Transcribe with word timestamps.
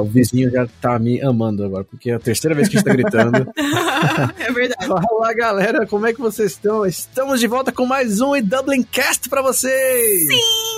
o 0.00 0.04
vizinho 0.04 0.50
já 0.50 0.66
tá 0.80 0.98
me 0.98 1.20
amando 1.20 1.64
agora, 1.64 1.84
porque 1.84 2.10
é 2.10 2.14
a 2.14 2.18
terceira 2.18 2.54
vez 2.54 2.68
que 2.68 2.76
a 2.76 2.80
gente 2.80 2.88
tá 2.88 2.94
gritando. 2.94 3.52
é 4.38 4.52
verdade. 4.52 4.86
Fala 4.86 5.34
galera, 5.34 5.86
como 5.86 6.06
é 6.06 6.12
que 6.12 6.20
vocês 6.20 6.52
estão? 6.52 6.84
Estamos 6.86 7.40
de 7.40 7.46
volta 7.46 7.72
com 7.72 7.86
mais 7.86 8.20
um 8.20 8.40
Dublin 8.40 8.82
Cast 8.82 9.28
pra 9.28 9.42
vocês! 9.42 10.26
Sim! 10.26 10.68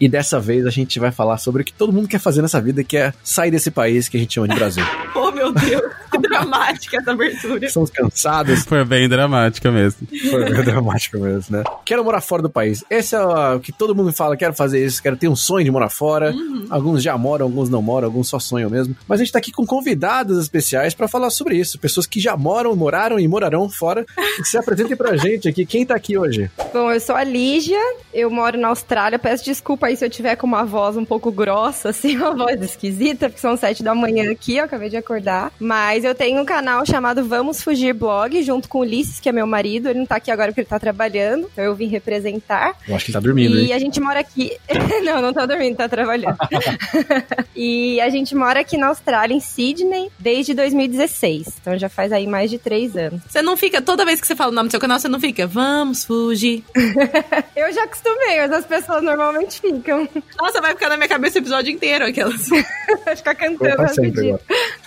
E 0.00 0.08
dessa 0.08 0.40
vez 0.40 0.66
a 0.66 0.70
gente 0.70 0.98
vai 0.98 1.12
falar 1.12 1.38
sobre 1.38 1.62
o 1.62 1.64
que 1.64 1.72
todo 1.72 1.92
mundo 1.92 2.08
quer 2.08 2.18
fazer 2.18 2.42
nessa 2.42 2.60
vida, 2.60 2.82
que 2.82 2.96
é 2.96 3.12
sair 3.22 3.50
desse 3.50 3.70
país 3.70 4.08
que 4.08 4.16
a 4.16 4.20
gente 4.20 4.34
chama 4.34 4.48
de 4.48 4.54
Brasil. 4.54 4.84
oh, 5.14 5.30
meu 5.30 5.52
Deus, 5.52 5.82
dramática 6.22 6.98
essa 6.98 7.12
abertura. 7.12 7.66
Estamos 7.66 7.90
cansados. 7.90 8.64
Foi 8.64 8.84
bem 8.84 9.08
dramática 9.08 9.70
mesmo. 9.70 10.06
Foi 10.30 10.44
bem 10.50 10.62
dramática 10.64 11.18
mesmo, 11.18 11.56
né? 11.56 11.64
Quero 11.84 12.04
morar 12.04 12.20
fora 12.20 12.42
do 12.42 12.50
país. 12.50 12.84
Esse 12.88 13.14
é 13.14 13.20
o 13.20 13.60
que 13.60 13.72
todo 13.72 13.94
mundo 13.94 14.12
fala, 14.12 14.36
quero 14.36 14.54
fazer 14.54 14.84
isso, 14.84 15.02
quero 15.02 15.16
ter 15.16 15.28
um 15.28 15.36
sonho 15.36 15.64
de 15.64 15.70
morar 15.70 15.90
fora. 15.90 16.32
Uhum. 16.32 16.66
Alguns 16.70 17.02
já 17.02 17.16
moram, 17.16 17.46
alguns 17.46 17.68
não 17.68 17.82
moram, 17.82 18.06
alguns 18.06 18.28
só 18.28 18.38
sonham 18.38 18.70
mesmo. 18.70 18.96
Mas 19.06 19.20
a 19.20 19.24
gente 19.24 19.32
tá 19.32 19.38
aqui 19.38 19.52
com 19.52 19.66
convidados 19.66 20.38
especiais 20.38 20.94
para 20.94 21.08
falar 21.08 21.30
sobre 21.30 21.56
isso. 21.56 21.78
Pessoas 21.78 22.06
que 22.06 22.20
já 22.20 22.36
moram, 22.36 22.74
moraram 22.74 23.18
e 23.18 23.28
morarão 23.28 23.68
fora. 23.68 24.04
se 24.44 24.56
apresentem 24.56 24.96
pra 24.96 25.16
gente 25.16 25.48
aqui. 25.48 25.66
Quem 25.66 25.84
tá 25.84 25.94
aqui 25.94 26.16
hoje? 26.16 26.50
Bom, 26.72 26.90
eu 26.90 27.00
sou 27.00 27.14
a 27.14 27.24
Lígia, 27.24 27.80
eu 28.12 28.30
moro 28.30 28.58
na 28.58 28.68
Austrália. 28.68 29.18
Peço 29.18 29.44
desculpa 29.44 29.86
aí 29.86 29.96
se 29.96 30.04
eu 30.04 30.10
tiver 30.10 30.36
com 30.36 30.46
uma 30.46 30.64
voz 30.64 30.96
um 30.96 31.04
pouco 31.04 31.30
grossa, 31.30 31.90
assim, 31.90 32.16
uma 32.16 32.34
voz 32.34 32.60
esquisita, 32.62 33.28
porque 33.28 33.40
são 33.40 33.56
sete 33.56 33.82
da 33.82 33.94
manhã 33.94 34.30
aqui, 34.30 34.56
eu 34.56 34.64
acabei 34.64 34.88
de 34.88 34.96
acordar. 34.96 35.52
Mas 35.58 36.03
eu 36.04 36.14
tenho 36.14 36.40
um 36.40 36.44
canal 36.44 36.84
chamado 36.84 37.24
Vamos 37.24 37.62
Fugir 37.62 37.94
Blog, 37.94 38.42
junto 38.42 38.68
com 38.68 38.78
o 38.78 38.80
Ulisses, 38.82 39.20
que 39.20 39.28
é 39.28 39.32
meu 39.32 39.46
marido. 39.46 39.88
Ele 39.88 40.00
não 40.00 40.06
tá 40.06 40.16
aqui 40.16 40.30
agora 40.30 40.50
porque 40.50 40.60
ele 40.60 40.68
tá 40.68 40.78
trabalhando, 40.78 41.48
então 41.52 41.64
eu 41.64 41.74
vim 41.74 41.88
representar. 41.88 42.76
Eu 42.88 42.94
acho 42.94 43.06
que 43.06 43.10
ele 43.10 43.14
tá 43.14 43.20
dormindo. 43.20 43.56
E 43.56 43.66
hein? 43.66 43.72
a 43.72 43.78
gente 43.78 44.00
mora 44.00 44.20
aqui. 44.20 44.56
não, 45.04 45.22
não 45.22 45.32
tá 45.32 45.46
dormindo, 45.46 45.76
tá 45.76 45.88
trabalhando. 45.88 46.36
e 47.54 48.00
a 48.00 48.08
gente 48.08 48.34
mora 48.34 48.60
aqui 48.60 48.76
na 48.76 48.88
Austrália, 48.88 49.34
em 49.34 49.40
Sydney, 49.40 50.10
desde 50.18 50.54
2016. 50.54 51.56
Então 51.60 51.78
já 51.78 51.88
faz 51.88 52.12
aí 52.12 52.26
mais 52.26 52.50
de 52.50 52.58
três 52.58 52.96
anos. 52.96 53.20
Você 53.28 53.42
não 53.42 53.56
fica, 53.56 53.80
toda 53.80 54.04
vez 54.04 54.20
que 54.20 54.26
você 54.26 54.36
fala 54.36 54.52
o 54.52 54.54
nome 54.54 54.68
do 54.68 54.72
seu 54.72 54.80
canal, 54.80 54.98
você 54.98 55.08
não 55.08 55.20
fica, 55.20 55.46
vamos 55.46 56.04
fugir. 56.04 56.64
eu 57.56 57.72
já 57.72 57.84
acostumei, 57.84 58.40
mas 58.40 58.52
as 58.52 58.66
pessoas 58.66 59.02
normalmente 59.02 59.60
ficam. 59.60 60.08
Nossa, 60.38 60.60
vai 60.60 60.72
ficar 60.72 60.88
na 60.88 60.96
minha 60.96 61.08
cabeça 61.08 61.38
o 61.38 61.42
episódio 61.42 61.72
inteiro, 61.72 62.06
aquelas. 62.06 62.48
vai 63.04 63.16
ficar 63.16 63.34
cantando 63.34 63.82
rapidinho. 63.82 64.38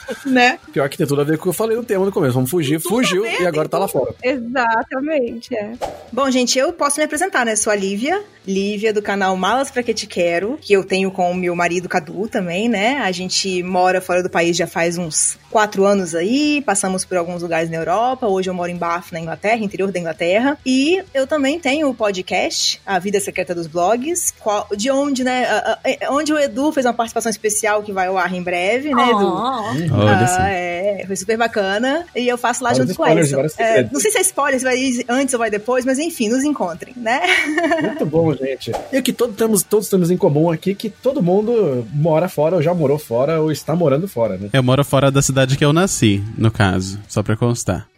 Né? 0.26 0.60
Pior 0.74 0.90
que 0.90 0.98
tem 0.98 1.08
tudo 1.08 1.22
a 1.22 1.24
ver 1.24 1.38
com 1.38 1.42
o 1.42 1.44
que 1.44 1.50
eu 1.50 1.54
falei 1.54 1.76
no 1.78 1.84
tema 1.84 2.06
no 2.06 2.12
começo. 2.12 2.34
Vamos 2.34 2.50
fugir, 2.50 2.82
tudo 2.82 2.90
fugiu 2.90 3.26
e 3.26 3.46
agora 3.46 3.70
tá 3.70 3.78
lá 3.78 3.88
fora. 3.88 4.14
Exatamente, 4.22 5.56
é. 5.56 5.74
Bom, 6.12 6.30
gente, 6.30 6.58
eu 6.58 6.74
posso 6.74 7.00
me 7.00 7.06
apresentar, 7.06 7.46
né? 7.46 7.56
Sou 7.56 7.72
a 7.72 7.76
Lívia, 7.76 8.22
Lívia 8.46 8.94
do 8.94 9.02
canal 9.02 9.36
Malas 9.38 9.72
Pra 9.72 9.84
Que 9.84 9.94
Te 9.94 10.08
Quero, 10.08 10.58
que 10.62 10.74
eu 10.74 10.84
tenho 10.84 11.12
com 11.12 11.32
o 11.32 11.36
meu 11.36 11.56
marido 11.56 11.88
Cadu 11.90 12.28
também, 12.28 12.68
né? 12.68 12.98
A 13.00 13.12
gente 13.12 13.64
mora 13.64 14.02
fora 14.02 14.22
do 14.22 14.30
país 14.30 14.56
já 14.58 14.68
faz 14.68 14.98
uns 14.98 15.38
quatro 15.58 15.86
anos 15.86 16.14
aí, 16.14 16.62
passamos 16.62 17.04
por 17.04 17.18
alguns 17.18 17.42
lugares 17.42 17.68
na 17.68 17.78
Europa, 17.78 18.28
hoje 18.28 18.48
eu 18.48 18.54
moro 18.54 18.70
em 18.70 18.76
Bath, 18.76 19.12
na 19.12 19.20
Inglaterra, 19.20 19.58
interior 19.58 19.92
da 19.92 19.98
Inglaterra, 19.98 20.56
e 20.64 21.04
eu 21.16 21.26
também 21.26 21.60
tenho 21.60 21.90
o 21.90 21.96
podcast, 21.96 22.80
A 22.86 23.00
Vida 23.00 23.20
Secreta 23.20 23.56
dos 23.56 23.66
Blogs, 23.66 24.36
qual, 24.40 24.68
de 24.78 24.92
onde, 24.92 25.24
né, 25.24 25.48
onde 26.12 26.32
o 26.32 26.38
Edu 26.38 26.72
fez 26.72 26.86
uma 26.86 26.94
participação 26.94 27.32
especial 27.32 27.82
que 27.82 27.92
vai 27.92 28.06
ao 28.06 28.20
ar 28.20 28.32
em 28.36 28.44
breve, 28.44 28.94
né, 28.94 29.10
Edu? 29.10 29.26
Oh. 29.26 29.96
Olha 29.96 30.28
ah, 30.38 30.48
é, 30.48 31.04
foi 31.08 31.16
super 31.16 31.40
bacana, 31.40 32.06
e 32.16 32.28
eu 32.28 32.38
faço 32.38 32.64
lá 32.64 32.76
junto 32.76 32.94
com 32.94 33.08
eles. 33.08 33.34
É, 33.58 33.82
não 33.92 34.00
sei 34.00 34.12
se 34.12 34.20
é 34.20 34.22
spoiler, 34.22 34.60
se 34.60 34.64
vai 34.64 34.78
ir 34.78 35.06
antes 35.10 35.34
ou 35.34 35.40
vai 35.40 35.50
depois, 35.50 35.84
mas 35.86 35.98
enfim, 35.98 36.30
nos 36.30 36.44
encontrem, 36.44 36.94
né? 36.96 37.20
Muito 37.82 38.06
bom, 38.06 38.32
gente. 38.38 38.72
E 38.94 39.00
o 39.00 39.02
que 39.02 39.12
todos 39.12 39.36
temos, 39.36 39.64
todos 39.64 39.90
temos 39.90 40.12
em 40.12 40.18
comum 40.18 40.52
aqui 40.52 40.76
que 40.76 40.88
todo 40.88 41.20
mundo 41.20 41.84
mora 41.92 42.30
fora, 42.30 42.58
ou 42.58 42.62
já 42.62 42.76
morou 42.76 43.00
fora, 43.00 43.42
ou 43.42 43.52
está 43.52 43.76
morando 43.76 44.08
fora, 44.08 44.38
né? 44.38 44.50
Eu 44.54 44.62
moro 44.62 44.86
fora 44.86 45.10
da 45.10 45.24
cidade 45.24 45.47
que 45.56 45.64
eu 45.64 45.72
nasci, 45.72 46.24
no 46.38 46.52
caso, 46.52 47.00
só 47.08 47.22
pra 47.24 47.38
constar. 47.38 47.88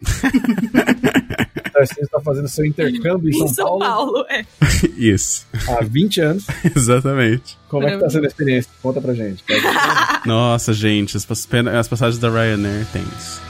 Você 1.80 2.02
está 2.02 2.20
fazendo 2.20 2.46
seu 2.46 2.66
intercâmbio 2.66 3.30
em 3.30 3.32
São, 3.32 3.46
em 3.46 3.54
São 3.54 3.78
Paulo. 3.78 3.80
Paulo 3.80 4.26
é. 4.28 4.44
Isso. 4.98 5.46
Há 5.66 5.82
20 5.82 6.20
anos. 6.20 6.46
Exatamente. 6.76 7.56
Como 7.68 7.88
é 7.88 7.92
que 7.92 7.98
tá 7.98 8.10
sendo 8.10 8.24
a 8.24 8.26
experiência? 8.26 8.70
Conta 8.82 9.00
pra 9.00 9.14
gente. 9.14 9.42
Nossa, 10.26 10.74
gente, 10.74 11.16
as, 11.16 11.26
as 11.26 11.88
passagens 11.88 12.18
da 12.18 12.28
Ryanair 12.28 12.86
tem 12.92 13.02
isso. 13.16 13.40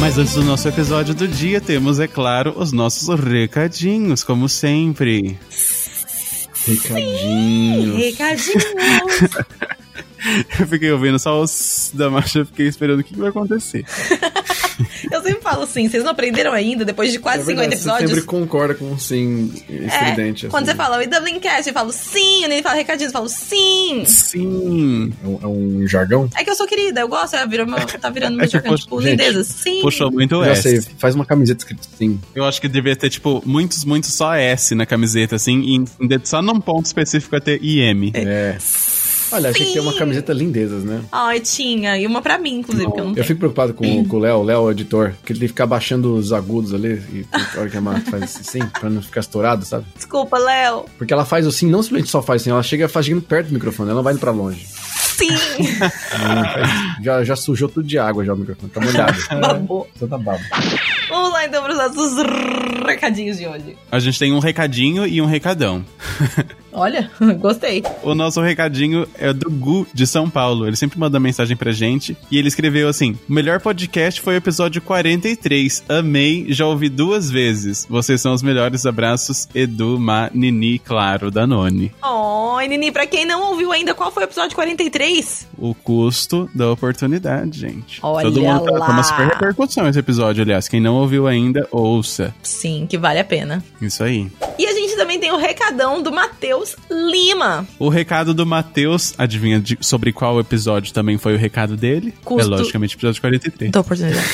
Mas 0.00 0.16
antes 0.16 0.32
do 0.32 0.42
nosso 0.42 0.66
episódio 0.66 1.14
do 1.14 1.28
dia, 1.28 1.60
temos, 1.60 2.00
é 2.00 2.08
claro, 2.08 2.54
os 2.56 2.72
nossos 2.72 3.06
recadinhos, 3.20 4.24
como 4.24 4.48
sempre. 4.48 5.38
Recadinhos. 6.66 7.20
Sim, 7.20 7.96
recadinhos. 7.96 8.64
eu 10.58 10.66
fiquei 10.66 10.90
ouvindo 10.90 11.18
só 11.18 11.40
os 11.40 11.90
da 11.94 12.10
marcha, 12.10 12.44
fiquei 12.44 12.66
esperando 12.66 13.00
o 13.00 13.04
que, 13.04 13.14
que 13.14 13.20
vai 13.20 13.30
acontecer. 13.30 13.84
eu 15.10 15.22
sempre 15.22 15.40
falo 15.40 15.62
assim, 15.62 15.88
vocês 15.88 16.02
não 16.02 16.10
aprenderam 16.10 16.52
ainda, 16.52 16.84
depois 16.84 17.12
de 17.12 17.18
quase 17.18 17.42
é 17.42 17.44
verdade, 17.44 17.76
50 17.76 17.76
episódios? 17.76 18.10
Você 18.10 18.16
sempre 18.16 18.26
concorda 18.26 18.74
com 18.74 18.86
um 18.86 18.98
sim 18.98 19.52
estridente. 19.68 20.46
É, 20.46 20.48
quando 20.48 20.64
assim. 20.64 20.72
você 20.72 20.76
fala 20.76 21.02
o 21.02 21.08
Dublincast, 21.08 21.68
eu 21.68 21.74
falo 21.74 21.92
sim, 21.92 22.44
o 22.44 22.48
Nene 22.48 22.62
fala 22.62 22.76
recadinho, 22.76 23.08
eu 23.08 23.12
falo 23.12 23.28
sim. 23.28 24.04
Sim. 24.06 25.12
É 25.22 25.26
um, 25.26 25.38
é 25.42 25.46
um, 25.46 25.86
jargão? 25.86 26.28
É 26.36 26.44
que 26.44 26.50
eu 26.50 26.54
sou 26.54 26.66
querida, 26.66 27.00
eu 27.00 27.08
gosto, 27.08 27.36
é, 27.36 27.46
virou 27.46 27.66
meu, 27.66 27.78
tá 27.86 28.10
virando 28.10 28.36
meu 28.36 28.44
é 28.44 28.48
jargão, 28.48 28.76
tipo, 28.76 29.00
lindeza, 29.00 29.44
sim. 29.44 29.80
Puxou 29.80 30.10
muito 30.10 30.42
Já 30.44 30.52
S. 30.52 30.62
sei, 30.62 30.80
faz 30.98 31.14
uma 31.14 31.24
camiseta 31.24 31.60
escrito 31.60 31.88
sim. 31.96 32.20
Eu 32.34 32.44
acho 32.44 32.60
que 32.60 32.68
devia 32.68 32.94
ter, 32.94 33.10
tipo, 33.10 33.42
muitos, 33.44 33.84
muitos 33.84 34.12
só 34.12 34.34
S 34.34 34.74
na 34.74 34.86
camiseta, 34.86 35.36
assim, 35.36 35.84
e 36.00 36.20
só 36.24 36.42
num 36.42 36.60
ponto 36.60 36.86
específico 36.86 37.34
é 37.36 37.40
ter 37.40 37.62
IM. 37.62 38.10
É. 38.14 38.22
é. 38.22 38.58
Olha, 39.32 39.50
achei 39.50 39.66
que 39.66 39.72
tem 39.72 39.82
uma 39.82 39.94
camiseta 39.94 40.32
lindezas, 40.32 40.84
né? 40.84 41.02
Ai, 41.12 41.40
tinha. 41.40 41.96
E 41.98 42.06
uma 42.06 42.20
pra 42.20 42.38
mim, 42.38 42.58
inclusive, 42.58 42.88
não, 42.88 42.96
eu 42.96 43.04
não 43.06 43.16
Eu 43.16 43.24
fico 43.24 43.38
preocupado 43.38 43.74
com, 43.74 44.04
com 44.04 44.16
o 44.16 44.20
Léo, 44.20 44.38
o 44.38 44.42
Léo, 44.42 44.60
o 44.62 44.70
editor, 44.70 45.12
que 45.24 45.32
ele 45.32 45.40
tem 45.40 45.48
que 45.48 45.52
ficar 45.52 45.66
baixando 45.66 46.14
os 46.14 46.32
agudos 46.32 46.74
ali, 46.74 47.02
e 47.12 47.26
a 47.32 47.60
hora 47.60 47.70
que 47.70 47.76
a 47.76 47.80
Marta 47.80 48.10
faz 48.10 48.36
assim, 48.36 48.60
pra 48.66 48.90
não 48.90 49.02
ficar 49.02 49.20
estourado, 49.20 49.64
sabe? 49.64 49.84
Desculpa, 49.94 50.38
Léo. 50.38 50.84
Porque 50.98 51.12
ela 51.12 51.24
faz 51.24 51.46
assim, 51.46 51.68
não 51.68 51.82
simplesmente 51.82 52.10
só 52.10 52.22
faz 52.22 52.42
assim, 52.42 52.50
ela 52.50 52.62
chega 52.62 52.88
fazendo 52.88 53.22
perto 53.22 53.48
do 53.48 53.54
microfone, 53.54 53.90
ela 53.90 53.96
não 53.96 54.02
vai 54.02 54.12
indo 54.12 54.20
pra 54.20 54.30
longe. 54.30 54.66
Sim! 55.20 55.28
já, 57.02 57.22
já 57.22 57.36
sujou 57.36 57.68
tudo 57.68 57.86
de 57.86 57.98
água 57.98 58.24
já 58.24 58.32
o 58.32 58.36
microfone, 58.36 58.70
tá 58.70 58.80
molhado. 58.80 59.18
Babou. 59.40 59.88
Tá 59.98 60.18
babo. 60.18 60.40
Vamos 61.08 61.32
lá 61.32 61.44
então 61.44 61.62
para 61.62 61.72
os 61.72 61.78
nossos 61.78 62.16
recadinhos 62.86 63.36
de 63.36 63.46
hoje. 63.46 63.76
A 63.92 63.98
gente 63.98 64.18
tem 64.18 64.32
um 64.32 64.38
recadinho 64.38 65.06
e 65.06 65.20
um 65.20 65.26
recadão. 65.26 65.84
Olha, 66.72 67.10
gostei. 67.38 67.82
O 68.02 68.14
nosso 68.14 68.40
recadinho 68.40 69.06
é 69.18 69.32
do 69.32 69.50
Gu, 69.50 69.86
de 69.92 70.06
São 70.06 70.28
Paulo. 70.30 70.66
Ele 70.66 70.76
sempre 70.76 70.98
manda 70.98 71.18
mensagem 71.20 71.56
pra 71.56 71.72
gente. 71.72 72.16
E 72.30 72.38
ele 72.38 72.48
escreveu 72.48 72.88
assim: 72.88 73.18
O 73.28 73.32
melhor 73.32 73.60
podcast 73.60 74.20
foi 74.20 74.34
o 74.34 74.36
episódio 74.36 74.80
43. 74.82 75.84
Amei, 75.88 76.46
já 76.48 76.66
ouvi 76.66 76.88
duas 76.88 77.30
vezes. 77.30 77.86
Vocês 77.88 78.20
são 78.20 78.32
os 78.32 78.42
melhores. 78.42 78.86
Abraços, 78.86 79.48
Edu, 79.54 79.98
Ma, 79.98 80.30
Nini, 80.32 80.78
claro, 80.78 81.30
Danone. 81.30 81.92
Oi, 82.02 82.68
Nini, 82.68 82.90
pra 82.90 83.06
quem 83.06 83.24
não 83.26 83.50
ouviu 83.50 83.72
ainda, 83.72 83.94
qual 83.94 84.10
foi 84.10 84.24
o 84.24 84.26
episódio 84.26 84.54
43? 84.54 85.48
O 85.58 85.74
custo 85.74 86.48
da 86.54 86.70
oportunidade, 86.70 87.58
gente. 87.60 87.98
Olha 88.02 88.24
Todo 88.24 88.40
mundo 88.42 88.72
lá. 88.72 88.86
tá 88.86 88.92
uma 88.92 89.02
super 89.02 89.26
repercussão 89.28 89.88
esse 89.88 89.98
episódio, 89.98 90.42
aliás. 90.42 90.68
Quem 90.68 90.80
não 90.80 90.94
ouviu 90.96 91.26
ainda, 91.26 91.66
ouça. 91.70 92.34
Sim, 92.42 92.86
que 92.88 92.96
vale 92.98 93.18
a 93.18 93.24
pena. 93.24 93.62
Isso 93.80 94.02
aí. 94.02 94.30
E 94.58 94.66
a 94.66 94.72
gente 94.72 94.79
também 95.00 95.18
tem 95.18 95.32
o 95.32 95.38
recadão 95.38 96.02
do 96.02 96.12
Matheus 96.12 96.76
Lima. 96.90 97.66
O 97.78 97.88
recado 97.88 98.34
do 98.34 98.44
Matheus, 98.44 99.14
adivinha 99.16 99.58
de, 99.58 99.78
sobre 99.80 100.12
qual 100.12 100.38
episódio 100.38 100.92
também 100.92 101.16
foi 101.16 101.34
o 101.34 101.38
recado 101.38 101.74
dele? 101.74 102.12
Custo... 102.22 102.52
É 102.52 102.56
logicamente 102.58 102.94
o 102.94 102.98
episódio 102.98 103.18
43. 103.22 103.72
Da 103.72 103.80
oportunidade. 103.80 104.26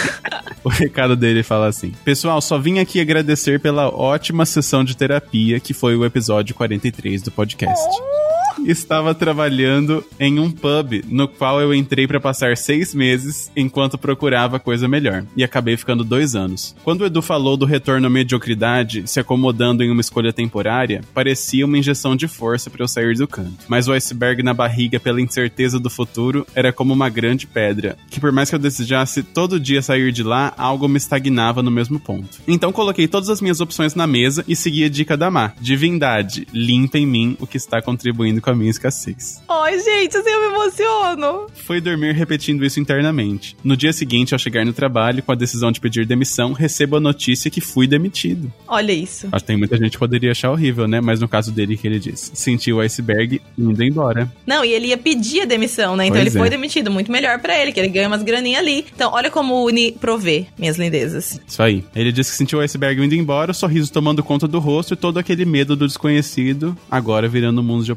o 0.64 0.70
recado 0.70 1.14
dele 1.14 1.42
fala 1.42 1.66
assim: 1.66 1.92
Pessoal, 2.02 2.40
só 2.40 2.56
vim 2.56 2.78
aqui 2.78 2.98
agradecer 2.98 3.60
pela 3.60 3.94
ótima 3.94 4.46
sessão 4.46 4.82
de 4.82 4.96
terapia 4.96 5.60
que 5.60 5.74
foi 5.74 5.94
o 5.94 6.04
episódio 6.04 6.54
43 6.54 7.20
do 7.20 7.30
podcast. 7.30 7.84
Oh! 7.86 8.45
Estava 8.64 9.14
trabalhando 9.14 10.04
em 10.18 10.38
um 10.38 10.50
pub 10.50 11.04
no 11.08 11.28
qual 11.28 11.60
eu 11.60 11.74
entrei 11.74 12.06
para 12.06 12.20
passar 12.20 12.56
seis 12.56 12.94
meses 12.94 13.50
enquanto 13.56 13.98
procurava 13.98 14.58
coisa 14.58 14.88
melhor 14.88 15.24
e 15.36 15.44
acabei 15.44 15.76
ficando 15.76 16.04
dois 16.04 16.34
anos. 16.34 16.74
Quando 16.82 17.02
o 17.02 17.06
Edu 17.06 17.22
falou 17.22 17.56
do 17.56 17.66
retorno 17.66 18.06
à 18.06 18.10
mediocridade 18.10 19.04
se 19.06 19.20
acomodando 19.20 19.82
em 19.82 19.90
uma 19.90 20.00
escolha 20.00 20.32
temporária, 20.32 21.02
parecia 21.14 21.64
uma 21.64 21.78
injeção 21.78 22.16
de 22.16 22.26
força 22.26 22.70
para 22.70 22.82
eu 22.82 22.88
sair 22.88 23.16
do 23.16 23.28
canto. 23.28 23.64
Mas 23.68 23.88
o 23.88 23.92
iceberg 23.92 24.42
na 24.42 24.54
barriga 24.54 24.98
pela 24.98 25.20
incerteza 25.20 25.78
do 25.78 25.90
futuro 25.90 26.46
era 26.54 26.72
como 26.72 26.92
uma 26.92 27.08
grande 27.08 27.46
pedra, 27.46 27.96
que 28.10 28.20
por 28.20 28.32
mais 28.32 28.48
que 28.48 28.54
eu 28.54 28.60
desejasse 28.60 29.22
todo 29.22 29.60
dia 29.60 29.82
sair 29.82 30.12
de 30.12 30.22
lá, 30.22 30.52
algo 30.56 30.88
me 30.88 30.96
estagnava 30.96 31.62
no 31.62 31.70
mesmo 31.70 32.00
ponto. 32.00 32.40
Então 32.46 32.72
coloquei 32.72 33.06
todas 33.06 33.28
as 33.28 33.40
minhas 33.40 33.60
opções 33.60 33.94
na 33.94 34.06
mesa 34.06 34.44
e 34.48 34.56
segui 34.56 34.84
a 34.84 34.88
dica 34.88 35.16
da 35.16 35.30
Má. 35.30 35.52
Divindade, 35.60 36.46
limpa 36.52 36.98
em 36.98 37.06
mim 37.06 37.36
o 37.40 37.46
que 37.46 37.56
está 37.56 37.80
contribuindo 37.80 38.40
com 38.46 38.50
a 38.50 38.54
minha 38.54 38.70
escassez. 38.70 39.42
Ai, 39.48 39.76
gente, 39.80 40.16
assim 40.16 40.30
eu 40.30 40.40
me 40.40 40.54
emociono. 40.54 41.48
Fui 41.66 41.80
dormir 41.80 42.14
repetindo 42.14 42.64
isso 42.64 42.78
internamente. 42.78 43.56
No 43.64 43.76
dia 43.76 43.92
seguinte, 43.92 44.34
ao 44.34 44.38
chegar 44.38 44.64
no 44.64 44.72
trabalho, 44.72 45.20
com 45.20 45.32
a 45.32 45.34
decisão 45.34 45.72
de 45.72 45.80
pedir 45.80 46.06
demissão, 46.06 46.52
recebo 46.52 46.96
a 46.96 47.00
notícia 47.00 47.50
que 47.50 47.60
fui 47.60 47.88
demitido. 47.88 48.52
Olha 48.68 48.92
isso. 48.92 49.26
Acho 49.32 49.42
que 49.42 49.48
tem 49.48 49.56
muita 49.56 49.76
gente 49.76 49.92
que 49.92 49.98
poderia 49.98 50.30
achar 50.30 50.52
horrível, 50.52 50.86
né? 50.86 51.00
Mas 51.00 51.18
no 51.18 51.26
caso 51.26 51.50
dele, 51.50 51.76
que 51.76 51.88
ele 51.88 51.98
disse, 51.98 52.30
sentiu 52.34 52.76
o 52.76 52.80
iceberg 52.80 53.42
indo 53.58 53.82
embora. 53.82 54.30
Não, 54.46 54.64
e 54.64 54.72
ele 54.72 54.86
ia 54.88 54.98
pedir 54.98 55.40
a 55.40 55.44
demissão, 55.44 55.96
né? 55.96 56.06
Então 56.06 56.20
Pois 56.20 56.28
ele 56.28 56.38
foi 56.38 56.46
é. 56.46 56.50
demitido. 56.50 56.88
Muito 56.88 57.10
melhor 57.10 57.40
pra 57.40 57.60
ele, 57.60 57.72
que 57.72 57.80
ele 57.80 57.88
ganha 57.88 58.06
umas 58.06 58.22
graninhas 58.22 58.60
ali. 58.60 58.86
Então, 58.94 59.12
olha 59.12 59.28
como 59.28 59.54
o 59.54 59.66
Uni 59.66 59.90
provê, 59.90 60.46
minhas 60.56 60.78
lindezas. 60.78 61.40
Isso 61.44 61.60
aí. 61.60 61.84
Ele 61.96 62.12
disse 62.12 62.30
que 62.30 62.36
sentiu 62.36 62.60
o 62.60 62.62
iceberg 62.62 63.02
indo 63.02 63.14
embora, 63.16 63.50
o 63.50 63.54
sorriso 63.54 63.92
tomando 63.92 64.22
conta 64.22 64.46
do 64.46 64.60
rosto 64.60 64.94
e 64.94 64.96
todo 64.96 65.18
aquele 65.18 65.44
medo 65.44 65.74
do 65.74 65.84
desconhecido, 65.84 66.78
agora 66.88 67.26
virando 67.28 67.60
um 67.60 67.64
mundo 67.64 67.84
de 67.84 67.90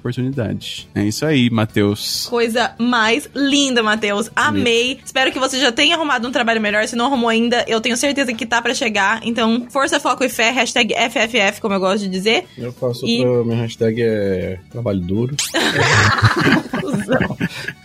É 0.95 1.03
isso 1.03 1.25
aí, 1.25 1.49
Matheus. 1.49 2.25
Coisa 2.29 2.73
mais 2.77 3.29
linda, 3.35 3.81
Matheus. 3.83 4.29
Amei. 4.35 4.99
Espero 5.03 5.31
que 5.31 5.39
você 5.39 5.59
já 5.59 5.71
tenha 5.71 5.95
arrumado 5.95 6.27
um 6.27 6.31
trabalho 6.31 6.61
melhor. 6.61 6.87
Se 6.87 6.95
não 6.95 7.05
arrumou 7.05 7.29
ainda, 7.29 7.63
eu 7.67 7.81
tenho 7.81 7.97
certeza 7.97 8.33
que 8.33 8.45
tá 8.45 8.61
pra 8.61 8.73
chegar. 8.73 9.21
Então, 9.23 9.67
força, 9.69 9.99
foco 9.99 10.23
e 10.23 10.29
fé. 10.29 10.51
Hashtag 10.51 10.93
FFF, 10.93 11.61
como 11.61 11.73
eu 11.73 11.79
gosto 11.79 12.03
de 12.03 12.09
dizer. 12.09 12.45
Eu 12.57 12.71
faço 12.73 13.05
E- 13.05 13.21
pra... 13.21 13.43
Minha 13.43 13.57
hashtag 13.61 14.01
é 14.01 14.59
trabalho 14.71 14.99
duro. 14.99 15.35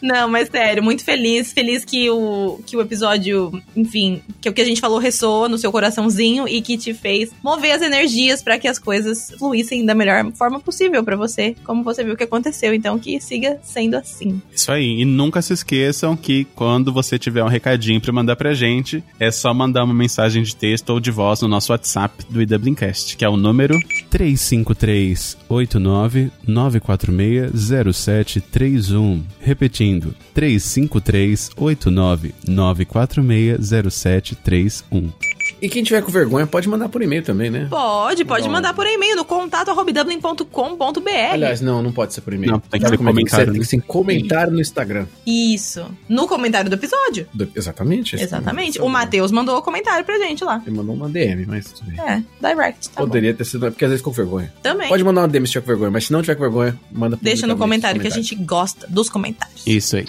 Não, 0.02 0.28
mas 0.28 0.48
sério, 0.48 0.82
muito 0.82 1.02
feliz. 1.04 1.52
Feliz 1.52 1.84
que 1.84 2.08
o, 2.10 2.60
que 2.66 2.76
o 2.76 2.80
episódio, 2.80 3.50
enfim, 3.74 4.22
que 4.40 4.48
o 4.48 4.52
que 4.52 4.60
a 4.60 4.64
gente 4.64 4.80
falou 4.80 4.98
ressoou 4.98 5.48
no 5.48 5.56
seu 5.58 5.72
coraçãozinho 5.72 6.46
e 6.46 6.60
que 6.60 6.76
te 6.76 6.92
fez 6.92 7.30
mover 7.42 7.72
as 7.72 7.82
energias 7.82 8.42
pra 8.42 8.58
que 8.58 8.68
as 8.68 8.78
coisas 8.78 9.32
fluíssem 9.38 9.84
da 9.84 9.94
melhor 9.94 10.30
forma 10.32 10.60
possível 10.60 11.02
pra 11.02 11.16
você, 11.16 11.56
como 11.64 11.82
você 11.82 12.04
viu 12.04 12.16
que 12.16 12.24
aconteceu. 12.24 12.43
Então, 12.74 12.98
que 12.98 13.20
siga 13.20 13.58
sendo 13.62 13.96
assim. 13.96 14.40
Isso 14.54 14.70
aí. 14.70 15.00
E 15.00 15.04
nunca 15.04 15.42
se 15.42 15.52
esqueçam 15.52 16.16
que 16.16 16.44
quando 16.54 16.92
você 16.92 17.18
tiver 17.18 17.42
um 17.44 17.48
recadinho 17.48 18.00
pra 18.00 18.12
mandar 18.12 18.36
pra 18.36 18.54
gente, 18.54 19.02
é 19.18 19.30
só 19.30 19.52
mandar 19.52 19.84
uma 19.84 19.94
mensagem 19.94 20.42
de 20.42 20.54
texto 20.54 20.90
ou 20.90 21.00
de 21.00 21.10
voz 21.10 21.40
no 21.40 21.48
nosso 21.48 21.72
WhatsApp 21.72 22.24
do 22.28 22.42
IWCast, 22.42 23.16
que 23.16 23.24
é 23.24 23.28
o 23.28 23.36
número 23.36 23.78
353 24.10 25.36
89 25.48 26.30
946 26.46 27.96
0731. 27.96 29.22
Repetindo, 29.40 30.14
353 30.34 31.50
89 31.56 32.34
946 32.46 33.92
0731. 33.92 35.33
E 35.60 35.68
quem 35.68 35.82
tiver 35.82 36.02
com 36.02 36.10
vergonha 36.10 36.46
pode 36.46 36.68
mandar 36.68 36.88
por 36.88 37.02
e-mail 37.02 37.22
também, 37.22 37.50
né? 37.50 37.66
Pode, 37.70 38.24
pode 38.24 38.46
Bom. 38.46 38.52
mandar 38.52 38.74
por 38.74 38.86
e-mail 38.86 39.16
no 39.16 39.24
contato 39.24 39.70
arroba 39.70 39.92
dublin.com.br. 39.92 41.10
Aliás, 41.32 41.60
não, 41.60 41.82
não 41.82 41.92
pode 41.92 42.14
ser 42.14 42.20
por 42.20 42.32
e-mail. 42.32 42.52
Não, 42.52 42.60
tem 42.60 42.80
que 42.80 42.88
ser 42.88 42.96
como 42.96 43.08
é 43.08 43.12
comentário? 43.12 43.46
Tem 43.46 43.54
né? 43.54 43.58
que 43.60 43.64
ser 43.66 43.80
comentário 43.82 44.52
no 44.52 44.60
Instagram. 44.60 45.06
Isso. 45.26 45.84
No 46.08 46.26
comentário 46.26 46.68
do 46.68 46.74
episódio. 46.74 47.26
Do- 47.32 47.50
exatamente. 47.54 48.16
Exatamente. 48.16 48.80
O 48.80 48.88
Matheus 48.88 49.30
mandou 49.30 49.56
o 49.56 49.62
comentário 49.62 50.04
pra 50.04 50.18
gente 50.18 50.44
lá. 50.44 50.62
Ele 50.66 50.76
mandou 50.76 50.94
uma 50.94 51.08
DM, 51.08 51.46
mas 51.46 51.72
tudo 51.72 51.90
bem. 51.90 52.00
É, 52.00 52.22
direct, 52.40 52.90
tá 52.90 53.00
bom. 53.00 53.06
Poderia 53.06 53.34
ter 53.34 53.44
sido, 53.44 53.70
porque 53.70 53.84
às 53.84 53.90
vezes 53.90 54.02
com 54.04 54.10
vergonha. 54.10 54.52
Também. 54.62 54.88
Pode 54.88 55.04
mandar 55.04 55.22
uma 55.22 55.28
DM 55.28 55.46
se 55.46 55.52
tiver 55.52 55.62
com 55.62 55.68
vergonha, 55.68 55.90
mas 55.90 56.06
se 56.06 56.12
não 56.12 56.20
tiver 56.20 56.34
com 56.34 56.42
vergonha, 56.42 56.78
manda 56.90 57.18
Deixa 57.20 57.46
no 57.46 57.56
comentário, 57.56 58.00
nos 58.00 58.02
que 58.02 58.12
a 58.12 58.22
gente 58.22 58.34
gosta 58.34 58.86
dos 58.88 59.08
comentários. 59.08 59.66
Isso 59.66 59.96
aí. 59.96 60.06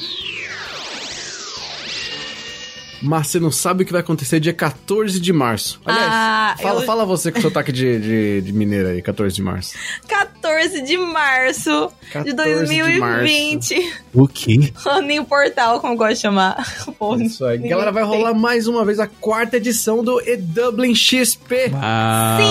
Mas 3.05 3.27
você 3.27 3.39
não 3.39 3.51
sabe 3.51 3.83
o 3.83 3.85
que 3.85 3.91
vai 3.91 4.01
acontecer 4.01 4.39
dia 4.39 4.53
14 4.53 5.19
de 5.19 5.31
março. 5.31 5.79
Aliás, 5.85 6.07
Ah, 6.11 6.55
fala, 6.61 6.81
eu- 6.81 6.85
fala 6.85 7.05
você 7.05 7.31
com 7.31 7.39
o 7.39 7.41
sotaque 7.41 7.71
de, 7.71 7.99
de, 7.99 8.41
de 8.41 8.51
mineira 8.53 8.89
aí, 8.89 9.01
14 9.01 9.35
de 9.35 9.41
março. 9.43 9.73
14 10.07 10.81
de 10.81 10.97
março 10.97 11.91
14 12.11 12.23
de 12.23 12.31
de 12.31 12.33
2020. 12.35 13.93
O 14.13 14.27
quê? 14.27 14.71
Aninho 14.85 15.25
Portal, 15.25 15.79
como 15.79 15.93
eu 15.93 15.97
gosto 15.97 16.15
de 16.15 16.21
chamar. 16.21 16.65
O 16.87 16.91
povo 16.91 17.21
Isso 17.21 17.43
aí. 17.45 17.57
ninguém 17.57 17.71
Galera, 17.71 17.91
vai 17.91 18.03
tem. 18.03 18.11
rolar 18.11 18.33
mais 18.33 18.67
uma 18.67 18.83
vez 18.85 18.99
a 18.99 19.07
quarta 19.07 19.57
edição 19.57 20.03
do 20.03 20.19
E-Dublin 20.21 20.95
XP. 20.95 21.71
Uau! 21.71 22.41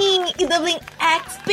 Sim! 0.00 0.21
E 0.38 0.46
Dublin 0.46 0.78
XP! 0.98 1.52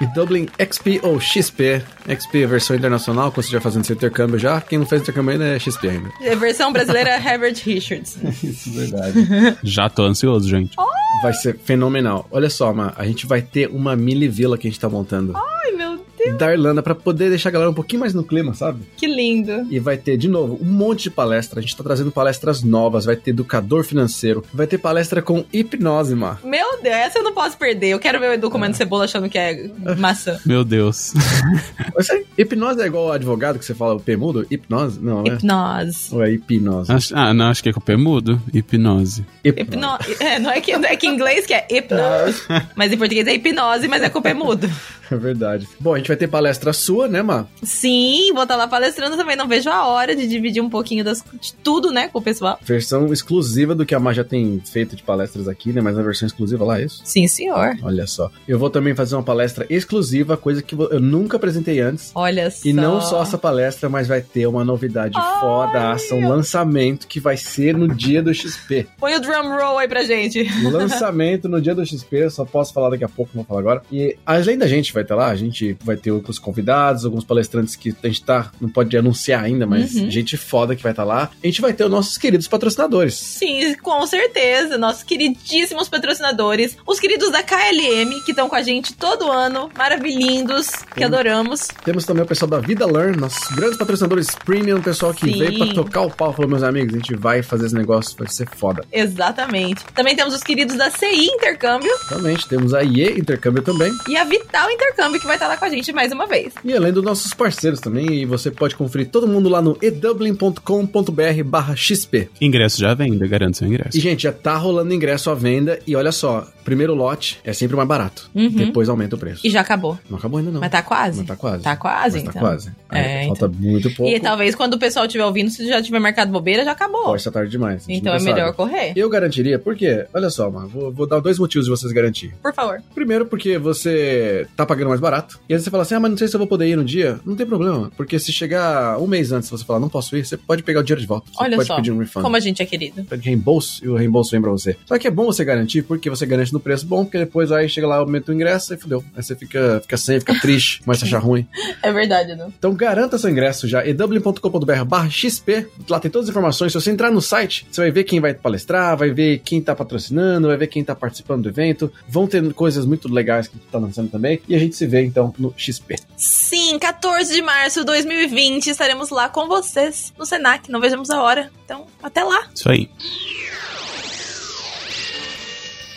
E 0.00 0.06
Dublin 0.14 0.48
XP 0.58 1.00
ou 1.02 1.18
XP. 1.20 1.82
XP 2.08 2.42
é 2.42 2.44
a 2.44 2.48
versão 2.48 2.76
internacional, 2.76 3.30
quando 3.32 3.44
você 3.46 3.52
já 3.52 3.60
fazendo 3.60 3.84
seu 3.84 3.96
intercâmbio 3.96 4.38
já. 4.38 4.60
Quem 4.60 4.78
não 4.78 4.86
fez 4.86 5.02
intercâmbio 5.02 5.32
ainda 5.32 5.44
é 5.46 5.58
XP 5.58 5.88
ainda. 5.88 6.10
É 6.20 6.36
Versão 6.36 6.72
brasileira 6.72 7.10
Herbert 7.16 7.56
Richards. 7.64 8.16
Isso, 8.42 8.70
verdade. 8.72 9.14
Já 9.62 9.88
tô 9.88 10.02
ansioso, 10.04 10.48
gente. 10.48 10.74
vai 11.22 11.32
ser 11.32 11.58
fenomenal. 11.58 12.26
Olha 12.30 12.50
só, 12.50 12.72
Ma, 12.72 12.92
a 12.96 13.04
gente 13.06 13.26
vai 13.26 13.40
ter 13.42 13.68
uma 13.70 13.96
mini 13.96 14.28
vila 14.28 14.58
que 14.58 14.66
a 14.66 14.70
gente 14.70 14.80
tá 14.80 14.88
montando. 14.88 15.34
Ai, 15.36 15.72
meu 15.72 15.83
Deus, 16.26 16.38
Da 16.38 16.52
Irlanda, 16.52 16.82
pra 16.82 16.94
poder 16.94 17.28
deixar 17.28 17.48
a 17.48 17.52
galera 17.52 17.70
um 17.70 17.74
pouquinho 17.74 18.00
mais 18.00 18.14
no 18.14 18.24
clima, 18.24 18.54
sabe? 18.54 18.82
que 18.96 19.06
lindo. 19.06 19.66
E 19.70 19.78
vai 19.78 19.96
ter, 19.96 20.16
de 20.16 20.28
novo, 20.28 20.58
um 20.60 20.64
monte 20.64 21.04
de 21.04 21.10
palestra. 21.10 21.58
A 21.58 21.62
gente 21.62 21.76
tá 21.76 21.82
trazendo 21.82 22.10
palestras 22.10 22.62
novas. 22.62 23.04
Vai 23.04 23.16
ter 23.16 23.30
educador 23.30 23.84
financeiro. 23.84 24.44
Vai 24.52 24.66
ter 24.66 24.78
palestra 24.78 25.20
com 25.22 25.44
hipnose, 25.52 26.14
Ma. 26.14 26.38
Meu 26.44 26.80
Deus, 26.82 26.94
essa 26.94 27.18
eu 27.18 27.22
não 27.24 27.32
posso 27.34 27.56
perder. 27.56 27.88
Eu 27.88 27.98
quero 27.98 28.18
ver 28.20 28.30
o 28.30 28.32
Edu 28.32 28.50
comendo 28.50 28.76
cebola 28.76 29.04
achando 29.04 29.28
que 29.28 29.38
é 29.38 29.68
maçã. 29.98 30.38
Meu 30.46 30.64
Deus. 30.64 31.12
Mas, 31.94 32.08
é, 32.10 32.22
hipnose 32.38 32.80
é 32.82 32.86
igual 32.86 33.12
advogado 33.12 33.58
que 33.58 33.64
você 33.64 33.74
fala 33.74 33.94
o 33.94 34.00
P 34.00 34.16
mudo? 34.16 34.46
Hipnose? 34.50 35.00
Não, 35.00 35.22
é? 35.22 35.28
Hipnose. 35.28 36.14
Ou 36.14 36.24
é 36.24 36.30
hipnose? 36.32 36.92
Acho- 36.92 37.14
ah, 37.16 37.32
não, 37.34 37.46
acho 37.46 37.62
que 37.62 37.68
é 37.68 37.72
com 37.72 37.80
o 37.80 37.82
pé 37.82 37.96
mudo. 37.96 38.40
Hipnose. 38.52 39.24
Hipno... 39.44 39.86
É, 40.20 40.38
não 40.38 40.50
é 40.50 40.60
que, 40.60 40.76
não 40.76 40.88
é 40.88 40.96
que 40.96 41.06
em 41.06 41.14
inglês 41.14 41.46
que 41.46 41.54
é 41.54 41.66
hipnose. 41.70 42.42
Mas 42.76 42.92
em 42.92 42.96
português 42.96 43.26
é 43.26 43.34
hipnose, 43.34 43.88
mas 43.88 44.02
é 44.02 44.08
com 44.08 44.18
o 44.18 44.22
pé 44.22 44.34
mudo. 44.34 44.70
É 45.10 45.16
verdade. 45.16 45.68
Bom, 45.78 45.94
a 45.94 45.98
gente 45.98 46.08
vai 46.08 46.13
ter 46.16 46.28
palestra 46.28 46.72
sua, 46.72 47.08
né, 47.08 47.22
Ma? 47.22 47.46
Sim, 47.62 48.32
vou 48.32 48.42
estar 48.42 48.56
lá 48.56 48.66
palestrando 48.66 49.16
também. 49.16 49.36
Não 49.36 49.48
vejo 49.48 49.70
a 49.70 49.86
hora 49.86 50.14
de 50.14 50.26
dividir 50.26 50.62
um 50.62 50.70
pouquinho 50.70 51.04
das, 51.04 51.24
de 51.40 51.54
tudo, 51.54 51.90
né, 51.90 52.08
com 52.08 52.18
o 52.18 52.22
pessoal. 52.22 52.58
Versão 52.62 53.12
exclusiva 53.12 53.74
do 53.74 53.86
que 53.86 53.94
a 53.94 54.00
Ma 54.00 54.12
já 54.12 54.24
tem 54.24 54.60
feito 54.64 54.96
de 54.96 55.02
palestras 55.02 55.48
aqui, 55.48 55.72
né? 55.72 55.80
Mas 55.80 55.96
uma 55.96 56.02
versão 56.02 56.26
exclusiva 56.26 56.64
lá, 56.64 56.80
é 56.80 56.84
isso? 56.84 57.00
Sim, 57.04 57.26
senhor. 57.26 57.76
Olha 57.82 58.06
só. 58.06 58.30
Eu 58.46 58.58
vou 58.58 58.70
também 58.70 58.94
fazer 58.94 59.14
uma 59.16 59.22
palestra 59.22 59.66
exclusiva, 59.68 60.36
coisa 60.36 60.62
que 60.62 60.74
eu 60.74 61.00
nunca 61.00 61.36
apresentei 61.36 61.80
antes. 61.80 62.10
Olha 62.14 62.50
só. 62.50 62.68
E 62.68 62.72
não 62.72 63.00
só 63.00 63.22
essa 63.22 63.38
palestra, 63.38 63.88
mas 63.88 64.08
vai 64.08 64.20
ter 64.20 64.46
uma 64.46 64.64
novidade 64.64 65.14
Ai, 65.16 65.40
foda, 65.40 65.96
um 66.12 66.28
lançamento 66.28 67.06
que 67.06 67.20
vai 67.20 67.36
ser 67.36 67.76
no 67.76 67.88
dia 67.88 68.22
do 68.22 68.32
XP. 68.32 68.86
Põe 68.98 69.14
o 69.14 69.20
drum 69.20 69.48
roll 69.48 69.78
aí 69.78 69.88
pra 69.88 70.02
gente. 70.02 70.46
lançamento 70.70 71.48
no 71.48 71.60
dia 71.60 71.74
do 71.74 71.84
XP, 71.84 72.30
só 72.30 72.44
posso 72.44 72.72
falar 72.72 72.90
daqui 72.90 73.04
a 73.04 73.08
pouco, 73.08 73.32
não 73.34 73.42
vou 73.42 73.48
falar 73.48 73.60
agora. 73.60 73.82
E 73.90 74.16
além 74.24 74.58
da 74.58 74.66
gente 74.66 74.92
vai 74.92 75.02
estar 75.02 75.14
lá, 75.14 75.28
a 75.28 75.36
gente 75.36 75.76
vai 75.82 75.96
ter 76.04 76.10
outros 76.10 76.38
convidados, 76.38 77.04
alguns 77.06 77.24
palestrantes 77.24 77.74
que 77.76 77.94
a 78.02 78.06
gente 78.06 78.22
tá, 78.22 78.50
não 78.60 78.68
pode 78.68 78.94
anunciar 78.96 79.42
ainda, 79.42 79.66
mas 79.66 79.94
Uhum. 79.94 80.10
gente 80.10 80.36
foda 80.36 80.76
que 80.76 80.82
vai 80.82 80.92
estar 80.92 81.04
lá. 81.04 81.30
A 81.42 81.46
gente 81.46 81.60
vai 81.62 81.72
ter 81.72 81.84
os 81.84 81.90
nossos 81.90 82.18
queridos 82.18 82.46
patrocinadores. 82.46 83.14
Sim, 83.14 83.74
com 83.82 84.06
certeza. 84.06 84.76
Nossos 84.76 85.02
queridíssimos 85.02 85.88
patrocinadores. 85.88 86.76
Os 86.86 87.00
queridos 87.00 87.30
da 87.30 87.42
KLM, 87.42 88.20
que 88.24 88.32
estão 88.32 88.48
com 88.48 88.54
a 88.56 88.62
gente 88.62 88.92
todo 88.92 89.30
ano. 89.32 89.70
Maravilhindos, 89.76 90.68
que 90.94 90.98
Sim. 90.98 91.04
adoramos. 91.04 91.68
Temos 91.84 92.04
também 92.04 92.22
o 92.22 92.26
pessoal 92.26 92.50
da 92.50 92.58
Vida 92.60 92.84
Learn, 92.86 93.16
nossos 93.16 93.48
grandes 93.54 93.78
patrocinadores 93.78 94.28
premium, 94.44 94.82
pessoal 94.82 95.14
que 95.14 95.26
Sim. 95.32 95.38
veio 95.38 95.58
pra 95.58 95.74
tocar 95.74 96.00
o 96.02 96.10
pau, 96.10 96.32
falou, 96.32 96.50
meus 96.50 96.62
amigos, 96.62 96.94
a 96.94 96.98
gente 96.98 97.14
vai 97.16 97.42
fazer 97.42 97.66
esse 97.66 97.74
negócio, 97.74 98.14
vai 98.18 98.28
ser 98.28 98.46
foda. 98.48 98.84
Exatamente. 98.92 99.82
Também 99.94 100.14
temos 100.14 100.34
os 100.34 100.42
queridos 100.42 100.76
da 100.76 100.90
CI 100.90 101.26
Intercâmbio 101.26 101.90
Realmente, 102.08 102.46
temos 102.48 102.74
a 102.74 102.82
IE 102.82 103.18
Intercâmbio 103.18 103.62
também. 103.62 103.92
e 104.08 104.16
a 104.16 104.24
Vital 104.24 104.70
Intercâmbio, 104.70 105.20
que 105.20 105.26
vai 105.26 105.36
estar 105.36 105.48
lá 105.48 105.56
com 105.56 105.64
a 105.64 105.68
gente 105.70 105.92
mais 105.94 106.12
uma 106.12 106.26
vez. 106.26 106.52
E 106.64 106.72
além 106.72 106.92
dos 106.92 107.04
nossos 107.04 107.32
parceiros 107.32 107.80
também, 107.80 108.22
e 108.22 108.26
você 108.26 108.50
pode 108.50 108.76
conferir 108.76 109.08
todo 109.08 109.26
mundo 109.26 109.48
lá 109.48 109.62
no 109.62 109.78
edublin.com.br 109.80 111.44
barra 111.44 111.76
XP. 111.76 112.28
Ingresso 112.40 112.80
já 112.80 112.94
venda, 112.94 113.26
garanto 113.26 113.56
seu 113.56 113.68
ingresso. 113.68 113.96
E, 113.96 114.00
gente, 114.00 114.24
já 114.24 114.32
tá 114.32 114.56
rolando 114.56 114.92
ingresso 114.92 115.30
à 115.30 115.34
venda. 115.34 115.78
E 115.86 115.96
olha 115.96 116.12
só, 116.12 116.46
primeiro 116.64 116.94
lote 116.94 117.38
é 117.44 117.52
sempre 117.52 117.76
mais 117.76 117.88
barato. 117.88 118.30
Uhum. 118.34 118.48
Depois 118.50 118.88
aumenta 118.88 119.16
o 119.16 119.18
preço. 119.18 119.46
E 119.46 119.50
já 119.50 119.60
acabou. 119.60 119.98
Não 120.08 120.18
acabou 120.18 120.38
ainda, 120.38 120.50
não. 120.50 120.60
Mas 120.60 120.70
tá 120.70 120.82
quase. 120.82 121.18
Mas 121.18 121.26
tá 121.28 121.36
quase. 121.36 121.62
Tá 121.62 121.76
quase, 121.76 122.16
Mas 122.18 122.22
então. 122.22 122.32
tá 122.32 122.40
quase. 122.40 122.72
É, 122.90 123.26
Falta 123.26 123.48
muito 123.48 123.90
pouco. 123.94 124.12
E 124.12 124.20
talvez 124.20 124.54
quando 124.54 124.74
o 124.74 124.78
pessoal 124.78 125.06
estiver 125.06 125.24
ouvindo, 125.24 125.50
se 125.50 125.66
já 125.66 125.82
tiver 125.82 125.98
marcado 125.98 126.32
bobeira, 126.32 126.64
já 126.64 126.72
acabou. 126.72 127.04
Pode 127.04 127.16
estar 127.20 127.30
tarde 127.30 127.50
demais. 127.50 127.84
Então 127.88 128.14
é 128.14 128.20
melhor 128.20 128.46
sabe. 128.46 128.56
correr. 128.56 128.92
Eu 128.96 129.08
garantiria, 129.08 129.58
porque, 129.58 130.06
olha 130.12 130.30
só, 130.30 130.50
mano, 130.50 130.68
vou, 130.68 130.92
vou 130.92 131.06
dar 131.06 131.20
dois 131.20 131.38
motivos 131.38 131.66
de 131.66 131.70
vocês 131.70 131.92
garantir. 131.92 132.34
Por 132.42 132.54
favor. 132.54 132.82
Primeiro, 132.94 133.26
porque 133.26 133.58
você 133.58 134.46
tá 134.56 134.64
pagando 134.64 134.88
mais 134.88 135.00
barato. 135.00 135.38
E 135.48 135.54
aí 135.54 135.60
você 135.60 135.70
fala 135.70 135.82
assim, 135.82 135.94
ah, 135.94 136.00
mas 136.00 136.10
não 136.10 136.18
sei 136.18 136.28
se 136.28 136.34
eu 136.34 136.38
vou 136.38 136.46
poder 136.46 136.66
ir 136.66 136.76
no 136.76 136.84
dia. 136.84 137.18
Não 137.24 137.36
tem 137.36 137.46
problema. 137.46 137.90
Porque 137.96 138.18
se 138.18 138.32
chegar 138.32 138.98
um 138.98 139.06
mês 139.06 139.32
antes 139.32 139.50
você 139.50 139.64
falar, 139.64 139.80
não 139.80 139.88
posso 139.88 140.16
ir, 140.16 140.24
você 140.24 140.36
pode 140.36 140.62
pegar 140.62 140.80
o 140.80 140.82
dinheiro 140.82 141.00
de 141.00 141.06
volta. 141.06 141.30
Você 141.30 141.42
Olha 141.42 141.56
pode 141.56 141.68
só. 141.68 141.76
pedir 141.76 141.92
um 141.92 141.98
refund. 141.98 142.22
Como 142.22 142.36
a 142.36 142.40
gente 142.40 142.62
é 142.62 142.66
querido. 142.66 143.04
Pede 143.04 143.24
reembolso 143.24 143.84
e 143.84 143.88
o 143.88 143.96
reembolso 143.96 144.30
vem 144.30 144.40
pra 144.40 144.50
você. 144.50 144.76
Só 144.86 144.98
que 144.98 145.06
é 145.06 145.10
bom 145.10 145.26
você 145.26 145.44
garantir, 145.44 145.82
porque 145.82 146.08
você 146.08 146.24
garante 146.26 146.52
no 146.54 146.60
preço 146.60 146.86
bom, 146.86 147.04
porque 147.04 147.18
depois 147.18 147.52
aí 147.52 147.68
chega 147.68 147.86
lá, 147.86 147.96
aumenta 147.96 148.32
o 148.32 148.34
ingresso 148.34 148.72
e 148.72 148.76
fodeu. 148.76 149.04
Aí 149.14 149.22
você 149.22 149.36
fica, 149.36 149.80
fica 149.82 149.96
sem, 149.96 150.18
fica 150.18 150.40
triste, 150.40 150.82
começa 150.82 151.04
a 151.04 151.08
achar 151.08 151.18
ruim. 151.18 151.46
É 151.82 151.92
verdade, 151.92 152.34
não? 152.34 152.48
Então 152.48 152.74
garanta 152.74 153.18
seu 153.18 153.28
ingresso 153.28 153.68
já, 153.68 153.84
ew.com.br 153.84 154.84
barra 154.86 155.10
XP, 155.10 155.68
lá 155.88 156.00
tem 156.00 156.10
todas 156.10 156.28
as 156.28 156.30
informações. 156.30 156.72
Se 156.72 156.80
você 156.80 156.90
entrar 156.90 157.10
no 157.10 157.20
site, 157.20 157.66
você 157.70 157.82
vai 157.82 157.90
ver 157.90 158.04
quem 158.04 158.20
vai 158.20 158.32
palestrar, 158.32 158.96
vai 158.96 159.10
ver 159.10 159.40
quem 159.44 159.60
tá 159.60 159.74
patrocinando, 159.74 160.48
vai 160.48 160.56
ver 160.56 160.68
quem 160.68 160.82
tá 160.84 160.94
participando 160.94 161.42
do 161.42 161.48
evento. 161.48 161.92
Vão 162.08 162.26
ter 162.26 162.52
coisas 162.54 162.86
muito 162.86 163.12
legais 163.12 163.48
que 163.48 163.58
tá 163.58 163.78
lançando 163.78 164.10
também. 164.10 164.40
E 164.48 164.54
a 164.54 164.58
gente 164.58 164.76
se 164.76 164.86
vê 164.86 165.04
então 165.04 165.34
no 165.38 165.52
XP. 165.56 165.96
Sim, 166.16 166.78
14 166.78 167.34
de 167.34 167.42
março 167.42 167.80
de 167.80 167.86
2020 167.86 168.68
estaremos 168.68 169.10
lá 169.10 169.28
com 169.28 169.46
vocês 169.46 170.12
no 170.18 170.24
Senac. 170.24 170.70
Não 170.70 170.80
vejamos 170.80 171.10
a 171.10 171.20
hora. 171.22 171.50
Então, 171.64 171.86
até 172.02 172.22
lá. 172.22 172.48
Isso 172.54 172.70
aí. 172.70 172.88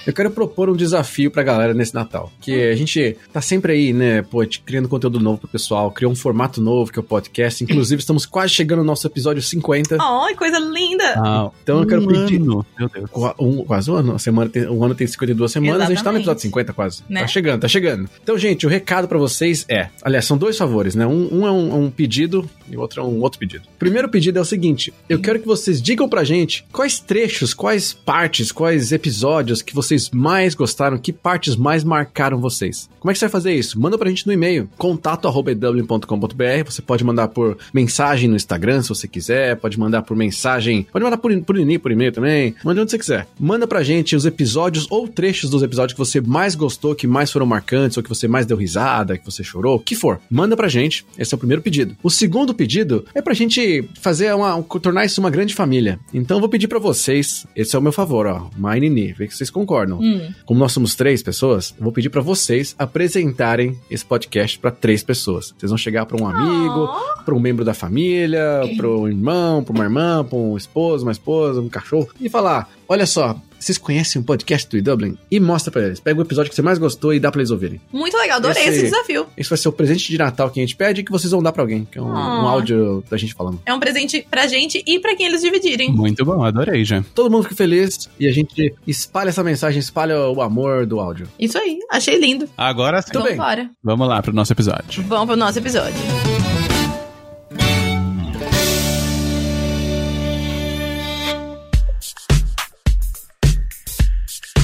Eu 0.07 0.13
quero 0.13 0.31
propor 0.31 0.69
um 0.69 0.75
desafio 0.75 1.29
pra 1.29 1.43
galera 1.43 1.73
nesse 1.73 1.93
Natal. 1.93 2.31
Que 2.39 2.69
a 2.69 2.75
gente 2.75 3.17
tá 3.33 3.41
sempre 3.41 3.73
aí, 3.73 3.91
né, 3.93 4.21
pô, 4.21 4.39
criando 4.65 4.87
conteúdo 4.87 5.19
novo 5.19 5.39
pro 5.39 5.47
pessoal, 5.49 5.91
criou 5.91 6.11
um 6.11 6.15
formato 6.15 6.61
novo 6.61 6.91
que 6.91 6.97
é 6.97 7.01
o 7.01 7.03
podcast. 7.03 7.63
Inclusive, 7.63 7.99
estamos 7.99 8.25
quase 8.25 8.53
chegando 8.53 8.79
no 8.79 8.85
nosso 8.85 9.05
episódio 9.05 9.41
50. 9.43 9.97
Ai, 9.99 10.33
coisa 10.35 10.57
linda! 10.59 11.03
Ah, 11.17 11.51
Então 11.61 11.81
eu 11.81 11.85
quero 11.87 12.01
um 12.03 12.07
pedir. 12.07 12.41
ano. 12.41 12.65
Meu 12.79 12.89
Deus. 12.89 13.09
Um, 13.37 13.63
quase 13.65 13.91
um 13.91 13.95
ano. 13.95 14.15
A 14.15 14.19
semana 14.19 14.49
tem, 14.49 14.65
um 14.69 14.83
ano 14.83 14.95
tem 14.95 15.05
52 15.05 15.51
semanas, 15.51 15.81
a 15.81 15.85
gente 15.85 15.87
tá 16.03 16.11
no 16.11 16.17
Exatamente. 16.17 16.21
episódio 16.21 16.41
50 16.41 16.73
quase. 16.73 17.03
Né? 17.09 17.21
Tá 17.21 17.27
chegando, 17.27 17.61
tá 17.61 17.67
chegando. 17.67 18.09
Então, 18.23 18.37
gente, 18.37 18.65
o 18.65 18.69
recado 18.69 19.07
pra 19.09 19.17
vocês 19.17 19.65
é... 19.67 19.89
Aliás, 20.01 20.23
são 20.25 20.37
dois 20.37 20.57
favores, 20.57 20.95
né? 20.95 21.05
Um, 21.05 21.39
um 21.41 21.45
é 21.47 21.51
um, 21.51 21.83
um 21.83 21.91
pedido 21.91 22.49
e 22.71 22.77
o 22.77 22.79
outro 22.79 23.01
é 23.01 23.03
um 23.03 23.19
outro 23.19 23.39
pedido. 23.39 23.63
O 23.75 23.77
primeiro 23.77 24.07
pedido 24.07 24.37
é 24.39 24.41
o 24.41 24.45
seguinte. 24.45 24.93
Eu 25.09 25.19
quero 25.19 25.39
que 25.39 25.45
vocês 25.45 25.81
digam 25.81 26.07
pra 26.07 26.23
gente 26.23 26.65
quais 26.71 26.99
trechos, 26.99 27.53
quais 27.53 27.91
partes, 27.93 28.51
quais 28.51 28.91
episódios 28.93 29.61
que 29.61 29.73
vocês 29.75 29.96
mais 30.11 30.55
gostaram, 30.55 30.97
que 30.97 31.11
partes 31.13 31.55
mais 31.55 31.83
marcaram 31.83 32.39
vocês. 32.39 32.89
Como 32.99 33.11
é 33.11 33.13
que 33.13 33.19
você 33.19 33.25
vai 33.25 33.31
fazer 33.31 33.53
isso? 33.53 33.79
Manda 33.79 33.97
pra 33.97 34.09
gente 34.09 34.25
no 34.27 34.33
e-mail, 34.33 34.69
contato.ew.com.br. 34.77 36.63
Você 36.65 36.81
pode 36.81 37.03
mandar 37.03 37.29
por 37.29 37.57
mensagem 37.73 38.29
no 38.29 38.35
Instagram, 38.35 38.81
se 38.81 38.89
você 38.89 39.07
quiser. 39.07 39.55
Pode 39.55 39.79
mandar 39.79 40.01
por 40.01 40.15
mensagem. 40.15 40.87
Pode 40.91 41.03
mandar 41.03 41.17
por, 41.17 41.31
e-mail, 41.31 41.79
por 41.79 41.91
e-mail 41.91 42.11
também. 42.11 42.55
Manda 42.63 42.81
onde 42.81 42.91
você 42.91 42.97
quiser. 42.97 43.27
Manda 43.39 43.67
pra 43.67 43.83
gente 43.83 44.15
os 44.15 44.25
episódios 44.25 44.87
ou 44.89 45.07
trechos 45.07 45.49
dos 45.49 45.63
episódios 45.63 45.93
que 45.93 45.99
você 45.99 46.19
mais 46.19 46.55
gostou, 46.55 46.95
que 46.95 47.07
mais 47.07 47.31
foram 47.31 47.45
marcantes, 47.45 47.97
ou 47.97 48.03
que 48.03 48.09
você 48.09 48.27
mais 48.27 48.45
deu 48.45 48.57
risada, 48.57 49.17
que 49.17 49.25
você 49.25 49.43
chorou, 49.43 49.75
o 49.75 49.79
que 49.79 49.95
for. 49.95 50.19
Manda 50.29 50.57
pra 50.57 50.67
gente. 50.67 51.05
Esse 51.17 51.33
é 51.33 51.35
o 51.35 51.39
primeiro 51.39 51.61
pedido. 51.61 51.95
O 52.03 52.09
segundo 52.09 52.53
pedido 52.53 53.05
é 53.13 53.21
pra 53.21 53.33
gente 53.33 53.87
fazer 54.01 54.33
uma. 54.33 54.61
tornar 54.63 55.05
isso 55.05 55.21
uma 55.21 55.29
grande 55.29 55.55
família. 55.55 55.99
Então 56.13 56.37
eu 56.37 56.41
vou 56.41 56.49
pedir 56.49 56.67
pra 56.67 56.79
vocês. 56.79 57.45
Esse 57.55 57.75
é 57.75 57.79
o 57.79 57.81
meu 57.81 57.91
favor, 57.91 58.25
ó. 58.25 58.49
Mãe 58.57 58.79
Nini, 58.79 59.13
vê 59.13 59.27
que 59.27 59.35
vocês 59.35 59.49
concordam. 59.49 59.86
Hum. 59.95 60.29
Como 60.45 60.59
nós 60.59 60.71
somos 60.71 60.95
três 60.95 61.23
pessoas, 61.23 61.73
eu 61.77 61.83
vou 61.83 61.93
pedir 61.93 62.09
pra 62.09 62.21
vocês 62.21 62.75
apresentarem 62.77 63.79
esse 63.89 64.05
podcast 64.05 64.59
pra 64.59 64.71
três 64.71 65.01
pessoas. 65.03 65.53
Vocês 65.57 65.69
vão 65.69 65.77
chegar 65.77 66.05
pra 66.05 66.21
um 66.21 66.27
amigo, 66.27 66.89
pra 67.25 67.33
um 67.33 67.39
membro 67.39 67.63
da 67.65 67.73
família, 67.73 68.61
pra 68.75 68.87
um 68.87 69.07
irmão, 69.07 69.63
pra 69.63 69.73
uma 69.73 69.83
irmã, 69.83 70.23
pra 70.23 70.37
um 70.37 70.57
esposo, 70.57 71.05
uma 71.05 71.11
esposa, 71.11 71.61
um 71.61 71.69
cachorro, 71.69 72.09
e 72.19 72.29
falar: 72.29 72.69
olha 72.87 73.05
só. 73.05 73.39
Vocês 73.59 73.77
conhecem 73.77 74.21
o 74.21 74.23
podcast 74.25 74.67
do 74.69 74.81
Dublin? 74.81 75.17
E 75.31 75.39
mostra 75.39 75.71
pra 75.71 75.81
eles. 75.83 75.99
Pega 75.99 76.19
o 76.19 76.23
episódio 76.23 76.49
que 76.49 76.55
você 76.55 76.61
mais 76.61 76.77
gostou 76.77 77.13
e 77.13 77.19
dá 77.19 77.31
pra 77.31 77.41
eles 77.41 77.51
ouvirem. 77.51 77.81
Muito 77.91 78.15
legal, 78.17 78.37
adorei 78.37 78.61
Esse- 78.63 78.71
esse 78.71 78.81
desafio. 78.85 79.25
Esse 79.35 79.49
vai 79.49 79.57
ser 79.57 79.69
o 79.69 79.71
presente 79.71 80.07
de 80.09 80.17
Natal 80.17 80.49
que 80.49 80.59
a 80.59 80.63
gente 80.63 80.75
pede 80.75 81.01
e 81.01 81.03
que 81.03 81.11
vocês 81.11 81.31
vão 81.31 81.41
dar 81.41 81.51
pra 81.51 81.63
alguém. 81.63 81.85
Que 81.91 81.97
é 81.99 82.01
um, 82.01 82.07
Ah. 82.15 82.43
um 82.43 82.47
áudio 82.47 83.03
da 83.09 83.17
gente 83.17 83.33
falando. 83.33 83.59
É 83.65 83.73
um 83.73 83.79
presente 83.79 84.25
pra 84.29 84.47
gente 84.47 84.83
e 84.85 84.99
pra 84.99 85.15
quem 85.15 85.25
eles 85.25 85.41
dividirem. 85.41 85.91
Muito 85.91 86.23
bom, 86.23 86.43
adorei 86.43 86.83
já. 86.85 87.03
Todo 87.15 87.31
mundo 87.31 87.43
fica 87.43 87.55
feliz 87.55 88.09
e 88.19 88.27
a 88.27 88.31
gente 88.31 88.73
espalha 88.85 89.29
essa 89.29 89.43
mensagem, 89.43 89.79
espalha 89.79 90.19
o 90.29 90.41
amor 90.41 90.85
do 90.85 90.99
áudio. 90.99 91.27
Isso 91.39 91.57
aí, 91.57 91.79
achei 91.91 92.17
lindo. 92.17 92.47
Agora 92.57 93.01
sim. 93.01 93.11
Tudo 93.11 93.23
Vamos 93.35 93.55
bem. 93.55 93.69
Vamos 93.83 94.07
lá 94.07 94.21
pro 94.21 94.33
nosso 94.33 94.53
episódio. 94.53 95.03
Vamos 95.03 95.25
pro 95.27 95.35
nosso 95.35 95.57
episódio. 95.59 96.46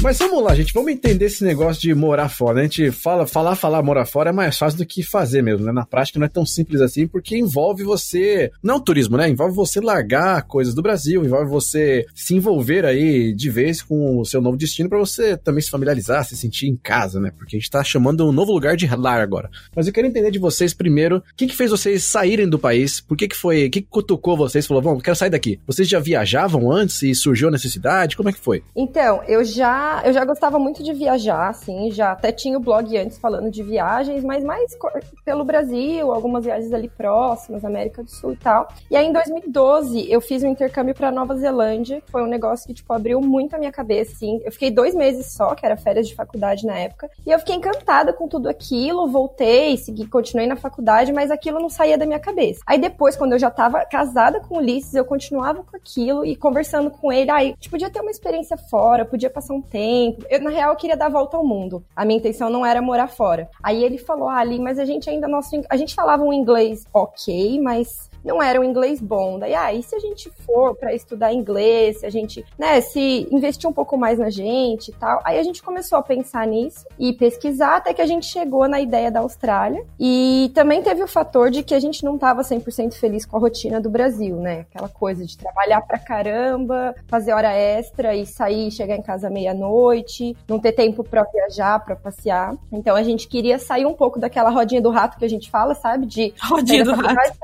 Mas 0.04 0.18
vamos 0.18 0.44
lá, 0.44 0.54
gente, 0.54 0.74
vamos 0.74 0.92
entender 0.92 1.28
esse 1.28 1.46
negócio 1.46 1.82
de 1.82 1.96
morar 1.96 2.28
fora. 2.28 2.60
A 2.60 2.64
gente 2.64 2.92
fala, 2.92 3.26
falar, 3.26 3.56
falar, 3.56 3.82
morar 3.82 4.06
fora 4.06 4.32
é 4.32 4.34
mais 4.34 4.58
fácil 4.58 4.78
do 4.78 4.86
que 4.86 5.02
fazer 5.02 5.42
mesmo, 5.42 5.66
né? 5.66 5.72
Na 5.72 5.86
prática 5.86 6.20
não 6.20 6.26
é 6.26 6.30
tão 6.30 6.46
simples 6.46 6.82
assim, 6.82 7.08
porque 7.08 7.38
envolve 7.38 7.86
você, 7.86 8.52
não 8.62 8.82
turismo, 8.82 9.16
né? 9.16 9.30
Envolve 9.30 9.56
você 9.56 9.80
largar 9.80 10.42
coisas 10.42 10.74
do 10.74 10.82
Brasil, 10.82 11.24
envolve 11.24 11.50
você 11.50 12.06
se 12.14 12.36
envolver 12.36 12.86
aí 12.86 13.34
de 13.34 13.50
vez 13.50 13.82
com 13.82 14.20
o 14.20 14.26
seu 14.26 14.42
novo 14.42 14.58
destino 14.58 14.90
para 14.90 15.00
você 15.00 15.38
também 15.38 15.62
se 15.62 15.70
familiarizar, 15.70 16.26
se 16.26 16.36
sentir 16.36 16.68
em 16.68 16.76
casa, 16.76 17.22
né? 17.22 17.32
Porque 17.38 17.56
a 17.56 17.60
gente 17.60 17.72
tá 17.72 17.82
chamando 17.82 18.28
um 18.28 18.34
novo 18.34 18.52
lugar 18.52 18.76
de 18.76 18.94
lar 18.94 19.22
agora. 19.22 19.50
Mas 19.74 19.88
eu 19.88 19.94
quero 19.94 20.06
entender 20.06 20.32
de 20.32 20.38
vocês 20.38 20.74
primeiro, 20.74 21.20
o 21.20 21.24
que 21.38 21.48
que 21.48 21.56
fez 21.56 21.72
vocês 21.72 22.04
saírem 22.04 22.50
do 22.50 22.60
país? 22.60 23.00
Por 23.00 23.16
que 23.16 23.30
que 23.30 23.38
foi, 23.38 23.68
o 23.68 23.72
que 23.72 23.80
que 23.80 23.88
cutucou 23.90 24.36
vocês? 24.36 24.68
Falou, 24.68 24.84
vamos, 24.84 25.02
quero 25.02 25.16
sair 25.16 25.30
daqui. 25.30 25.62
Vocês 25.66 25.88
já 25.88 26.02
viajavam 26.02 26.70
antes 26.70 27.02
e 27.04 27.16
surgiu 27.16 27.48
a 27.48 27.52
necessidade? 27.52 28.18
Como 28.18 28.28
é 28.28 28.34
que 28.34 28.40
foi? 28.40 28.62
Então, 28.76 29.24
eu 29.30 29.46
já, 29.46 29.93
eu 30.04 30.14
já 30.14 30.26
gostava 30.26 30.58
muito 30.58 30.82
de 30.82 30.94
viajar, 30.94 31.50
assim, 31.50 31.92
já 31.92 32.14
até 32.14 32.32
tinha 32.32 32.58
o 32.58 32.62
blog 32.62 32.98
antes 32.98 33.18
falando 33.18 33.52
de 33.52 33.62
viagens, 33.62 34.24
mas 34.24 34.44
mais 34.44 34.78
pelo 35.26 35.44
Brasil, 35.44 36.12
algumas 36.12 36.46
viagens 36.46 36.74
ali 36.74 36.90
próximas, 36.90 37.66
América 37.66 38.02
do 38.02 38.10
Sul 38.10 38.34
e 38.34 38.38
tal. 38.38 38.68
E 38.90 38.96
aí 38.96 39.06
em 39.06 39.12
2012 39.12 40.10
eu 40.12 40.22
fiz 40.22 40.42
um 40.44 40.48
intercâmbio 40.48 40.96
pra 40.96 41.12
Nova 41.12 41.36
Zelândia, 41.36 42.02
foi 42.08 42.24
um 42.24 42.28
negócio 42.28 42.66
que 42.66 42.74
tipo 42.74 42.92
abriu 42.94 43.20
muito 43.22 43.56
a 43.56 43.60
minha 43.60 43.72
cabeça, 43.72 44.14
assim. 44.14 44.42
Eu 44.46 44.52
fiquei 44.52 44.72
dois 44.72 44.96
meses 44.96 45.34
só, 45.34 45.54
que 45.54 45.66
era 45.66 45.76
férias 45.76 46.08
de 46.08 46.16
faculdade 46.16 46.66
na 46.66 46.78
época, 46.78 47.10
e 47.26 47.32
eu 47.32 47.40
fiquei 47.40 47.56
encantada 47.56 48.14
com 48.14 48.28
tudo 48.28 48.48
aquilo, 48.48 49.08
voltei, 49.08 49.76
segui, 49.78 50.08
continuei 50.08 50.48
na 50.48 50.56
faculdade, 50.56 51.12
mas 51.12 51.30
aquilo 51.30 51.60
não 51.60 51.70
saía 51.70 51.98
da 51.98 52.06
minha 52.06 52.20
cabeça. 52.20 52.62
Aí 52.66 52.80
depois, 52.80 53.16
quando 53.16 53.34
eu 53.34 53.40
já 53.40 53.52
tava 53.52 53.86
casada 53.86 54.40
com 54.40 54.56
o 54.56 54.58
Ulisses, 54.60 54.94
eu 54.94 55.06
continuava 55.06 55.64
com 55.64 55.76
aquilo 55.76 56.26
e 56.26 56.36
conversando 56.36 56.90
com 56.90 57.12
ele, 57.12 57.30
ai, 57.30 57.56
tipo, 57.60 57.74
podia 57.74 57.90
ter 57.90 58.02
uma 58.02 58.12
experiência 58.12 58.56
fora, 58.56 59.04
podia 59.04 59.32
passar 59.32 59.56
um 59.56 59.62
tempo. 59.62 59.83
Eu, 60.30 60.42
na 60.42 60.50
real, 60.50 60.72
eu 60.72 60.76
queria 60.76 60.98
dar 60.98 61.08
a 61.08 61.10
volta 61.10 61.38
ao 61.38 61.46
mundo. 61.46 61.84
A 61.96 62.06
minha 62.06 62.18
intenção 62.18 62.50
não 62.50 62.66
era 62.66 62.82
morar 62.82 63.08
fora. 63.08 63.50
Aí 63.62 63.84
ele 63.84 63.98
falou, 63.98 64.30
ah, 64.30 64.38
Ali, 64.38 64.60
mas 64.60 64.78
a 64.78 64.86
gente 64.86 65.10
ainda, 65.10 65.28
nosso, 65.28 65.50
a 65.70 65.78
gente 65.78 65.96
falava 65.96 66.24
um 66.24 66.34
inglês 66.34 66.86
ok, 66.94 67.60
mas 67.62 68.10
não 68.24 68.42
era 68.42 68.60
um 68.60 68.64
inglês 68.64 69.02
bom. 69.02 69.38
Daí, 69.38 69.54
ah, 69.54 69.74
e 69.74 69.84
se 69.84 69.96
a 69.96 70.00
gente 70.00 70.30
for 70.46 70.76
pra 70.76 70.94
estudar 70.94 71.34
inglês, 71.34 72.00
se 72.00 72.06
a 72.06 72.10
gente, 72.10 72.46
né, 72.58 72.82
se 72.82 73.28
investir 73.32 73.70
um 73.70 73.74
pouco 73.74 73.98
mais 73.98 74.20
na 74.20 74.30
gente 74.30 74.90
e 74.90 74.94
tal. 74.94 75.22
Aí 75.24 75.40
a 75.40 75.44
gente 75.44 75.62
começou 75.62 75.98
a 75.98 76.04
pensar 76.04 76.48
nisso 76.48 76.86
e 76.98 77.14
pesquisar 77.14 77.78
até 77.78 77.94
que 77.94 78.02
a 78.02 78.06
gente 78.06 78.26
chegou 78.26 78.68
na 78.68 78.80
ideia 78.80 79.12
da 79.12 79.20
Austrália. 79.20 79.86
E 80.00 80.52
também 80.54 80.82
teve 80.82 81.04
o 81.04 81.08
fator 81.08 81.50
de 81.50 81.64
que 81.64 81.74
a 81.74 81.80
gente 81.80 82.04
não 82.04 82.18
tava 82.18 82.42
100% 82.42 82.94
feliz 82.94 83.26
com 83.26 83.38
a 83.38 83.40
rotina 83.40 83.80
do 83.80 83.90
Brasil, 83.90 84.38
né? 84.38 84.66
Aquela 84.72 84.90
coisa 84.90 85.26
de 85.26 85.38
trabalhar 85.38 85.82
pra 85.82 86.00
caramba, 86.00 86.96
fazer 87.08 87.34
hora 87.34 87.52
extra 87.52 88.16
e 88.16 88.26
sair, 88.26 88.72
chegar 88.72 88.96
em 88.96 89.02
casa 89.02 89.30
meia-noite, 89.30 90.36
não 90.48 90.60
ter 90.60 90.72
tempo 90.72 91.04
pra 91.04 91.24
viajar, 91.24 91.84
pra 91.84 91.96
passear. 91.96 92.56
Então 92.72 92.96
a 92.96 93.04
gente 93.04 93.28
queria 93.28 93.60
sair 93.60 93.86
um 93.86 93.94
pouco 93.94 94.20
daquela 94.20 94.50
rodinha 94.50 94.82
do 94.82 94.90
rato 94.90 95.18
que 95.18 95.26
a 95.26 95.30
gente 95.30 95.50
fala, 95.50 95.76
sabe? 95.76 96.06
De 96.06 96.34
Rodinha 96.42 96.84
do 96.84 96.94
rato. 96.94 97.38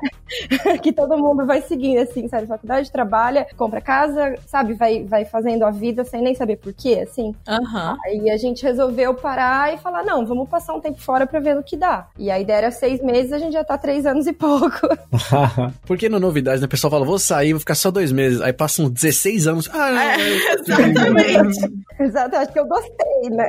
que 0.82 0.92
todo 0.94 1.18
mundo 1.18 1.46
vai 1.46 1.62
seguindo, 1.62 2.00
assim, 2.00 2.28
sabe? 2.28 2.48
Faculdade, 2.48 2.92
trabalha, 2.92 3.48
compra 3.58 3.82
casa, 3.82 4.36
sabe? 4.48 4.74
Vai, 4.74 5.04
vai 5.04 5.26
fazendo 5.26 5.64
a 5.66 5.72
vida 5.72 6.04
sem 6.04 6.22
nem 6.22 6.36
saber 6.36 6.58
por 6.58 6.74
quê, 6.74 7.06
assim. 7.10 7.34
Aham. 7.48 7.98
Aí 8.06 8.30
a 8.30 8.38
gente 8.38 8.64
resolveu 8.64 9.14
parar 9.14 9.74
e 9.74 9.78
falar, 9.78 10.04
não, 10.04 10.26
vamos 10.26 10.48
passar 10.50 10.74
um 10.74 10.80
tempo 10.82 11.02
fora 11.02 11.26
pra 11.28 11.40
ver 11.40 11.56
no 11.56 11.64
que 11.64 11.76
dá. 11.78 12.08
E 12.18 12.30
a 12.32 12.40
ideia 12.40 12.58
era 12.58 12.72
seis 12.72 13.02
meses, 13.02 13.32
a 13.34 13.40
gente 13.40 13.54
já 13.54 13.64
tá 13.64 13.78
três 13.78 14.06
anos 14.06 14.28
e 14.28 14.34
pouco. 14.34 14.70
Porque 15.86 16.10
no 16.10 16.20
Novidades, 16.20 16.62
né? 16.62 16.66
O 16.66 16.70
pessoal 16.70 16.92
fala, 16.92 17.06
vou 17.06 17.20
sair, 17.20 17.54
vou 17.54 17.60
ficar 17.60 17.76
só 17.76 17.90
dois 17.92 18.12
meses. 18.12 18.42
Aí 18.42 18.54
passam 18.54 18.90
16 18.90 19.48
anos. 19.48 19.70
Ah, 19.72 19.92
não, 19.92 20.02
É, 20.02 20.16
eu- 20.16 20.36
exatamente. 20.60 21.60
Exato, 22.00 22.36
acho 22.36 22.52
que 22.54 22.60
eu 22.60 22.68
gostei, 22.68 23.30
né? 23.32 23.48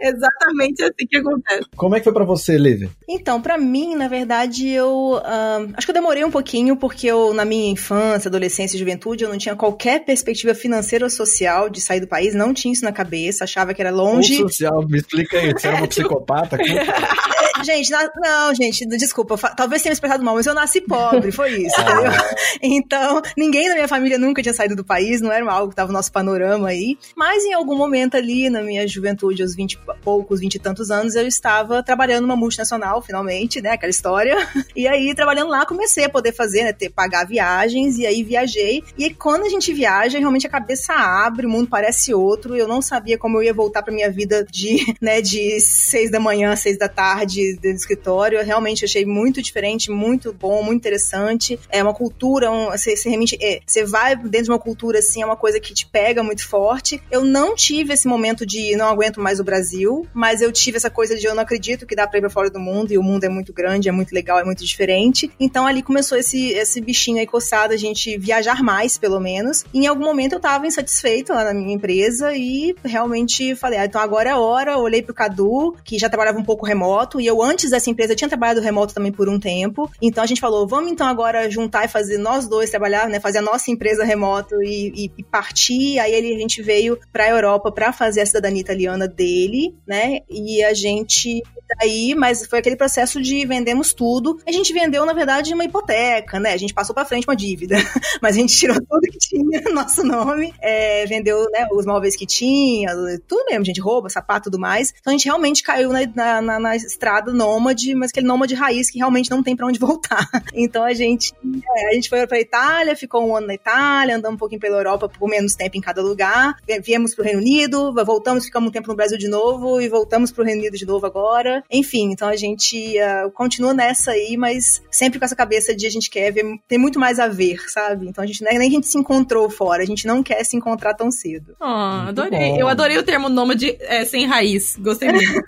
Exatamente 0.00 0.82
assim 0.82 1.06
que 1.08 1.16
acontece. 1.16 1.62
Como 1.76 1.94
é 1.94 1.98
que 2.00 2.04
foi 2.04 2.12
pra 2.12 2.24
você, 2.24 2.56
Lívia? 2.56 2.88
Então, 3.08 3.40
pra 3.40 3.58
mim, 3.58 3.94
na 3.94 4.08
verdade, 4.08 4.68
eu 4.68 5.20
ahn, 5.24 5.72
acho 5.76 5.86
que 5.86 5.90
eu 5.90 5.94
demorei 5.94 6.24
um 6.24 6.30
pouquinho 6.30 6.43
porque 6.76 7.06
eu 7.06 7.32
na 7.34 7.44
minha 7.44 7.70
infância, 7.70 8.28
adolescência 8.28 8.76
e 8.76 8.78
juventude, 8.78 9.24
eu 9.24 9.30
não 9.30 9.38
tinha 9.38 9.56
qualquer 9.56 10.04
perspectiva 10.04 10.54
financeira 10.54 11.04
ou 11.04 11.10
social 11.10 11.68
de 11.68 11.80
sair 11.80 12.00
do 12.00 12.06
país, 12.06 12.34
não 12.34 12.52
tinha 12.52 12.72
isso 12.72 12.84
na 12.84 12.92
cabeça, 12.92 13.44
achava 13.44 13.72
que 13.74 13.80
era 13.80 13.90
longe. 13.90 14.42
Ou 14.42 14.48
social, 14.48 14.86
me 14.88 14.98
explica 14.98 15.38
aí. 15.38 15.52
Você 15.52 15.66
era 15.68 15.76
uma 15.78 15.86
psicopata? 15.88 16.56
Como- 16.58 16.68
gente, 17.64 17.90
na, 17.90 18.10
não, 18.16 18.54
gente, 18.54 18.86
desculpa, 18.86 19.36
talvez 19.56 19.82
tenha 19.82 19.90
me 19.90 19.94
expressado 19.94 20.22
mal, 20.24 20.34
mas 20.34 20.46
eu 20.46 20.54
nasci 20.54 20.80
pobre, 20.80 21.32
foi 21.32 21.62
isso, 21.62 21.80
entendeu? 21.80 22.12
Então, 22.62 23.20
ninguém 23.36 23.68
da 23.68 23.74
minha 23.74 23.88
família 23.88 24.18
nunca 24.18 24.42
tinha 24.42 24.54
saído 24.54 24.74
do 24.76 24.84
país, 24.84 25.20
não 25.20 25.30
era 25.32 25.50
algo 25.50 25.70
que 25.70 25.76
tava 25.76 25.88
no 25.88 25.94
nosso 25.94 26.10
panorama 26.12 26.68
aí. 26.68 26.96
Mas 27.16 27.44
em 27.44 27.52
algum 27.52 27.76
momento 27.76 28.16
ali, 28.16 28.48
na 28.48 28.62
minha 28.62 28.86
juventude, 28.86 29.42
aos 29.42 29.54
20 29.54 29.78
poucos, 30.02 30.40
20 30.40 30.54
e 30.54 30.58
tantos 30.58 30.90
anos, 30.90 31.14
eu 31.14 31.26
estava 31.26 31.82
trabalhando 31.82 32.22
numa 32.22 32.36
multinacional, 32.36 33.02
finalmente, 33.02 33.60
né? 33.60 33.70
Aquela 33.72 33.90
história. 33.90 34.36
E 34.74 34.86
aí, 34.88 35.14
trabalhando 35.14 35.50
lá, 35.50 35.66
comecei 35.66 36.04
a 36.04 36.08
poder 36.08 36.32
fazer, 36.34 36.64
né? 36.64 36.72
Ter, 36.72 36.90
pagar 36.90 37.26
viagens, 37.26 37.98
e 37.98 38.06
aí 38.06 38.22
viajei. 38.22 38.82
E 38.98 39.04
aí, 39.04 39.14
quando 39.14 39.44
a 39.44 39.48
gente 39.48 39.72
viaja, 39.72 40.18
realmente 40.18 40.46
a 40.46 40.50
cabeça 40.50 40.92
abre, 40.94 41.46
o 41.46 41.50
mundo 41.50 41.68
parece 41.68 42.12
outro. 42.14 42.56
Eu 42.56 42.68
não 42.68 42.82
sabia 42.82 43.18
como 43.18 43.38
eu 43.38 43.42
ia 43.42 43.54
voltar 43.54 43.82
pra 43.82 43.92
minha 43.92 44.10
vida 44.10 44.46
de, 44.50 44.94
né, 45.00 45.20
de 45.20 45.60
seis 45.60 46.10
da 46.10 46.20
manhã, 46.20 46.54
seis 46.56 46.78
da 46.78 46.88
tarde 46.88 47.56
do 47.56 47.68
escritório. 47.68 48.38
Eu 48.38 48.44
realmente 48.44 48.84
achei 48.84 49.04
muito 49.04 49.42
diferente, 49.42 49.90
muito 49.90 50.32
bom, 50.32 50.62
muito 50.62 50.80
interessante. 50.80 51.58
É 51.68 51.82
uma 51.82 51.94
cultura, 51.94 52.50
um, 52.50 52.70
você, 52.70 52.96
você 52.96 53.08
realmente. 53.08 53.36
É, 53.40 53.60
você 53.66 53.84
vai 53.84 54.16
dentro 54.16 54.44
de 54.44 54.50
uma 54.50 54.58
cultura 54.58 54.98
assim, 54.98 55.22
é 55.22 55.26
uma 55.26 55.36
coisa 55.36 55.60
que 55.60 55.72
te 55.72 55.86
pega 55.86 56.22
muito 56.22 56.46
forte. 56.46 57.02
Eu 57.10 57.24
não 57.24 57.54
tive 57.54 57.92
esse 57.94 58.06
momento 58.06 58.44
de 58.44 58.76
não 58.76 58.88
aguento 58.88 59.20
mais 59.20 59.40
o 59.40 59.44
Brasil, 59.44 60.06
mas 60.12 60.40
eu 60.40 60.52
tive 60.52 60.76
essa 60.76 60.90
coisa 60.90 61.16
de 61.16 61.26
eu 61.26 61.34
não 61.34 61.42
acredito 61.42 61.86
que 61.86 61.94
dá 61.94 62.06
pra 62.06 62.18
ir 62.18 62.20
pra 62.20 62.30
fora 62.30 62.50
do 62.50 62.60
mundo 62.60 62.92
e 62.92 62.98
o 62.98 63.02
mundo 63.02 63.24
é 63.24 63.28
muito 63.28 63.52
grande, 63.52 63.88
é 63.88 63.92
muito 63.92 64.12
legal, 64.12 64.38
é 64.38 64.44
muito 64.44 64.64
diferente. 64.64 65.30
Então 65.38 65.66
ali 65.66 65.82
começou 65.82 66.18
esse, 66.24 66.48
esse 66.52 66.80
bichinho 66.80 67.18
aí 67.18 67.26
coçado, 67.26 67.74
a 67.74 67.76
gente 67.76 68.16
viajar 68.18 68.62
mais, 68.62 68.96
pelo 68.96 69.20
menos. 69.20 69.64
E 69.72 69.80
em 69.80 69.86
algum 69.86 70.04
momento 70.04 70.32
eu 70.32 70.40
tava 70.40 70.66
insatisfeita 70.66 71.34
lá 71.34 71.44
na 71.44 71.54
minha 71.54 71.74
empresa 71.74 72.34
e 72.34 72.74
realmente 72.84 73.54
falei, 73.54 73.78
ah, 73.78 73.84
então 73.84 74.00
agora 74.00 74.30
é 74.30 74.34
hora. 74.34 74.78
Olhei 74.78 75.02
pro 75.02 75.14
Cadu, 75.14 75.76
que 75.84 75.98
já 75.98 76.08
trabalhava 76.08 76.38
um 76.38 76.44
pouco 76.44 76.66
remoto, 76.66 77.20
e 77.20 77.26
eu 77.26 77.42
antes 77.42 77.70
dessa 77.70 77.90
empresa 77.90 78.14
tinha 78.14 78.28
trabalhado 78.28 78.60
remoto 78.60 78.94
também 78.94 79.12
por 79.12 79.28
um 79.28 79.38
tempo. 79.38 79.90
Então 80.00 80.24
a 80.24 80.26
gente 80.26 80.40
falou, 80.40 80.66
vamos 80.66 80.90
então 80.90 81.06
agora 81.06 81.50
juntar 81.50 81.84
e 81.84 81.88
fazer 81.88 82.18
nós 82.18 82.48
dois 82.48 82.70
trabalhar, 82.70 83.08
né? 83.08 83.20
Fazer 83.20 83.38
a 83.38 83.42
nossa 83.42 83.70
empresa 83.70 84.04
remoto 84.04 84.54
e, 84.62 84.92
e, 85.06 85.12
e 85.18 85.22
partir. 85.22 85.98
Aí 85.98 86.12
ele, 86.12 86.34
a 86.34 86.38
gente 86.38 86.62
veio 86.62 86.98
pra 87.12 87.28
Europa 87.28 87.70
para 87.70 87.92
fazer 87.92 88.22
a 88.22 88.26
cidadania 88.26 88.60
italiana 88.60 89.06
dele, 89.06 89.74
né? 89.86 90.20
E 90.30 90.62
a 90.64 90.72
gente 90.72 91.42
daí, 91.78 92.14
mas 92.14 92.46
foi 92.46 92.58
aquele 92.58 92.76
processo 92.76 93.20
de 93.20 93.44
vendemos 93.46 93.92
tudo. 93.92 94.38
A 94.46 94.52
gente 94.52 94.72
vendeu, 94.72 95.04
na 95.04 95.12
verdade, 95.12 95.54
uma 95.54 95.64
hipoteca, 95.64 96.13
né? 96.40 96.52
A 96.52 96.56
gente 96.56 96.74
passou 96.74 96.94
para 96.94 97.04
frente 97.04 97.26
uma 97.26 97.36
dívida, 97.36 97.76
mas 98.20 98.36
a 98.36 98.38
gente 98.38 98.56
tirou 98.56 98.76
tudo 98.76 99.00
que 99.02 99.18
tinha 99.18 99.60
nosso 99.72 100.02
nome, 100.04 100.52
é, 100.60 101.06
vendeu 101.06 101.44
né, 101.50 101.66
os 101.72 101.86
móveis 101.86 102.16
que 102.16 102.26
tinha, 102.26 102.90
tudo 103.26 103.44
mesmo, 103.46 103.64
gente 103.64 103.80
rouba, 103.80 104.08
sapato 104.08 104.44
tudo 104.44 104.58
mais. 104.58 104.92
Então 105.00 105.10
a 105.10 105.16
gente 105.16 105.24
realmente 105.24 105.62
caiu 105.62 105.90
na, 105.90 106.40
na, 106.40 106.58
na, 106.60 106.76
estrada 106.76 107.32
nômade, 107.32 107.94
mas 107.94 108.10
aquele 108.10 108.26
nômade 108.26 108.54
raiz 108.54 108.90
que 108.90 108.98
realmente 108.98 109.30
não 109.30 109.42
tem 109.42 109.56
para 109.56 109.66
onde 109.66 109.78
voltar. 109.80 110.28
Então 110.52 110.84
a 110.84 110.92
gente, 110.92 111.32
é, 111.76 111.90
a 111.90 111.94
gente 111.94 112.08
foi 112.08 112.26
pra 112.26 112.40
Itália, 112.40 112.96
ficou 112.96 113.26
um 113.26 113.36
ano 113.36 113.46
na 113.46 113.54
Itália, 113.54 114.16
andamos 114.16 114.36
um 114.36 114.38
pouquinho 114.38 114.60
pela 114.60 114.76
Europa 114.76 115.08
por 115.08 115.28
menos 115.28 115.54
tempo 115.54 115.76
em 115.76 115.80
cada 115.80 116.02
lugar, 116.02 116.56
viemos 116.82 117.14
pro 117.14 117.24
Reino 117.24 117.40
Unido, 117.40 117.92
voltamos, 118.04 118.44
ficamos 118.44 118.68
um 118.68 118.72
tempo 118.72 118.88
no 118.88 118.94
Brasil 118.94 119.18
de 119.18 119.28
novo 119.28 119.80
e 119.80 119.88
voltamos 119.88 120.30
pro 120.30 120.44
Reino 120.44 120.60
Unido 120.60 120.76
de 120.76 120.86
novo 120.86 121.06
agora. 121.06 121.62
Enfim, 121.70 122.10
então 122.12 122.28
a 122.28 122.36
gente 122.36 122.94
uh, 122.98 123.30
continua 123.30 123.72
nessa 123.72 124.12
aí, 124.12 124.36
mas 124.36 124.82
sempre 124.90 125.18
com 125.18 125.24
essa 125.24 125.36
cabeça 125.36 125.74
de 125.74 125.86
gente 125.94 126.10
quer 126.10 126.30
ver, 126.32 126.44
tem 126.68 126.78
muito 126.78 126.98
mais 126.98 127.18
a 127.18 127.28
ver, 127.28 127.58
sabe? 127.68 128.08
Então 128.08 128.22
a 128.22 128.26
gente 128.26 128.42
nem 128.42 128.58
a 128.58 128.62
gente 128.62 128.86
se 128.86 128.98
encontrou 128.98 129.48
fora, 129.48 129.82
a 129.82 129.86
gente 129.86 130.06
não 130.06 130.22
quer 130.22 130.44
se 130.44 130.56
encontrar 130.56 130.94
tão 130.94 131.10
cedo. 131.10 131.56
Oh, 131.60 132.08
adorei. 132.08 132.60
Eu 132.60 132.68
adorei 132.68 132.98
o 132.98 133.02
termo 133.02 133.28
nômade 133.28 133.76
é, 133.80 134.04
sem 134.04 134.26
raiz. 134.26 134.76
Gostei 134.76 135.10
muito. 135.10 135.40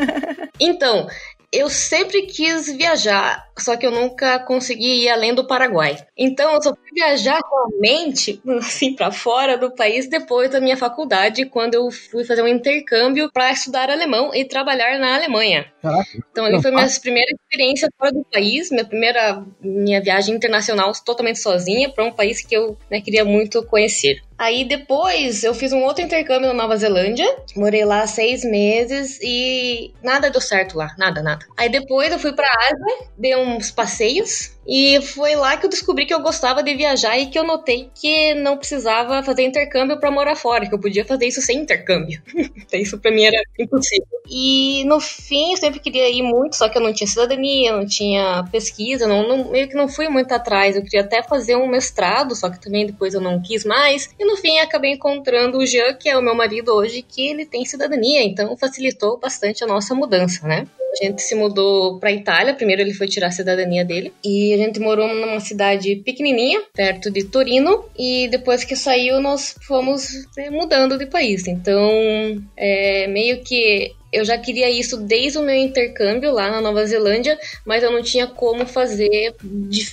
então, 0.60 1.06
eu 1.54 1.70
sempre 1.70 2.22
quis 2.22 2.66
viajar, 2.66 3.46
só 3.56 3.76
que 3.76 3.86
eu 3.86 3.92
nunca 3.92 4.40
consegui 4.40 5.04
ir 5.04 5.08
além 5.08 5.32
do 5.32 5.46
Paraguai. 5.46 5.96
Então 6.18 6.52
eu 6.52 6.60
só 6.60 6.74
fui 6.74 6.90
viajar 6.92 7.40
realmente, 7.48 8.42
assim, 8.58 8.92
para 8.92 9.12
fora 9.12 9.56
do 9.56 9.72
país 9.72 10.08
depois 10.08 10.50
da 10.50 10.60
minha 10.60 10.76
faculdade, 10.76 11.46
quando 11.46 11.74
eu 11.74 11.88
fui 11.92 12.24
fazer 12.24 12.42
um 12.42 12.48
intercâmbio 12.48 13.30
para 13.32 13.52
estudar 13.52 13.88
alemão 13.88 14.34
e 14.34 14.44
trabalhar 14.44 14.98
na 14.98 15.14
Alemanha. 15.14 15.72
Caraca. 15.84 16.08
Então 16.30 16.46
ali 16.46 16.62
foi 16.62 16.70
minha 16.70 16.88
primeira 16.98 17.30
experiência 17.30 17.90
fora 17.98 18.10
do 18.10 18.24
país, 18.32 18.70
minha 18.70 18.86
primeira 18.86 19.44
minha 19.60 20.00
viagem 20.00 20.34
internacional 20.34 20.90
totalmente 21.04 21.38
sozinha 21.38 21.90
para 21.90 22.04
um 22.04 22.10
país 22.10 22.40
que 22.40 22.56
eu 22.56 22.74
né, 22.90 23.02
queria 23.02 23.22
muito 23.22 23.62
conhecer. 23.66 24.22
Aí 24.38 24.64
depois 24.64 25.44
eu 25.44 25.52
fiz 25.54 25.74
um 25.74 25.82
outro 25.82 26.02
intercâmbio 26.02 26.48
na 26.48 26.54
Nova 26.54 26.74
Zelândia, 26.78 27.26
morei 27.54 27.84
lá 27.84 28.06
seis 28.06 28.42
meses 28.42 29.18
e 29.22 29.92
nada 30.02 30.30
deu 30.30 30.40
certo 30.40 30.78
lá, 30.78 30.94
nada, 30.96 31.22
nada. 31.22 31.44
Aí 31.54 31.68
depois 31.68 32.10
eu 32.10 32.18
fui 32.18 32.32
pra 32.32 32.48
Ásia, 32.48 33.08
dei 33.18 33.36
uns 33.36 33.70
passeios 33.70 34.53
e 34.66 35.00
foi 35.02 35.36
lá 35.36 35.56
que 35.56 35.66
eu 35.66 35.70
descobri 35.70 36.06
que 36.06 36.14
eu 36.14 36.20
gostava 36.20 36.62
de 36.62 36.74
viajar 36.74 37.18
e 37.18 37.26
que 37.26 37.38
eu 37.38 37.44
notei 37.44 37.90
que 37.94 38.34
não 38.34 38.56
precisava 38.56 39.22
fazer 39.22 39.42
intercâmbio 39.42 39.98
para 39.98 40.10
morar 40.10 40.36
fora, 40.36 40.66
que 40.66 40.74
eu 40.74 40.78
podia 40.78 41.04
fazer 41.04 41.26
isso 41.26 41.42
sem 41.42 41.58
intercâmbio. 41.58 42.22
isso 42.72 42.98
para 42.98 43.10
mim 43.10 43.24
era 43.24 43.40
impossível. 43.58 44.06
E 44.28 44.84
no 44.84 45.00
fim 45.00 45.52
eu 45.52 45.58
sempre 45.58 45.80
queria 45.80 46.08
ir 46.08 46.22
muito, 46.22 46.56
só 46.56 46.68
que 46.68 46.78
eu 46.78 46.82
não 46.82 46.92
tinha 46.92 47.06
cidadania, 47.06 47.76
não 47.76 47.86
tinha 47.86 48.44
pesquisa, 48.50 49.06
não, 49.06 49.28
não, 49.28 49.50
meio 49.50 49.68
que 49.68 49.74
não 49.74 49.88
fui 49.88 50.08
muito 50.08 50.32
atrás. 50.32 50.76
Eu 50.76 50.82
queria 50.82 51.02
até 51.02 51.22
fazer 51.22 51.56
um 51.56 51.66
mestrado, 51.66 52.34
só 52.34 52.48
que 52.48 52.60
também 52.60 52.86
depois 52.86 53.14
eu 53.14 53.20
não 53.20 53.40
quis 53.40 53.64
mais. 53.64 54.08
E 54.18 54.24
no 54.24 54.36
fim 54.36 54.58
acabei 54.58 54.92
encontrando 54.92 55.58
o 55.58 55.66
Jean, 55.66 55.94
que 55.94 56.08
é 56.08 56.16
o 56.16 56.22
meu 56.22 56.34
marido 56.34 56.72
hoje, 56.72 57.02
que 57.02 57.28
ele 57.28 57.44
tem 57.44 57.64
cidadania, 57.64 58.22
então 58.22 58.56
facilitou 58.56 59.18
bastante 59.18 59.62
a 59.62 59.66
nossa 59.66 59.94
mudança, 59.94 60.46
né? 60.46 60.66
A 61.00 61.04
gente 61.04 61.22
se 61.22 61.34
mudou 61.34 61.98
para 61.98 62.12
Itália. 62.12 62.54
Primeiro 62.54 62.82
ele 62.82 62.94
foi 62.94 63.08
tirar 63.08 63.28
a 63.28 63.32
cidadania 63.32 63.84
dele. 63.84 64.12
E 64.24 64.52
a 64.54 64.56
gente 64.56 64.80
morou 64.80 65.08
numa 65.12 65.40
cidade 65.40 65.96
pequenininha, 65.96 66.62
perto 66.74 67.10
de 67.10 67.24
Torino. 67.24 67.84
E 67.98 68.28
depois 68.28 68.64
que 68.64 68.76
saiu, 68.76 69.20
nós 69.20 69.56
fomos 69.62 70.26
né, 70.36 70.50
mudando 70.50 70.96
de 70.98 71.06
país. 71.06 71.46
Então, 71.46 71.80
é 72.56 73.06
meio 73.08 73.42
que 73.42 73.92
eu 74.14 74.24
já 74.24 74.38
queria 74.38 74.70
isso 74.70 74.96
desde 74.96 75.38
o 75.38 75.42
meu 75.42 75.54
intercâmbio 75.54 76.32
lá 76.32 76.50
na 76.50 76.60
Nova 76.60 76.86
Zelândia, 76.86 77.36
mas 77.66 77.82
eu 77.82 77.90
não 77.90 78.02
tinha 78.02 78.26
como 78.26 78.64
fazer. 78.66 79.34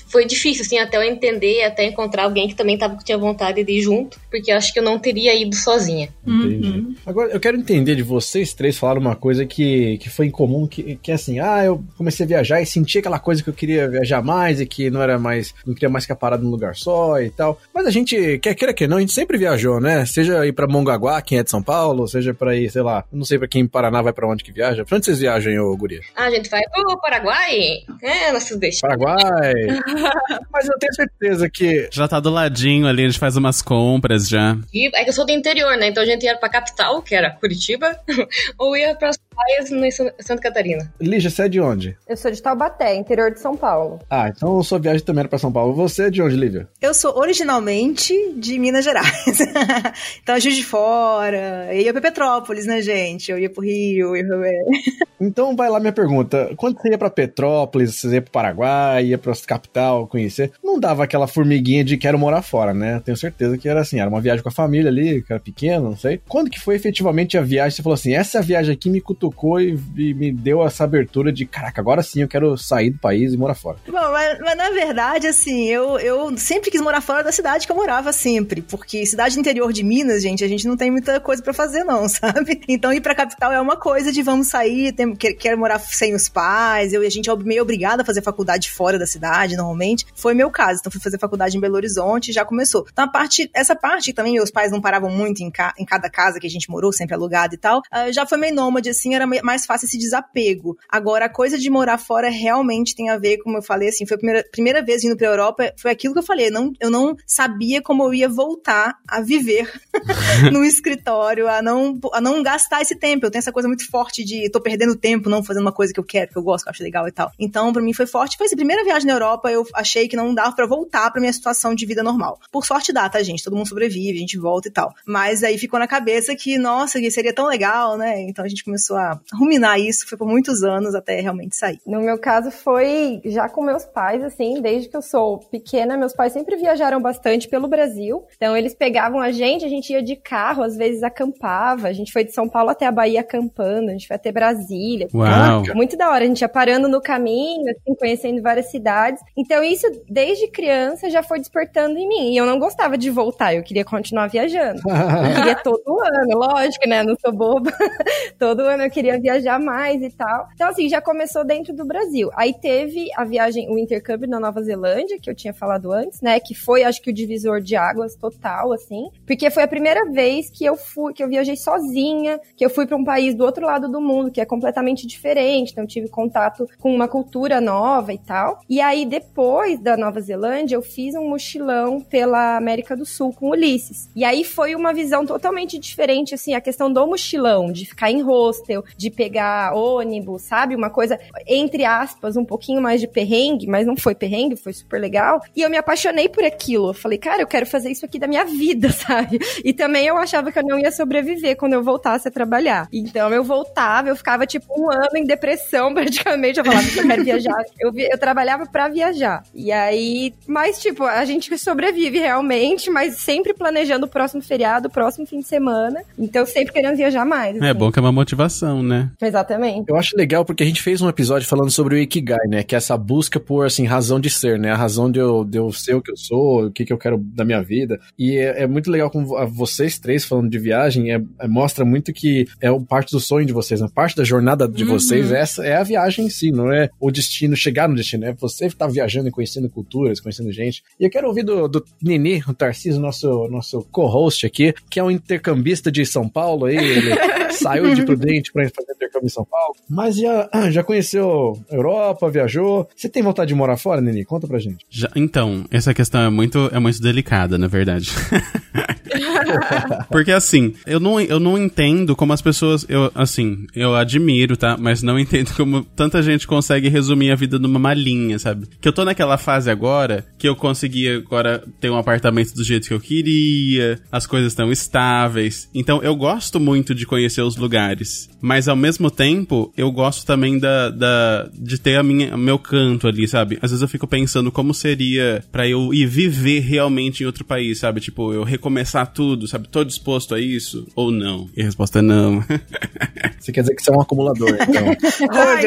Foi 0.08 0.26
difícil, 0.26 0.64
assim, 0.64 0.78
até 0.78 0.98
eu 0.98 1.04
entender, 1.04 1.64
até 1.64 1.86
encontrar 1.86 2.24
alguém 2.24 2.48
que 2.48 2.56
também 2.56 2.78
tava, 2.78 2.98
tinha 3.04 3.18
vontade 3.18 3.64
de 3.64 3.72
ir 3.72 3.82
junto, 3.82 4.20
porque 4.30 4.52
eu 4.52 4.58
acho 4.58 4.72
que 4.72 4.80
eu 4.80 4.84
não 4.84 5.00
teria 5.00 5.36
ido 5.36 5.56
sozinha. 5.56 6.10
Uhum. 6.26 6.96
Agora, 7.06 7.32
eu 7.32 7.40
quero 7.40 7.58
entender 7.58 7.96
de 7.96 8.04
vocês 8.04 8.54
três 8.54 8.78
falar 8.78 8.98
uma 8.98 9.16
coisa 9.16 9.46
que, 9.46 9.98
que 9.98 10.10
foi 10.10 10.28
incomum, 10.28 10.68
que, 10.68 10.98
que 11.02 11.12
é 11.12 11.16
assim, 11.16 11.40
ah, 11.40 11.64
eu 11.66 11.84
comecei 11.98 12.26
a 12.26 12.30
viajar 12.30 12.62
e 12.62 12.66
senti 12.66 13.00
aquela 13.00 13.20
coisa 13.20 13.44
que 13.44 13.50
eu 13.50 13.54
queria 13.54 13.90
viajar 13.90 14.22
mais 14.22 14.62
e 14.62 14.66
que 14.66 14.90
não 14.90 15.02
era 15.02 15.18
mais, 15.18 15.54
não 15.66 15.74
queria 15.74 15.90
mais 15.90 16.04
ficar 16.04 16.16
parado 16.16 16.44
num 16.44 16.52
lugar 16.52 16.76
só 16.76 17.20
e 17.20 17.30
tal. 17.30 17.60
Mas 17.74 17.88
a 17.88 17.92
gente, 17.92 18.38
quer 18.40 18.54
queira 18.54 18.74
que 18.74 18.88
não, 18.88 18.98
a 18.98 19.00
gente 19.00 19.14
sempre 19.14 19.38
viajou, 19.38 19.80
né? 19.80 20.06
Seja 20.06 20.46
ir 20.46 20.54
pra 20.54 20.68
Mongaguá, 20.68 21.22
quem 21.22 21.40
é 21.40 21.44
de 21.44 21.50
São 21.50 21.64
Paulo, 21.64 22.08
seja 22.08 22.34
pra 22.34 22.56
ir, 22.56 22.70
sei 22.70 22.82
lá, 22.82 23.04
não 23.12 23.26
sei 23.26 23.40
pra 23.40 23.48
quem 23.48 23.62
em 23.62 23.68
Paraná 23.68 24.02
vai 24.02 24.11
vai 24.12 24.14
pra 24.14 24.28
onde 24.28 24.44
que 24.44 24.52
viaja? 24.52 24.86
Pra 24.86 24.98
onde 24.98 25.06
vocês 25.06 25.20
viajam, 25.20 25.66
ô 25.66 25.76
Guria? 25.76 26.02
Ah, 26.16 26.26
a 26.26 26.30
gente 26.30 26.50
vai 26.50 26.62
pro 26.72 27.00
Paraguai. 27.00 27.84
É, 28.04 28.32
nossos 28.32 28.58
destinos. 28.58 28.82
Paraguai. 28.82 29.54
Mas 30.52 30.68
eu 30.68 30.78
tenho 30.78 30.94
certeza 30.94 31.50
que... 31.50 31.90
Já 31.92 32.08
tá 32.08 32.20
do 32.20 32.30
ladinho 32.30 32.88
ali, 32.88 33.04
a 33.04 33.08
gente 33.08 33.20
faz 33.20 33.36
umas 33.36 33.62
compras 33.62 34.28
já. 34.28 34.58
E 34.74 34.88
é 34.96 35.04
que 35.04 35.10
eu 35.10 35.14
sou 35.14 35.26
do 35.26 35.32
interior, 35.32 35.78
né? 35.78 35.88
Então 35.88 36.04
a 36.04 36.06
gente 36.06 36.24
ia 36.24 36.38
pra 36.38 36.50
capital, 36.50 37.02
que 37.02 37.16
era 37.16 37.32
Curitiba, 37.32 37.98
ou 38.58 38.76
ia 38.76 38.94
pras 38.96 39.18
praias 39.36 39.72
em 39.72 39.92
Santa 40.20 40.42
Catarina. 40.42 40.92
Lígia, 41.00 41.30
você 41.30 41.44
é 41.44 41.50
de 41.50 41.60
onde? 41.60 41.98
Eu 42.08 42.18
sou 42.18 42.32
de 42.32 42.42
Taubaté, 42.42 42.96
interior 42.96 43.32
de 43.32 43.40
São 43.40 43.56
Paulo. 43.56 44.00
Ah, 44.10 44.30
então 44.30 44.62
sua 44.64 44.80
viagem 44.80 45.04
também 45.04 45.22
era 45.22 45.30
pra 45.30 45.40
São 45.40 45.52
Paulo. 45.52 45.74
Você 45.74 46.04
é 46.04 46.10
de 46.10 46.22
onde, 46.22 46.36
Lívia? 46.36 46.68
Eu 46.82 46.94
sou 46.94 47.18
originalmente 47.18 48.14
de 48.36 48.60
Minas 48.60 48.86
Gerais. 48.86 49.40
então, 50.22 50.40
Juiz 50.40 50.56
de 50.56 50.64
Fora. 50.64 51.68
Eu 51.72 51.82
ia 51.82 51.92
pra 51.92 52.02
Petrópolis, 52.02 52.66
né, 52.66 52.82
gente? 52.82 53.32
Eu 53.32 53.40
ia 53.40 53.50
pro 53.50 53.64
Rio. 53.64 54.16
Eu 54.16 54.46
ia... 54.46 54.62
então, 55.20 55.56
vai 55.56 55.70
lá 55.70 55.80
minha 55.80 55.94
pergunta. 55.94 56.52
Quando 56.58 56.80
você 56.80 56.90
ia 56.90 56.98
pra 56.98 57.10
Petrópolis, 57.10 57.96
você 57.96 58.16
ia 58.16 58.22
pro 58.22 58.32
Paraguai, 58.32 59.06
ia 59.06 59.18
pra 59.18 59.34
capital 59.46 60.08
conhecer, 60.08 60.52
não 60.64 60.80
dava 60.80 61.04
aquela 61.04 61.28
formiguinha 61.28 61.84
de 61.84 61.98
quero 61.98 62.18
morar 62.20 62.42
fora, 62.42 62.74
né? 62.74 63.02
Tenho 63.04 63.18
certeza 63.18 63.58
que 63.58 63.68
era 63.68 63.82
assim, 63.82 64.00
era 64.00 64.10
uma 64.10 64.22
viagem 64.22 64.44
com 64.44 64.50
a 64.50 64.52
família 64.52 64.90
ali, 64.90 65.22
que 65.22 65.32
era 65.32 65.42
pequena, 65.42 65.82
não 65.82 65.98
sei. 65.98 66.22
Quando 66.28 66.50
que 66.50 66.60
foi 66.60 66.76
efetivamente 66.76 67.38
a 67.38 67.42
viagem? 67.42 67.76
Você 67.76 67.84
falou 67.84 67.96
assim, 67.96 68.14
essa 68.14 68.42
viagem 68.42 68.74
aqui 68.74 68.90
me 68.90 69.02
cutucou 69.02 69.21
e, 69.60 69.78
e 69.98 70.14
me 70.14 70.32
deu 70.32 70.64
essa 70.66 70.84
abertura 70.84 71.32
de, 71.32 71.46
caraca, 71.46 71.82
agora 71.82 72.02
sim 72.02 72.22
eu 72.22 72.28
quero 72.28 72.58
sair 72.58 72.92
do 72.92 73.00
país 73.00 73.34
e 73.34 73.38
morar 73.38 73.56
fora. 73.56 73.78
Bom, 73.86 73.94
mas, 73.94 74.40
mas 74.40 74.58
na 74.58 74.70
verdade, 74.70 75.28
assim, 75.28 75.68
eu, 75.68 76.00
eu 76.00 76.38
sempre 76.38 76.72
quis 76.72 76.82
morar 76.82 77.02
fora 77.02 77.24
da 77.24 77.32
cidade 77.32 77.66
que 77.66 77.72
eu 77.72 77.76
morava 77.76 78.12
sempre, 78.14 78.62
porque 78.62 79.06
cidade 79.06 79.40
interior 79.40 79.74
de 79.74 79.84
Minas, 79.84 80.22
gente, 80.22 80.44
a 80.44 80.48
gente 80.48 80.68
não 80.68 80.78
tem 80.78 80.90
muita 80.90 81.20
coisa 81.20 81.42
para 81.44 81.54
fazer 81.54 81.84
não, 81.84 82.08
sabe? 82.10 82.62
Então 82.68 82.94
ir 82.94 83.02
pra 83.02 83.14
capital 83.14 83.52
é 83.52 83.60
uma 83.60 83.76
coisa 83.76 84.12
de 84.12 84.22
vamos 84.22 84.48
sair, 84.48 84.94
tem, 84.94 85.16
quer, 85.16 85.56
morar 85.56 85.80
sem 85.80 86.16
os 86.16 86.30
pais, 86.30 86.94
eu, 86.94 87.02
a 87.02 87.10
gente 87.10 87.30
é 87.30 87.36
meio 87.36 87.62
obrigada 87.62 88.02
a 88.02 88.06
fazer 88.06 88.22
faculdade 88.22 88.72
fora 88.72 88.98
da 88.98 89.06
cidade, 89.06 89.56
normalmente. 89.56 90.06
Foi 90.16 90.34
meu 90.34 90.50
caso, 90.50 90.80
então 90.80 90.92
fui 90.92 91.02
fazer 91.02 91.20
faculdade 91.20 91.58
em 91.58 91.60
Belo 91.60 91.76
Horizonte 91.76 92.30
e 92.30 92.34
já 92.34 92.46
começou. 92.46 92.86
Então 92.92 93.06
a 93.06 93.08
parte, 93.08 93.50
essa 93.54 93.76
parte 93.76 94.14
também, 94.14 94.34
meus 94.34 94.52
pais 94.52 94.72
não 94.72 94.82
paravam 94.82 95.10
muito 95.10 95.42
em, 95.42 95.52
ca, 95.52 95.74
em 95.78 95.86
cada 95.86 96.10
casa 96.10 96.40
que 96.40 96.48
a 96.48 96.50
gente 96.50 96.70
morou, 96.70 96.92
sempre 96.92 97.16
alugado 97.16 97.56
e 97.56 97.58
tal, 97.58 97.80
uh, 97.80 98.12
já 98.12 98.26
foi 98.26 98.38
meio 98.38 98.56
nômade, 98.56 98.90
assim, 98.90 99.11
assim 99.12 99.16
era 99.16 99.28
mais 99.44 99.66
fácil 99.66 99.86
esse 99.86 99.98
desapego. 99.98 100.78
Agora, 100.90 101.26
a 101.26 101.30
coisa 101.30 101.58
de 101.58 101.70
morar 101.70 101.98
fora 101.98 102.30
realmente 102.30 102.96
tem 102.96 103.10
a 103.10 103.18
ver, 103.18 103.38
como 103.38 103.58
eu 103.58 103.62
falei, 103.62 103.90
assim, 103.90 104.06
foi 104.06 104.16
a 104.16 104.18
primeira, 104.18 104.46
primeira 104.52 104.82
vez 104.82 105.04
indo 105.04 105.18
pra 105.18 105.28
Europa, 105.28 105.74
foi 105.78 105.92
aquilo 105.92 106.14
que 106.14 106.20
eu 106.20 106.24
falei, 106.24 106.50
não, 106.50 106.72
eu 106.80 106.90
não 106.90 107.16
sabia 107.26 107.82
como 107.82 108.04
eu 108.04 108.14
ia 108.14 108.30
voltar 108.30 108.96
a 109.08 109.22
viver 109.22 109.72
no 110.52 110.64
escritório, 110.64 111.48
a 111.48 111.62
não, 111.62 112.00
a 112.14 112.22
não 112.22 112.42
gastar 112.42 112.82
esse 112.82 112.96
tempo. 112.96 113.26
Eu 113.26 113.32
tenho 113.32 113.40
essa 113.40 113.52
coisa 113.52 113.68
muito 113.68 113.90
forte 113.90 114.24
de 114.24 114.50
tô 114.50 114.62
perdendo 114.62 114.96
tempo 114.96 115.30
não 115.30 115.44
fazendo 115.44 115.64
uma 115.64 115.72
coisa 115.72 115.94
que 115.94 116.00
eu 116.00 116.04
quero, 116.04 116.32
que 116.32 116.38
eu 116.38 116.44
gosto, 116.44 116.64
que 116.64 116.70
eu 116.70 116.72
acho 116.72 116.84
legal 116.84 117.08
e 117.08 117.12
tal. 117.12 117.32
Então, 117.40 117.74
para 117.74 117.82
mim 117.82 117.94
foi 117.94 118.06
forte. 118.06 118.38
Foi 118.38 118.48
a 118.48 118.56
primeira 118.56 118.84
viagem 118.84 119.08
na 119.08 119.14
Europa, 119.14 119.52
eu 119.52 119.66
achei 119.74 120.08
que 120.08 120.16
não 120.16 120.34
dava 120.34 120.56
para 120.56 120.66
voltar 120.66 121.12
pra 121.12 121.20
minha 121.20 121.34
situação 121.34 121.76
de 121.76 121.86
vida 121.86 122.04
normal. 122.04 122.40
Por 122.52 122.66
sorte 122.66 122.94
dá, 122.94 123.10
tá, 123.10 123.22
gente? 123.22 123.44
Todo 123.44 123.56
mundo 123.56 123.68
sobrevive, 123.68 124.18
a 124.18 124.22
gente 124.22 124.38
volta 124.38 124.68
e 124.68 124.72
tal. 124.72 124.94
Mas 125.06 125.44
aí 125.44 125.58
ficou 125.58 125.80
na 125.80 125.88
cabeça 125.88 126.36
que, 126.36 126.58
nossa, 126.58 127.00
seria 127.10 127.34
tão 127.34 127.48
legal, 127.48 127.98
né? 127.98 128.22
Então 128.22 128.46
a 128.46 128.48
gente 128.48 128.64
começou 128.64 128.98
a 128.98 129.01
ruminar 129.34 129.80
isso, 129.80 130.08
foi 130.08 130.18
por 130.18 130.28
muitos 130.28 130.64
anos 130.64 130.96
até 130.96 131.20
realmente 131.20 131.56
sair. 131.56 131.80
No 131.86 132.02
meu 132.02 132.18
caso 132.18 132.52
foi 132.52 133.22
já 133.26 133.50
com 133.50 133.64
meus 133.64 133.86
pais, 133.86 134.24
assim, 134.24 134.62
desde 134.62 134.90
que 134.90 134.98
eu 134.98 135.02
sou 135.02 135.40
pequena, 135.40 135.98
meus 135.98 136.14
pais 136.14 136.34
sempre 136.34 136.56
viajaram 136.56 137.02
bastante 137.02 137.48
pelo 137.48 137.68
Brasil. 137.68 138.24
Então 138.36 138.56
eles 138.56 138.74
pegavam 138.74 139.20
a 139.20 139.32
gente, 139.32 139.66
a 139.66 139.70
gente 139.70 139.92
ia 139.92 140.02
de 140.02 140.16
carro, 140.16 140.64
às 140.64 140.76
vezes 140.76 141.04
acampava. 141.04 141.88
A 141.88 141.94
gente 141.94 142.12
foi 142.12 142.24
de 142.24 142.34
São 142.34 142.48
Paulo 142.48 142.70
até 142.70 142.86
a 142.86 142.92
Bahia 142.92 143.22
acampando, 143.22 143.90
a 143.90 143.94
gente 143.94 144.08
foi 144.08 144.16
até 144.16 144.32
Brasília. 144.32 145.08
Uau. 145.14 145.64
Muito 145.76 145.98
da 145.98 146.10
hora, 146.10 146.24
a 146.24 146.28
gente 146.28 146.42
ia 146.42 146.50
parando 146.50 146.88
no 146.88 147.02
caminho, 147.02 147.70
assim, 147.70 147.96
conhecendo 147.96 148.42
várias 148.42 148.70
cidades. 148.70 149.22
Então 149.38 149.64
isso, 149.64 149.88
desde 150.10 150.48
criança, 150.48 151.10
já 151.10 151.24
foi 151.24 151.40
despertando 151.40 151.98
em 151.98 152.08
mim. 152.08 152.34
E 152.34 152.38
eu 152.38 152.46
não 152.46 152.60
gostava 152.60 152.98
de 152.98 153.10
voltar, 153.10 153.54
eu 153.54 153.64
queria 153.64 153.86
continuar 153.86 154.28
viajando. 154.28 154.82
Eu 154.86 155.36
queria 155.36 155.56
todo 155.64 156.00
ano, 156.02 156.38
lógico, 156.38 156.88
né? 156.88 157.04
Não 157.04 157.16
sou 157.20 157.32
boba. 157.32 157.72
todo 158.38 158.62
ano 158.62 158.84
eu 158.84 158.91
queria 158.92 159.20
viajar 159.20 159.60
mais 159.60 160.02
e 160.02 160.10
tal. 160.10 160.48
Então, 160.54 160.70
assim, 160.70 160.88
já 160.88 161.02
começou 161.02 161.44
dentro 161.44 161.74
do 161.74 161.86
Brasil. 161.86 162.30
Aí 162.36 162.54
teve 162.54 163.10
a 163.16 163.24
viagem, 163.24 163.70
o 163.70 163.78
intercâmbio 163.78 164.30
na 164.30 164.40
Nova 164.40 164.62
Zelândia, 164.62 165.18
que 165.20 165.30
eu 165.30 165.36
tinha 165.36 165.54
falado 165.54 165.92
antes, 165.92 166.22
né? 166.22 166.40
Que 166.40 166.54
foi, 166.54 166.84
acho 166.84 167.02
que, 167.02 167.10
o 167.10 167.14
divisor 167.14 167.62
de 167.62 167.76
águas 167.76 168.16
total, 168.16 168.72
assim. 168.74 169.10
Porque 169.26 169.50
foi 169.50 169.64
a 169.64 169.68
primeira 169.68 170.06
vez 170.12 170.50
que 170.50 170.66
eu 170.66 170.76
fui, 170.76 171.14
que 171.14 171.24
eu 171.24 171.30
viajei 171.30 171.56
sozinha, 171.56 172.40
que 172.56 172.64
eu 172.64 172.70
fui 172.70 172.86
para 172.86 172.98
um 172.98 173.04
país 173.04 173.34
do 173.34 173.44
outro 173.44 173.66
lado 173.66 173.90
do 173.90 174.02
mundo, 174.02 174.32
que 174.32 174.42
é 174.42 174.46
completamente 174.46 175.08
diferente. 175.08 175.72
Então, 175.72 175.88
tive 175.88 176.08
contato 176.10 176.68
com 176.80 176.94
uma 176.94 177.08
cultura 177.08 177.62
nova 177.62 178.14
e 178.14 178.18
tal. 178.18 178.60
E 178.70 178.82
aí, 178.82 179.06
depois 179.06 179.80
da 179.80 179.96
Nova 179.96 180.20
Zelândia, 180.20 180.76
eu 180.76 180.82
fiz 180.82 181.16
um 181.16 181.30
mochilão 181.30 182.02
pela 182.02 182.58
América 182.58 182.96
do 182.96 183.06
Sul 183.06 183.34
com 183.34 183.50
Ulisses. 183.50 184.10
E 184.16 184.24
aí 184.24 184.44
foi 184.44 184.76
uma 184.76 184.94
visão 184.94 185.26
totalmente 185.26 185.80
diferente, 185.80 186.36
assim, 186.36 186.54
a 186.54 186.62
questão 186.62 186.92
do 186.92 187.06
mochilão, 187.08 187.72
de 187.72 187.86
ficar 187.86 188.12
em 188.12 188.22
hostel, 188.22 188.81
de 188.98 189.10
pegar 189.10 189.74
ônibus, 189.74 190.44
sabe? 190.44 190.76
Uma 190.76 190.90
coisa, 190.90 191.20
entre 191.48 191.86
aspas, 191.86 192.36
um 192.36 192.46
pouquinho 192.46 192.82
mais 192.82 193.02
de 193.02 193.08
perrengue, 193.08 193.68
mas 193.68 193.86
não 193.86 193.96
foi 193.96 194.16
perrengue, 194.16 194.56
foi 194.56 194.74
super 194.74 195.00
legal. 195.00 195.42
E 195.56 195.62
eu 195.62 195.70
me 195.70 195.78
apaixonei 195.78 196.30
por 196.30 196.44
aquilo. 196.44 196.90
Eu 196.90 196.94
falei, 196.94 197.18
cara, 197.18 197.42
eu 197.42 197.48
quero 197.48 197.66
fazer 197.66 197.90
isso 197.90 198.06
aqui 198.06 198.20
da 198.20 198.28
minha 198.28 198.46
vida, 198.46 198.90
sabe? 198.94 199.40
E 199.64 199.74
também 199.74 200.06
eu 200.06 200.18
achava 200.18 200.52
que 200.52 200.60
eu 200.60 200.64
não 200.64 200.80
ia 200.80 200.92
sobreviver 200.92 201.58
quando 201.58 201.74
eu 201.74 201.84
voltasse 201.84 202.28
a 202.28 202.32
trabalhar. 202.32 202.88
Então 202.92 203.30
eu 203.32 203.44
voltava, 203.44 204.10
eu 204.10 204.16
ficava 204.16 204.46
tipo 204.46 204.66
um 204.78 204.92
ano 204.92 205.18
em 205.18 205.26
depressão 205.26 205.94
praticamente. 205.96 206.60
Eu 206.60 206.66
falava 206.66 206.88
que 206.88 207.00
eu 207.00 207.08
quero 207.08 207.24
viajar. 207.24 207.64
Eu, 207.80 207.92
eu 207.96 208.18
trabalhava 208.18 208.66
para 208.66 208.88
viajar. 208.88 209.44
E 209.54 209.72
aí, 209.72 210.34
mas 210.48 210.80
tipo, 210.80 211.04
a 211.04 211.24
gente 211.26 211.58
sobrevive 211.58 212.20
realmente, 212.20 212.90
mas 212.90 213.16
sempre 213.18 213.54
planejando 213.54 214.06
o 214.06 214.10
próximo 214.10 214.42
feriado, 214.42 214.88
o 214.88 214.92
próximo 214.92 215.26
fim 215.26 215.40
de 215.40 215.48
semana. 215.48 216.04
Então 216.18 216.46
sempre 216.46 216.74
querendo 216.74 216.96
viajar 216.96 217.26
mais. 217.26 217.56
É 217.56 217.70
assim. 217.70 217.74
bom 217.74 217.92
que 217.92 218.00
é 218.00 218.02
uma 218.02 218.12
motivação, 218.12 218.71
né? 218.84 219.12
Exatamente. 219.22 219.86
Eu 219.90 219.96
acho 219.96 220.16
legal 220.16 220.46
porque 220.46 220.64
a 220.64 220.66
gente 220.66 220.82
fez 220.82 221.02
um 221.02 221.10
episódio 221.10 221.48
falando 221.48 221.72
sobre 221.72 221.96
o 221.96 221.98
Ikigai, 221.98 222.48
né? 222.48 222.64
Que 222.64 222.76
é 222.76 222.78
essa 222.78 222.96
busca 222.98 223.40
por, 223.40 223.66
assim, 223.66 223.86
razão 223.86 224.20
de 224.20 224.30
ser, 224.30 224.60
né? 224.60 224.72
A 224.72 224.76
razão 224.76 225.12
de 225.12 225.20
eu, 225.20 225.44
de 225.44 225.58
eu 225.58 225.72
ser 225.72 225.96
o 225.96 226.02
que 226.02 226.12
eu 226.12 226.18
sou, 226.18 226.68
o 226.68 226.72
que, 226.72 226.86
que 226.86 226.94
eu 226.94 226.98
quero 226.98 227.18
da 227.18 227.44
minha 227.44 227.62
vida. 227.62 228.00
E 228.18 228.38
é, 228.38 228.64
é 228.64 228.68
muito 228.68 228.92
legal 228.92 229.10
com 229.10 229.26
vocês 229.48 229.98
três 229.98 230.24
falando 230.24 230.50
de 230.50 230.60
viagem, 230.60 231.12
é, 231.12 231.22
é, 231.40 231.48
mostra 231.48 231.84
muito 231.84 232.14
que 232.14 232.46
é 232.62 232.68
parte 232.88 233.12
do 233.12 233.20
sonho 233.20 233.46
de 233.46 233.54
vocês, 233.54 233.82
né? 233.82 233.88
Parte 233.94 234.16
da 234.16 234.24
jornada 234.24 234.68
de 234.68 234.84
Uhum. 234.84 234.90
vocês 235.00 235.32
essa 235.32 235.66
é 235.66 235.76
a 235.76 235.84
viagem 235.84 236.26
em 236.26 236.30
si, 236.30 236.52
não 236.52 236.72
é 236.72 236.90
o 237.00 237.10
destino, 237.12 237.56
chegar 237.56 237.88
no 237.88 237.96
destino, 237.96 238.26
é 238.26 238.34
você 238.34 238.66
estar 238.66 238.88
viajando 238.88 239.30
e 239.30 239.32
conhecendo 239.32 239.70
culturas, 239.70 240.20
conhecendo 240.20 240.52
gente. 240.52 240.84
E 241.00 241.06
eu 241.06 241.10
quero 241.10 241.28
ouvir 241.28 241.44
do, 241.44 241.68
do 241.68 241.84
Nini, 242.02 242.44
o 242.48 242.54
Tarcísio, 242.54 243.00
nosso, 243.00 243.48
nosso 243.48 243.88
co-host 243.92 244.46
aqui, 244.46 244.74
que 244.90 245.00
é 245.00 245.04
um 245.04 245.12
intercambista 245.12 245.92
de 245.92 246.06
São 246.06 246.28
Paulo 246.28 246.66
aí, 246.66 246.78
ele 246.78 247.12
saiu 247.54 247.94
de 247.94 248.04
Prudente 248.04 248.52
para 248.52 248.61
fazer 248.70 248.94
intercâmbio 248.94 249.26
em 249.28 249.30
São 249.30 249.46
Paulo, 249.46 249.76
mas 249.90 250.16
já, 250.18 250.50
já 250.72 250.84
conheceu 250.84 251.58
Europa, 251.72 252.30
viajou. 252.30 252.88
Você 252.96 253.10
tem 253.10 253.24
vontade 253.24 253.50
de 253.50 253.56
morar 253.56 253.78
fora, 253.78 254.02
Nini? 254.02 254.24
Conta 254.26 254.48
pra 254.48 254.60
gente. 254.60 254.86
Já- 254.90 255.10
então, 255.16 255.66
essa 255.72 255.94
questão 255.94 256.22
é 256.22 256.30
muito, 256.30 256.70
é 256.74 256.80
muito 256.80 257.02
delicada, 257.02 257.58
na 257.58 257.68
verdade. 257.68 258.12
Porque 260.10 260.32
assim, 260.32 260.74
eu 260.86 261.00
não, 261.00 261.20
eu 261.20 261.40
não 261.40 261.58
entendo 261.58 262.16
como 262.16 262.34
as 262.34 262.42
pessoas. 262.42 262.86
Eu, 262.88 263.12
assim, 263.14 263.66
eu 263.76 263.96
admiro, 263.96 264.56
tá? 264.58 264.78
Mas 264.80 265.02
não 265.04 265.20
entendo 265.20 265.54
como 265.56 265.84
tanta 265.84 266.22
gente 266.22 266.48
consegue 266.48 266.90
resumir 266.90 267.32
a 267.32 267.36
vida 267.36 267.60
numa 267.60 267.80
malinha, 267.80 268.38
sabe? 268.40 268.68
Que 268.80 268.88
eu 268.88 268.94
tô 268.94 269.04
naquela 269.06 269.38
fase 269.38 269.70
agora 269.70 270.26
que 270.38 270.48
eu 270.48 270.56
consegui 270.56 271.10
agora 271.10 271.64
ter 271.80 271.90
um 271.90 271.98
apartamento 271.98 272.54
do 272.54 272.64
jeito 272.64 272.88
que 272.88 272.94
eu 272.94 273.00
queria, 273.00 274.00
as 274.12 274.26
coisas 274.26 274.52
estão 274.52 274.72
estáveis. 274.72 275.70
Então 275.74 276.02
eu 276.04 276.16
gosto 276.16 276.60
muito 276.60 276.94
de 276.96 277.06
conhecer 277.06 277.42
os 277.42 277.56
lugares. 277.58 278.30
Mas 278.52 278.68
ao 278.68 278.76
mesmo 278.76 279.10
tempo, 279.10 279.72
eu 279.78 279.90
gosto 279.90 280.26
também 280.26 280.60
da, 280.60 280.90
da 280.90 281.50
de 281.54 281.80
ter 281.80 281.96
a 281.96 282.04
minha, 282.04 282.36
o 282.36 282.38
meu 282.38 282.60
canto 282.60 283.08
ali, 283.08 283.26
sabe? 283.26 283.58
Às 283.62 283.72
vezes 283.72 283.82
eu 283.82 283.88
fico 283.88 284.06
pensando 284.06 284.52
como 284.52 284.74
seria 284.74 285.42
pra 285.50 285.66
eu 285.66 285.94
ir 285.94 286.06
viver 286.06 286.60
realmente 286.60 287.24
em 287.24 287.26
outro 287.26 287.46
país, 287.46 287.80
sabe? 287.80 288.02
Tipo, 288.02 288.34
eu 288.34 288.44
recomeçar 288.44 289.08
tudo, 289.08 289.48
sabe? 289.48 289.70
Tô 289.70 289.86
disposto 289.86 290.36
a 290.36 290.40
isso 290.42 290.86
ou 290.98 291.12
não? 291.12 291.50
E 291.56 291.62
a 291.62 291.64
resposta 291.64 292.00
é 292.00 292.02
não. 292.02 292.44
Você 293.40 293.54
quer 293.54 293.62
dizer 293.62 293.76
que 293.76 293.82
você 293.82 293.90
é 293.90 293.96
um 293.96 294.02
acumulador, 294.02 294.50
então. 294.50 294.86
Ai, 295.32 295.64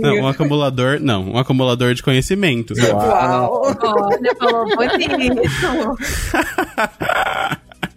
não, 0.00 0.16
um 0.20 0.28
acumulador, 0.28 1.00
não, 1.00 1.30
um 1.32 1.38
acumulador 1.38 1.94
de 1.94 2.02
conhecimento. 2.02 2.74
Uau. 2.78 3.74
Olha, 3.82 4.36
falou 4.38 4.66
bonito. 4.76 5.42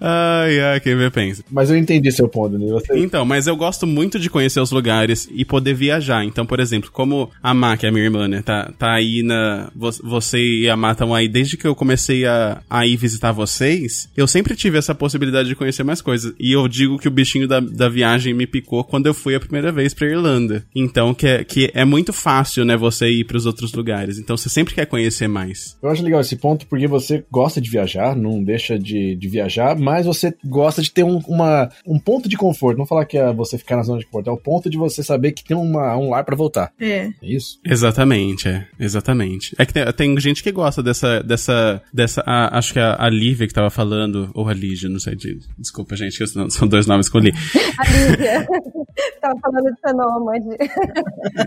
Ai, 0.04 0.60
ai, 0.60 0.80
quem 0.80 0.96
vê 0.96 1.12
pensa. 1.12 1.44
Mas 1.52 1.70
eu 1.70 1.78
entendi 1.78 2.12
seu 2.12 2.28
ponto, 2.28 2.58
Nini. 2.58 2.72
Você... 2.72 2.98
Então, 2.98 3.24
mas 3.24 3.46
eu 3.46 3.56
gosto 3.56 3.86
muito 3.86 4.20
de 4.20 4.30
conhecer 4.32 4.60
os 4.60 4.72
lugares 4.72 5.30
e 5.32 5.46
poder 5.46 5.76
viajar. 5.76 6.26
Então, 6.26 6.44
por 6.46 6.60
exemplo, 6.60 6.90
como 6.92 7.30
a 7.42 7.54
Má, 7.54 7.78
que 7.78 7.86
é 7.86 7.90
a 7.90 7.92
minha 7.92 8.04
irmã, 8.06 8.28
né, 8.28 8.42
tá, 8.42 8.72
tá 8.80 8.94
aí 8.96 9.22
na. 9.22 9.70
vo- 9.76 9.92
Você 10.04 10.40
e 10.40 10.70
a 10.70 10.76
Má 10.76 10.94
estão 10.94 11.14
aí 11.14 11.28
desde 11.28 11.56
que 11.56 11.68
eu 11.68 11.76
comecei 11.76 12.26
a, 12.26 12.62
a 12.68 12.86
ir 12.88 12.98
visitar 12.98 13.32
vocês, 13.32 14.10
eu 14.18 14.26
sempre 14.28 14.56
tive 14.56 14.78
essa 14.78 14.96
possibilidade 14.96 15.48
de 15.50 15.56
conhecer 15.56 15.84
mais 15.84 16.02
coisas. 16.02 16.34
E 16.40 16.52
eu 16.52 16.68
digo 16.68 16.98
que 16.98 17.08
o 17.08 17.12
bichinho 17.12 17.48
da, 17.48 17.60
da 17.60 17.88
viagem 17.88 18.34
me 18.34 18.48
picou 18.48 18.84
quando 18.84 19.06
eu 19.06 19.14
fui 19.14 19.36
a 19.36 19.40
primeira 19.40 19.72
vez 19.72 19.94
pra 19.94 20.08
Irlanda. 20.08 20.66
Então, 20.76 21.14
que 21.14 21.28
é, 21.28 21.44
que 21.44 21.70
é 21.76 21.86
muito 21.86 22.12
fácil, 22.12 22.66
né, 22.66 22.76
você 22.76 23.08
ir 23.08 23.26
pros 23.26 23.46
outros 23.46 23.72
lugares. 23.74 24.18
Então, 24.18 24.36
você 24.36 24.50
sempre 24.50 24.74
quer 24.74 24.88
conhecer 24.88 25.28
mais. 25.28 25.78
Eu 25.84 25.90
acho 25.90 26.04
legal 26.04 26.22
esse 26.22 26.36
ponto 26.38 26.66
porque 26.66 26.88
você 26.88 27.24
gosta 27.30 27.62
de 27.62 27.70
viajar, 27.70 28.16
não 28.16 28.44
deixa 28.44 28.80
de, 28.80 29.16
de 29.16 29.28
viajar, 29.28 29.78
mas 29.78 29.91
você 30.06 30.34
gosta 30.46 30.82
de 30.82 30.92
ter 30.92 31.04
um, 31.04 31.18
uma, 31.28 31.70
um 31.86 32.00
ponto 32.00 32.28
de 32.30 32.38
conforto. 32.38 32.78
Não 32.78 32.86
falar 32.86 33.06
que 33.06 33.18
é 33.18 33.32
você 33.34 33.58
ficar 33.58 33.76
na 33.78 33.84
zona 33.84 34.00
de 34.00 34.06
conforto, 34.06 34.30
é 34.30 34.34
o 34.34 34.38
ponto 34.38 34.70
de 34.70 34.78
você 34.78 35.04
saber 35.04 35.32
que 35.32 35.44
tem 35.44 35.56
uma, 35.58 35.96
um 35.98 36.10
lar 36.10 36.24
pra 36.24 36.36
voltar. 36.36 36.72
É. 36.80 37.08
É 37.08 37.12
isso? 37.22 37.60
Exatamente, 37.66 38.48
é. 38.48 38.68
Exatamente. 38.80 39.56
É 39.58 39.66
que 39.66 39.74
tem, 39.74 39.86
tem 39.94 40.20
gente 40.20 40.42
que 40.44 40.52
gosta 40.52 40.82
dessa. 40.82 41.22
dessa, 41.24 41.82
dessa 41.94 42.24
a- 42.26 42.58
acho 42.58 42.74
que 42.74 42.80
a, 42.80 42.96
a 43.00 43.10
Lívia 43.10 43.48
que 43.48 43.54
tava 43.54 43.70
falando, 43.70 44.30
ou 44.34 44.48
a 44.48 44.54
Lígia, 44.54 44.90
não 44.90 45.00
sei. 45.00 45.16
De, 45.16 45.40
desculpa, 45.58 45.96
gente, 45.96 46.18
que 46.18 46.28
são 46.28 46.50
são 46.50 46.68
dois 46.68 46.86
nomes 46.88 47.10
que 47.10 47.18
eu 47.18 47.22
li. 47.22 47.34
A 47.78 47.90
Lívia 47.90 48.48
tava 49.22 49.40
falando 49.42 49.72
de 49.74 49.80
ser 49.80 49.94
nômade. 49.94 50.48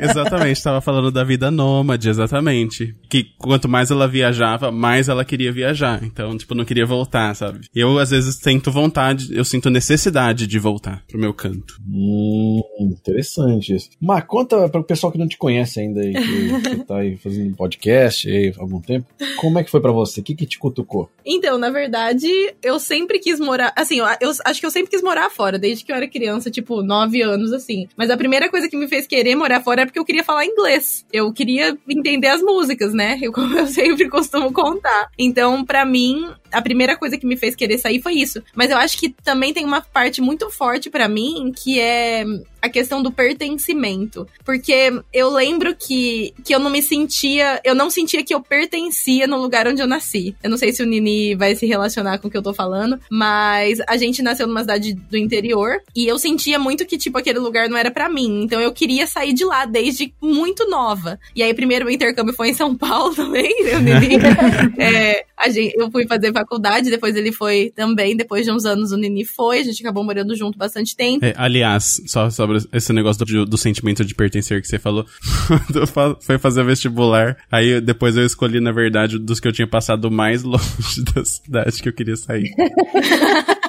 Exatamente, 0.01 0.63
tava 0.63 0.81
falando 0.81 1.11
da 1.11 1.25
vida 1.25 1.51
nômade, 1.51 2.09
exatamente. 2.09 2.95
Que 3.09 3.25
quanto 3.39 3.69
mais 3.69 3.91
ela 3.91 4.07
viajava, 4.09 4.71
mais 4.71 5.09
ela 5.09 5.25
queria 5.25 5.53
viajar. 5.53 6.03
Então, 6.03 6.37
tipo, 6.37 6.55
não 6.55 6.65
queria 6.65 6.87
voltar, 6.87 7.35
sabe? 7.35 7.61
Eu, 7.75 7.99
às 7.99 8.11
vezes, 8.11 8.34
sinto 8.43 8.71
vontade, 8.71 9.35
eu 9.37 9.45
sinto 9.45 9.71
necessidade 9.71 10.47
de 10.47 10.59
voltar 10.59 11.03
pro 11.09 11.19
meu 11.19 11.33
canto. 11.33 11.79
Hum, 11.89 12.61
interessante 12.81 13.75
isso. 13.75 13.91
Mas 14.01 14.25
conta 14.25 14.69
para 14.69 14.81
o 14.81 14.85
pessoal 14.85 15.13
que 15.13 15.19
não 15.19 15.29
te 15.29 15.37
conhece 15.37 15.81
ainda 15.81 16.01
aí, 16.01 16.13
que, 16.13 16.71
que 16.77 16.85
tá 16.85 16.99
aí 16.99 17.17
fazendo 17.17 17.57
podcast 17.57 18.29
aí 18.29 18.53
há 18.57 18.61
algum 18.61 18.81
tempo. 18.81 19.07
Como 19.37 19.59
é 19.59 19.65
que 19.65 19.71
foi 19.71 19.81
pra 19.81 19.93
você? 19.93 20.21
O 20.21 20.25
que, 20.25 20.35
que 20.35 20.47
te 20.47 20.59
cutucou? 20.59 21.11
Então, 21.25 21.59
na 21.59 21.71
verdade, 21.71 22.29
eu 22.63 22.79
sempre 22.79 23.19
quis 23.19 23.41
morar. 23.41 23.73
Assim, 23.77 23.99
eu, 23.99 24.07
eu 24.21 24.31
acho 24.45 24.61
que 24.61 24.67
eu 24.67 24.71
sempre 24.71 24.91
quis 24.91 25.03
morar 25.03 25.31
fora, 25.31 25.59
desde 25.59 25.85
que 25.85 25.93
eu 25.93 25.97
era 25.97 26.09
criança, 26.09 26.51
tipo, 26.51 26.83
nove 26.83 27.23
anos, 27.23 27.53
assim. 27.53 27.87
Mas 27.97 28.11
a 28.11 28.17
primeira 28.17 28.51
coisa 28.51 28.69
que 28.69 28.77
me 28.77 28.89
fez 28.89 29.07
querer 29.07 29.35
morar 29.35 29.63
fora 29.63 29.83
é 29.83 29.87
porque 29.87 29.99
eu 29.99 30.05
queria 30.05 30.25
falar 30.25 30.45
inglês. 30.45 31.05
Eu 31.13 31.33
queria 31.33 31.77
entender 31.89 32.29
as 32.29 32.43
músicas, 32.43 32.93
né? 32.93 33.19
Eu, 33.21 33.33
como 33.33 33.57
eu 33.59 33.67
sempre 33.67 34.09
costumo 34.09 34.53
contar. 34.53 35.11
Então, 35.19 35.65
pra 35.65 35.85
mim, 35.85 36.27
a 36.55 36.63
primeira 36.63 36.97
coisa 36.97 37.19
que 37.19 37.27
me 37.27 37.37
fez 37.37 37.55
querer 37.55 37.79
sair 37.79 38.01
foi 38.01 38.15
isso. 38.15 38.43
Mas 38.55 38.71
eu 38.71 38.77
acho 38.77 38.97
que 38.99 39.11
também 39.11 39.53
tem 39.53 39.65
uma 39.65 39.81
parte 39.81 40.21
muito 40.21 40.51
forte 40.51 40.89
pra 40.91 41.09
mim 41.09 41.53
que 41.55 41.81
é 41.81 42.25
a 42.65 42.69
questão 42.71 43.03
do 43.03 43.13
pertencimento. 43.13 44.27
Porque 44.43 44.91
eu 45.13 45.31
lembro 45.31 45.77
que, 45.77 46.33
que 46.43 46.55
eu 46.55 46.59
não 46.59 46.71
me 46.71 46.83
sentia, 46.83 47.61
eu 47.63 47.75
não 47.75 47.91
sentia 47.91 48.25
que 48.25 48.35
eu 48.35 48.41
pertencia 48.41 49.27
no 49.27 49.37
lugar 49.37 49.69
onde 49.69 49.83
eu 49.83 49.87
nasci. 49.87 50.35
Eu 50.43 50.49
não 50.49 50.57
sei 50.57 50.73
se 50.73 50.83
o 50.83 50.87
Nini 50.87 51.35
vai 51.35 51.55
se 51.55 51.67
relacionar 51.67 52.19
com 52.19 52.29
o 52.29 52.31
que 52.31 52.37
eu 52.37 52.43
tô 52.43 52.55
falando, 52.55 52.99
mas 53.11 53.81
a 53.87 53.99
gente 53.99 54.23
nasceu 54.23 54.47
numa 54.47 54.63
cidade 54.63 54.95
do 54.95 55.19
interior 55.19 55.83
e 55.95 56.07
eu 56.07 56.19
sentia 56.19 56.59
muito 56.59 56.87
que, 56.87 56.97
tipo, 56.97 57.19
aquele 57.19 57.39
lugar 57.39 57.69
não 57.69 57.77
era 57.77 57.91
para 57.91 58.09
mim. 58.09 58.43
Então 58.45 58.59
eu 58.59 58.73
queria 58.73 59.07
sair 59.07 59.35
de 59.35 59.45
lá 59.45 59.67
desde 59.67 60.15
muito 60.23 60.67
nova. 60.67 61.21
E 61.37 61.43
aí, 61.43 61.53
primeiro 61.53 61.87
o 61.87 61.91
intercâmbio 61.91 62.33
foi 62.33 62.49
em 62.49 62.55
São 62.55 62.75
Paulo 62.75 63.13
também, 63.15 63.63
né, 63.63 63.77
o 63.77 63.81
Nini? 63.81 64.17
é, 64.81 65.27
a 65.37 65.51
gente, 65.51 65.75
eu 65.77 65.91
fui 65.91 66.07
fazer 66.07 66.33
faculdade, 66.33 66.89
depois 66.89 67.15
ele 67.15 67.31
foi 67.31 67.71
também, 67.77 68.17
depois 68.17 68.47
de 68.47 68.51
uns 68.51 68.65
anos 68.65 68.91
o 68.91 68.97
Nini 68.97 69.23
foi, 69.23 69.59
a 69.59 69.63
gente 69.63 69.83
acabou 69.83 70.03
morando 70.03 70.35
junto 70.35 70.57
bastante 70.57 70.97
tempo. 70.97 71.27
É, 71.27 71.35
aliás, 71.37 72.01
só 72.07 72.31
sobre 72.31 72.54
esse 72.73 72.93
negócio 72.93 73.25
do, 73.25 73.47
do 73.47 73.59
sentimento 73.59 74.05
de 74.05 74.15
pertencer 74.15 74.61
que 74.61 74.69
você 74.69 74.79
falou, 74.79 75.07
foi 76.21 76.39
fazer 76.39 76.65
vestibular, 76.65 77.37
aí 77.51 77.81
depois 77.81 78.17
eu 78.17 78.25
escolhi, 78.25 78.61
na 78.61 78.73
verdade, 78.73 79.19
dos 79.19 79.41
que 79.41 79.49
eu 79.49 79.53
tinha 79.53 79.67
passado 79.67 80.11
mais 80.11 80.43
longe 80.45 81.03
da 81.15 81.25
cidade 81.25 81.83
que 81.83 81.89
eu 81.89 81.93
queria 81.93 82.17
sair. 82.17 82.51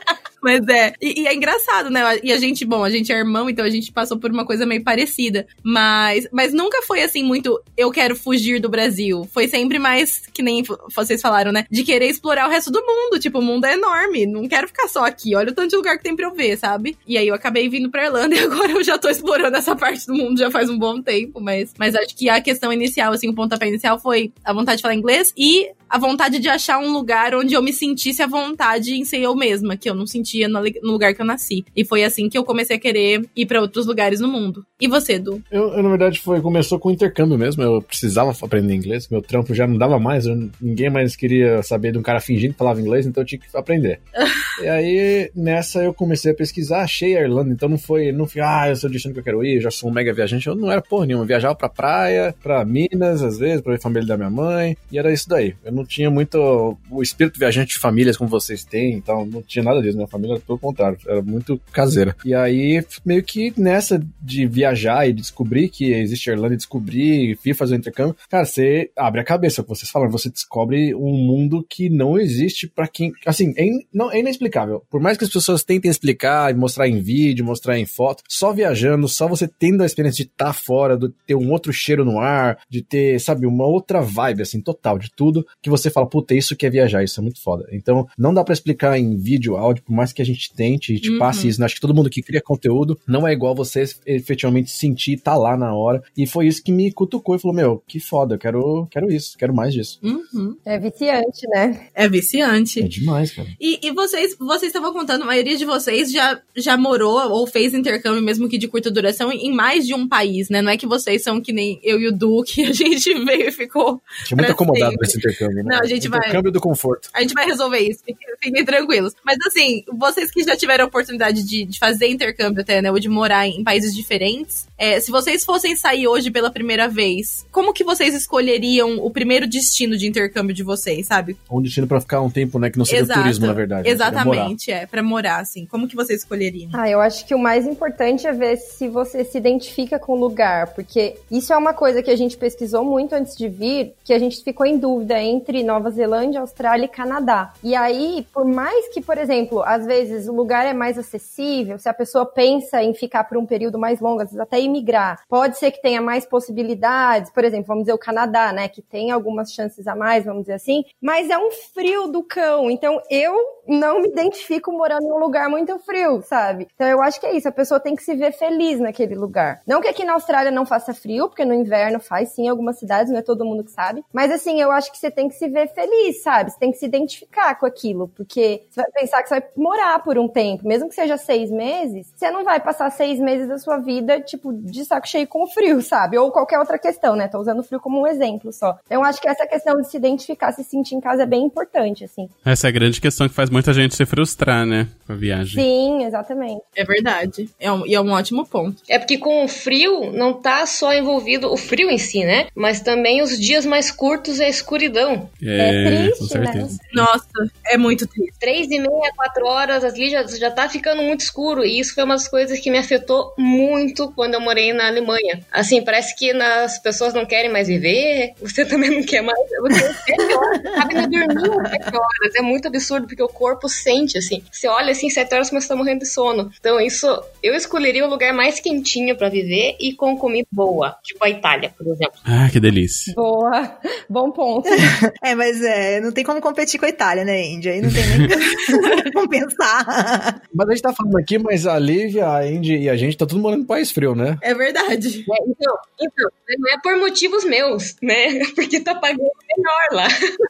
Mas 0.45 0.61
é. 0.67 0.93
E, 1.01 1.23
e, 1.23 1.27
é 1.27 1.33
engraçado, 1.33 1.89
né? 1.89 2.19
E 2.21 2.31
a 2.31 2.37
gente, 2.37 2.63
bom, 2.63 2.83
a 2.83 2.89
gente 2.91 3.11
é 3.11 3.17
irmão, 3.17 3.49
então 3.49 3.65
a 3.65 3.69
gente 3.69 3.91
passou 3.91 4.19
por 4.19 4.29
uma 4.29 4.45
coisa 4.45 4.63
meio 4.63 4.83
parecida. 4.83 5.47
Mas, 5.63 6.27
mas 6.31 6.53
nunca 6.53 6.83
foi 6.83 7.01
assim 7.01 7.23
muito 7.23 7.59
eu 7.75 7.89
quero 7.89 8.15
fugir 8.15 8.61
do 8.61 8.69
Brasil. 8.69 9.27
Foi 9.33 9.47
sempre 9.47 9.79
mais, 9.79 10.27
que 10.31 10.43
nem 10.43 10.61
vocês 10.95 11.19
falaram, 11.19 11.51
né? 11.51 11.65
De 11.71 11.83
querer 11.83 12.05
explorar 12.05 12.47
o 12.47 12.51
resto 12.51 12.69
do 12.69 12.79
mundo. 12.79 13.19
Tipo, 13.19 13.39
o 13.39 13.41
mundo 13.41 13.65
é 13.65 13.73
enorme. 13.73 14.27
Não 14.27 14.47
quero 14.47 14.67
ficar 14.67 14.87
só 14.87 15.03
aqui. 15.03 15.35
Olha 15.35 15.49
o 15.49 15.55
tanto 15.55 15.71
de 15.71 15.77
lugar 15.77 15.97
que 15.97 16.03
tem 16.03 16.15
pra 16.15 16.27
eu 16.27 16.35
ver, 16.35 16.55
sabe? 16.59 16.95
E 17.07 17.17
aí 17.17 17.27
eu 17.27 17.33
acabei 17.33 17.67
vindo 17.67 17.89
pra 17.89 18.05
Irlanda 18.05 18.35
e 18.37 18.39
agora 18.39 18.71
eu 18.71 18.83
já 18.83 18.99
tô 18.99 19.09
explorando 19.09 19.57
essa 19.57 19.75
parte 19.75 20.05
do 20.05 20.13
mundo 20.13 20.37
já 20.37 20.51
faz 20.51 20.69
um 20.69 20.77
bom 20.77 21.01
tempo. 21.01 21.41
Mas, 21.41 21.73
mas 21.75 21.95
acho 21.95 22.15
que 22.15 22.29
a 22.29 22.39
questão 22.39 22.71
inicial, 22.71 23.13
assim, 23.13 23.27
o 23.27 23.33
pontapé 23.33 23.67
inicial 23.67 23.99
foi 23.99 24.31
a 24.43 24.53
vontade 24.53 24.77
de 24.77 24.81
falar 24.83 24.93
inglês 24.93 25.33
e 25.35 25.71
a 25.89 25.97
vontade 25.97 26.39
de 26.39 26.49
achar 26.49 26.79
um 26.79 26.91
lugar 26.91 27.33
onde 27.35 27.53
eu 27.53 27.61
me 27.61 27.71
sentisse 27.71 28.21
à 28.21 28.27
vontade 28.27 28.93
em 28.95 29.05
ser 29.05 29.21
eu 29.21 29.35
mesma, 29.35 29.77
que 29.77 29.89
eu 29.89 29.95
não 29.95 30.05
sentia 30.35 30.49
no, 30.49 30.61
no 30.61 30.91
lugar 30.91 31.13
que 31.13 31.21
eu 31.21 31.25
nasci. 31.25 31.65
E 31.75 31.85
foi 31.85 32.03
assim 32.03 32.27
que 32.27 32.37
eu 32.37 32.43
comecei 32.43 32.75
a 32.75 32.79
querer 32.79 33.21
ir 33.35 33.45
para 33.45 33.61
outros 33.61 33.85
lugares 33.85 34.19
no 34.19 34.27
mundo. 34.27 34.65
E 34.79 34.87
você, 34.87 35.17
Du? 35.17 35.41
Eu, 35.49 35.73
eu, 35.73 35.83
na 35.83 35.89
verdade, 35.89 36.19
foi 36.19 36.41
começou 36.41 36.77
com 36.79 36.91
intercâmbio 36.91 37.37
mesmo. 37.37 37.63
Eu 37.63 37.81
precisava 37.81 38.35
aprender 38.41 38.73
inglês. 38.73 39.07
Meu 39.07 39.21
trampo 39.21 39.53
já 39.53 39.65
não 39.65 39.77
dava 39.77 39.97
mais. 39.97 40.25
Eu, 40.25 40.49
ninguém 40.61 40.89
mais 40.89 41.15
queria 41.15 41.63
saber 41.63 41.93
de 41.93 41.97
um 41.97 42.01
cara 42.01 42.19
fingindo 42.19 42.53
que 42.53 42.59
falava 42.59 42.81
inglês, 42.81 43.05
então 43.05 43.23
eu 43.23 43.27
tinha 43.27 43.39
que 43.39 43.45
aprender. 43.55 43.99
e 44.61 44.67
aí, 44.67 45.31
nessa, 45.35 45.83
eu 45.83 45.93
comecei 45.93 46.31
a 46.31 46.35
pesquisar, 46.35 46.81
achei 46.81 47.17
a 47.17 47.21
Irlanda. 47.21 47.51
Então 47.51 47.69
não 47.69 47.77
foi, 47.77 48.11
não 48.11 48.27
fui, 48.27 48.41
ah, 48.41 48.67
eu 48.67 48.75
sou 48.75 48.89
o 48.89 48.93
destino 48.93 49.13
que 49.13 49.19
eu 49.19 49.23
quero 49.23 49.43
ir, 49.43 49.55
eu 49.55 49.61
já 49.61 49.71
sou 49.71 49.89
um 49.89 49.93
mega 49.93 50.13
viajante. 50.13 50.47
Eu 50.47 50.55
não 50.55 50.71
era 50.71 50.81
porra 50.81 51.05
nenhuma. 51.05 51.23
Eu 51.23 51.27
viajava 51.27 51.55
pra 51.55 51.69
praia, 51.69 52.35
pra 52.43 52.65
Minas, 52.65 53.23
às 53.23 53.37
vezes, 53.37 53.61
pra 53.61 53.71
ver 53.71 53.79
a 53.79 53.81
família 53.81 54.07
da 54.07 54.17
minha 54.17 54.29
mãe. 54.29 54.77
E 54.91 54.99
era 54.99 55.11
isso 55.11 55.29
daí. 55.29 55.55
Eu 55.63 55.71
não 55.71 55.85
tinha 55.85 56.09
muito 56.09 56.77
o 56.89 57.01
espírito 57.01 57.39
viajante 57.39 57.73
de 57.73 57.79
famílias 57.79 58.17
como 58.17 58.29
vocês 58.29 58.65
têm, 58.65 58.93
então 58.93 59.25
não 59.25 59.41
tinha 59.41 59.63
nada 59.63 59.81
disso. 59.81 59.95
Minha 59.95 60.07
família, 60.07 60.24
pelo 60.45 60.59
contrário, 60.59 60.97
era 61.07 61.21
muito 61.21 61.59
caseira. 61.71 62.15
E 62.25 62.33
aí, 62.33 62.83
meio 63.05 63.23
que 63.23 63.53
nessa 63.57 64.01
de 64.21 64.45
viajar 64.45 65.07
e 65.07 65.13
descobrir 65.13 65.69
que 65.69 65.93
existe 65.93 66.29
a 66.29 66.33
Irlanda 66.33 66.55
descobrir 66.57 67.37
e 67.45 67.53
fazer 67.53 67.75
o 67.75 67.77
intercâmbio, 67.77 68.15
cara, 68.29 68.45
você 68.45 68.89
abre 68.95 69.21
a 69.21 69.23
cabeça, 69.23 69.61
o 69.61 69.63
que 69.63 69.69
vocês 69.69 69.89
falaram, 69.89 70.11
você 70.11 70.29
descobre 70.29 70.93
um 70.95 71.13
mundo 71.13 71.65
que 71.69 71.89
não 71.89 72.17
existe 72.17 72.67
para 72.67 72.87
quem. 72.87 73.13
Assim, 73.25 73.53
é, 73.55 73.65
in, 73.65 73.85
não, 73.93 74.11
é 74.11 74.19
inexplicável. 74.19 74.83
Por 74.89 74.99
mais 74.99 75.17
que 75.17 75.23
as 75.23 75.29
pessoas 75.29 75.63
tentem 75.63 75.89
explicar 75.89 76.55
mostrar 76.55 76.87
em 76.87 76.99
vídeo, 76.99 77.45
mostrar 77.45 77.77
em 77.77 77.85
foto, 77.85 78.23
só 78.27 78.51
viajando, 78.51 79.07
só 79.07 79.27
você 79.27 79.47
tendo 79.47 79.83
a 79.83 79.85
experiência 79.85 80.23
de 80.23 80.31
estar 80.31 80.45
tá 80.45 80.53
fora, 80.53 80.97
de 80.97 81.09
ter 81.25 81.35
um 81.35 81.51
outro 81.51 81.71
cheiro 81.71 82.03
no 82.03 82.19
ar, 82.19 82.57
de 82.69 82.81
ter, 82.81 83.19
sabe, 83.19 83.45
uma 83.45 83.65
outra 83.65 84.01
vibe, 84.01 84.41
assim, 84.41 84.61
total, 84.61 84.97
de 84.97 85.11
tudo, 85.15 85.45
que 85.61 85.69
você 85.69 85.89
fala, 85.89 86.07
puta, 86.07 86.33
isso 86.33 86.55
que 86.55 86.65
é 86.65 86.69
viajar, 86.69 87.03
isso 87.03 87.19
é 87.19 87.23
muito 87.23 87.41
foda. 87.41 87.67
Então, 87.71 88.07
não 88.17 88.33
dá 88.33 88.43
para 88.43 88.53
explicar 88.53 88.97
em 88.97 89.15
vídeo, 89.15 89.57
áudio, 89.57 89.83
por 89.83 89.93
mais 89.93 90.04
que 90.13 90.21
a 90.21 90.25
gente 90.25 90.53
tente 90.53 90.93
e 90.93 90.99
te 90.99 91.11
uhum. 91.11 91.19
passe 91.19 91.47
isso. 91.47 91.59
Né? 91.59 91.65
Acho 91.65 91.75
que 91.75 91.81
todo 91.81 91.93
mundo 91.93 92.09
que 92.09 92.21
cria 92.21 92.41
conteúdo 92.41 92.99
não 93.07 93.27
é 93.27 93.33
igual 93.33 93.55
você 93.55 93.83
efetivamente 94.05 94.71
sentir, 94.71 95.17
tá 95.17 95.35
lá 95.35 95.57
na 95.57 95.73
hora. 95.73 96.03
E 96.17 96.27
foi 96.27 96.47
isso 96.47 96.63
que 96.63 96.71
me 96.71 96.91
cutucou 96.91 97.35
e 97.35 97.39
falou: 97.39 97.55
Meu, 97.55 97.83
que 97.87 97.99
foda, 97.99 98.35
eu 98.35 98.39
quero, 98.39 98.87
quero 98.89 99.11
isso, 99.11 99.37
quero 99.37 99.53
mais 99.53 99.73
disso. 99.73 99.99
Uhum. 100.03 100.55
É 100.65 100.79
viciante, 100.79 101.47
né? 101.47 101.87
É 101.93 102.07
viciante. 102.07 102.81
É 102.81 102.87
demais, 102.87 103.31
cara. 103.31 103.47
E, 103.59 103.79
e 103.81 103.91
vocês, 103.91 104.35
vocês 104.37 104.69
estavam 104.69 104.93
contando, 104.93 105.23
a 105.23 105.25
maioria 105.25 105.57
de 105.57 105.65
vocês 105.65 106.11
já, 106.11 106.39
já 106.55 106.77
morou 106.77 107.19
ou 107.31 107.47
fez 107.47 107.73
intercâmbio, 107.73 108.21
mesmo 108.21 108.49
que 108.49 108.57
de 108.57 108.67
curta 108.67 108.91
duração, 108.91 109.31
em 109.31 109.53
mais 109.53 109.85
de 109.85 109.93
um 109.93 110.07
país, 110.07 110.49
né? 110.49 110.61
Não 110.61 110.71
é 110.71 110.77
que 110.77 110.87
vocês 110.87 111.23
são 111.23 111.41
que 111.41 111.53
nem 111.53 111.79
eu 111.83 111.99
e 111.99 112.07
o 112.07 112.11
Du, 112.11 112.43
que 112.43 112.63
a 112.63 112.71
gente 112.73 113.13
veio 113.25 113.49
e 113.49 113.51
ficou. 113.51 114.01
Tinha 114.25 114.37
muito 114.37 114.51
acomodado 114.51 114.95
nesse 114.99 115.17
intercâmbio, 115.17 115.63
né? 115.63 115.75
Não, 115.75 115.79
a 115.79 115.85
gente 115.85 116.07
vai. 116.07 116.19
Intercâmbio 116.19 116.51
do 116.51 116.59
conforto. 116.59 117.09
A 117.13 117.21
gente 117.21 117.33
vai 117.33 117.45
resolver 117.45 117.79
isso, 117.79 118.03
fiquem 118.41 118.65
tranquilos. 118.65 119.13
Mas 119.25 119.37
assim, 119.45 119.83
vocês 119.95 120.31
que 120.31 120.43
já 120.43 120.55
tiveram 120.55 120.85
a 120.85 120.87
oportunidade 120.87 121.43
de, 121.43 121.65
de 121.65 121.79
fazer 121.79 122.07
intercâmbio 122.07 122.61
até, 122.61 122.81
né? 122.81 122.91
Ou 122.91 122.99
de 122.99 123.09
morar 123.09 123.47
em, 123.47 123.63
países 123.63 123.95
diferentes, 123.95 124.67
é, 124.77 124.99
se 124.99 125.11
vocês 125.11 125.43
fossem 125.43 125.75
sair 125.75 126.07
hoje 126.07 126.29
pela 126.29 126.51
primeira 126.51 126.87
vez, 126.87 127.45
como 127.51 127.73
que 127.73 127.83
vocês 127.83 128.13
escolheriam 128.13 128.97
o 128.99 129.09
primeiro 129.09 129.47
destino 129.47 129.97
de 129.97 130.07
intercâmbio 130.07 130.55
de 130.55 130.63
vocês, 130.63 131.07
sabe? 131.07 131.37
Um 131.49 131.61
destino 131.61 131.87
para 131.87 132.01
ficar 132.01 132.21
um 132.21 132.29
tempo, 132.29 132.59
né? 132.59 132.69
Que 132.69 132.77
não 132.77 132.85
seria 132.85 133.01
Exato. 133.01 133.21
turismo, 133.21 133.47
na 133.47 133.53
verdade. 133.53 133.89
Exatamente, 133.89 134.71
é, 134.71 134.85
para 134.85 135.01
morar, 135.01 135.39
assim. 135.39 135.65
Como 135.65 135.87
que 135.87 135.95
vocês 135.95 136.21
escolheriam? 136.21 136.69
Ah, 136.73 136.89
eu 136.89 137.01
acho 137.01 137.25
que 137.25 137.33
o 137.33 137.39
mais 137.39 137.65
importante 137.65 138.27
é 138.27 138.31
ver 138.31 138.57
se 138.57 138.87
você 138.87 139.23
se 139.23 139.37
identifica 139.37 139.97
com 139.99 140.13
o 140.13 140.19
lugar, 140.19 140.73
porque 140.73 141.15
isso 141.31 141.53
é 141.53 141.57
uma 141.57 141.73
coisa 141.73 142.01
que 142.01 142.11
a 142.11 142.15
gente 142.15 142.37
pesquisou 142.37 142.83
muito 142.83 143.13
antes 143.13 143.35
de 143.35 143.47
vir, 143.47 143.93
que 144.03 144.13
a 144.13 144.19
gente 144.19 144.43
ficou 144.43 144.65
em 144.65 144.77
dúvida 144.77 145.19
entre 145.21 145.63
Nova 145.63 145.89
Zelândia, 145.89 146.41
Austrália 146.41 146.85
e 146.85 146.89
Canadá. 146.89 147.53
E 147.63 147.75
aí, 147.75 148.25
por 148.33 148.45
mais 148.45 148.89
que, 148.93 149.01
por 149.01 149.17
exemplo, 149.17 149.63
às 149.85 150.09
vezes 150.09 150.27
o 150.27 150.33
lugar 150.33 150.65
é 150.65 150.73
mais 150.73 150.97
acessível, 150.97 151.77
se 151.77 151.87
a 151.87 151.93
pessoa 151.93 152.25
pensa 152.25 152.81
em 152.81 152.93
ficar 152.93 153.23
por 153.25 153.37
um 153.37 153.45
período 153.45 153.77
mais 153.77 153.99
longo, 153.99 154.21
às 154.21 154.29
vezes 154.29 154.39
até 154.39 154.59
imigrar, 154.59 155.23
pode 155.29 155.57
ser 155.57 155.71
que 155.71 155.81
tenha 155.81 156.01
mais 156.01 156.25
possibilidades, 156.25 157.31
por 157.31 157.43
exemplo, 157.43 157.67
vamos 157.67 157.83
dizer 157.83 157.93
o 157.93 157.97
Canadá, 157.97 158.51
né, 158.51 158.67
que 158.67 158.81
tem 158.81 159.11
algumas 159.11 159.51
chances 159.51 159.87
a 159.87 159.95
mais, 159.95 160.25
vamos 160.25 160.41
dizer 160.41 160.53
assim, 160.53 160.83
mas 160.99 161.29
é 161.29 161.37
um 161.37 161.51
frio 161.51 162.07
do 162.07 162.23
cão, 162.23 162.69
então 162.69 162.99
eu 163.09 163.35
não 163.67 164.01
me 164.01 164.09
identifico 164.09 164.71
morando 164.71 165.05
em 165.05 165.11
um 165.11 165.17
lugar 165.17 165.49
muito 165.49 165.77
frio, 165.79 166.21
sabe? 166.21 166.67
Então 166.75 166.87
eu 166.87 167.01
acho 167.01 167.19
que 167.19 167.25
é 167.25 167.35
isso, 167.35 167.47
a 167.47 167.51
pessoa 167.51 167.79
tem 167.79 167.95
que 167.95 168.03
se 168.03 168.15
ver 168.15 168.31
feliz 168.31 168.79
naquele 168.79 169.15
lugar. 169.15 169.61
Não 169.65 169.81
que 169.81 169.87
aqui 169.87 170.03
na 170.03 170.13
Austrália 170.13 170.51
não 170.51 170.65
faça 170.65 170.93
frio, 170.93 171.27
porque 171.27 171.45
no 171.45 171.53
inverno 171.53 171.99
faz 171.99 172.29
sim 172.29 172.47
algumas 172.47 172.77
cidades, 172.77 173.11
não 173.11 173.19
é 173.19 173.23
todo 173.23 173.45
mundo 173.45 173.63
que 173.63 173.71
sabe, 173.71 174.03
mas 174.13 174.31
assim, 174.31 174.61
eu 174.61 174.71
acho 174.71 174.91
que 174.91 174.97
você 174.97 175.11
tem 175.11 175.27
que 175.27 175.35
se 175.35 175.47
ver 175.47 175.67
feliz, 175.73 176.21
sabe? 176.23 176.51
Você 176.51 176.59
tem 176.59 176.71
que 176.71 176.77
se 176.77 176.85
identificar 176.85 177.55
com 177.55 177.65
aquilo, 177.65 178.07
porque 178.09 178.65
você 178.69 178.81
vai 178.81 178.91
pensar 178.91 179.23
que 179.23 179.29
você 179.29 179.39
vai 179.39 179.49
morar 179.55 179.74
por 180.03 180.17
um 180.17 180.27
tempo, 180.27 180.67
mesmo 180.67 180.87
que 180.87 180.95
seja 180.95 181.17
seis 181.17 181.49
meses, 181.49 182.11
você 182.15 182.29
não 182.29 182.43
vai 182.43 182.59
passar 182.59 182.89
seis 182.91 183.19
meses 183.19 183.47
da 183.47 183.57
sua 183.57 183.77
vida, 183.77 184.21
tipo, 184.21 184.53
de 184.53 184.85
saco 184.85 185.07
cheio 185.07 185.27
com 185.27 185.43
o 185.43 185.47
frio, 185.47 185.81
sabe? 185.81 186.17
Ou 186.17 186.31
qualquer 186.31 186.59
outra 186.59 186.77
questão, 186.77 187.15
né? 187.15 187.27
Tô 187.27 187.39
usando 187.39 187.59
o 187.59 187.63
frio 187.63 187.79
como 187.79 188.01
um 188.01 188.07
exemplo 188.07 188.51
só. 188.53 188.77
Então, 188.85 189.01
eu 189.01 189.03
acho 189.03 189.21
que 189.21 189.27
essa 189.27 189.47
questão 189.47 189.81
de 189.81 189.89
se 189.89 189.97
identificar, 189.97 190.51
se 190.51 190.63
sentir 190.63 190.95
em 190.95 191.01
casa 191.01 191.23
é 191.23 191.25
bem 191.25 191.43
importante, 191.43 192.03
assim. 192.03 192.29
Essa 192.45 192.67
é 192.67 192.69
a 192.69 192.71
grande 192.71 193.01
questão 193.01 193.27
que 193.27 193.33
faz 193.33 193.49
muita 193.49 193.73
gente 193.73 193.95
se 193.95 194.05
frustrar, 194.05 194.65
né? 194.65 194.87
Com 195.07 195.13
a 195.13 195.15
viagem. 195.15 195.63
Sim, 195.63 196.03
exatamente. 196.03 196.61
É 196.75 196.83
verdade. 196.83 197.49
É 197.59 197.71
um, 197.71 197.85
e 197.85 197.95
é 197.95 198.01
um 198.01 198.11
ótimo 198.11 198.45
ponto. 198.45 198.81
É 198.87 198.99
porque 198.99 199.17
com 199.17 199.43
o 199.43 199.47
frio 199.47 200.11
não 200.11 200.33
tá 200.33 200.65
só 200.65 200.93
envolvido 200.93 201.51
o 201.51 201.57
frio 201.57 201.89
em 201.89 201.97
si, 201.97 202.23
né? 202.23 202.47
Mas 202.55 202.81
também 202.81 203.21
os 203.21 203.39
dias 203.39 203.65
mais 203.65 203.91
curtos 203.91 204.39
e 204.39 204.43
a 204.43 204.49
escuridão. 204.49 205.29
É, 205.41 205.69
é 205.69 205.85
triste, 205.85 206.19
com 206.19 206.25
certeza. 206.25 206.73
Né? 206.73 206.77
Nossa, 206.93 207.27
é 207.67 207.77
muito 207.77 208.07
triste. 208.07 208.33
Três 208.39 208.67
e 208.69 208.79
meia, 208.79 209.11
quatro 209.15 209.45
horas, 209.45 209.64
ali 209.69 210.09
já, 210.09 210.23
já 210.23 210.51
tá 210.51 210.69
ficando 210.69 211.01
muito 211.01 211.21
escuro. 211.21 211.63
E 211.63 211.79
isso 211.79 211.93
foi 211.93 212.03
uma 212.03 212.15
das 212.15 212.27
coisas 212.27 212.59
que 212.59 212.69
me 212.69 212.77
afetou 212.77 213.33
muito 213.37 214.11
quando 214.13 214.35
eu 214.35 214.41
morei 214.41 214.73
na 214.73 214.87
Alemanha. 214.87 215.41
Assim, 215.51 215.83
parece 215.83 216.15
que 216.15 216.31
as 216.31 216.79
pessoas 216.79 217.13
não 217.13 217.25
querem 217.25 217.51
mais 217.51 217.67
viver, 217.67 218.33
você 218.41 218.65
também 218.65 218.89
não 218.89 219.03
quer 219.03 219.21
mais. 219.21 219.39
Você 219.61 219.93
sete 219.93 220.33
horas, 220.33 220.61
sabe, 220.61 220.93
não 220.93 221.09
dormir 221.09 221.69
sete 221.69 221.95
horas. 221.95 222.35
É 222.35 222.41
muito 222.41 222.67
absurdo, 222.67 223.07
porque 223.07 223.23
o 223.23 223.27
corpo 223.27 223.67
sente, 223.67 224.17
assim. 224.17 224.43
Você 224.51 224.67
olha 224.67 224.91
assim, 224.91 225.09
sete 225.09 225.33
horas, 225.33 225.51
mas 225.51 225.63
você 225.63 225.69
tá 225.69 225.75
morrendo 225.75 225.99
de 225.99 226.07
sono. 226.07 226.51
Então, 226.59 226.79
isso, 226.79 227.07
eu 227.41 227.53
escolheria 227.53 228.05
o 228.05 228.09
lugar 228.09 228.33
mais 228.33 228.59
quentinho 228.59 229.15
para 229.17 229.29
viver 229.29 229.75
e 229.79 229.93
com 229.93 230.17
comida 230.17 230.47
boa. 230.51 230.97
Tipo 231.03 231.25
a 231.25 231.29
Itália, 231.29 231.73
por 231.77 231.87
exemplo. 231.87 232.19
Ah, 232.25 232.49
que 232.51 232.59
delícia. 232.59 233.13
Boa. 233.15 233.77
Bom 234.09 234.31
ponto. 234.31 234.69
é, 235.23 235.35
mas 235.35 235.61
é, 235.61 235.99
não 236.01 236.11
tem 236.11 236.23
como 236.23 236.41
competir 236.41 236.79
com 236.79 236.85
a 236.85 236.89
Itália, 236.89 237.23
né, 237.23 237.41
Índia? 237.43 237.73
Aí 237.73 237.81
não 237.81 237.91
tem 237.91 238.03
nem 238.05 239.11
compensa. 239.13 239.54
Descansar. 239.55 240.41
Mas 240.53 240.67
a 240.67 240.71
gente 240.71 240.81
tá 240.81 240.93
falando 240.93 241.17
aqui, 241.17 241.37
mas 241.37 241.65
a 241.65 241.79
Lívia, 241.79 242.27
a 242.27 242.39
Andy 242.39 242.77
e 242.77 242.89
a 242.89 242.95
gente 242.95 243.17
tá 243.17 243.25
todo 243.25 243.39
morando 243.39 243.61
no 243.61 243.65
país 243.65 243.91
frio, 243.91 244.15
né? 244.15 244.37
É 244.41 244.53
verdade. 244.53 245.25
É, 245.29 245.43
então, 245.47 245.75
então, 245.99 246.29
não 246.59 246.73
é 246.73 246.79
por 246.81 246.97
motivos 246.97 247.43
meus, 247.43 247.95
né? 248.01 248.39
Porque 248.55 248.79
tá 248.79 248.95
pagando 248.95 249.19
melhor 249.19 249.87
lá. 249.91 250.07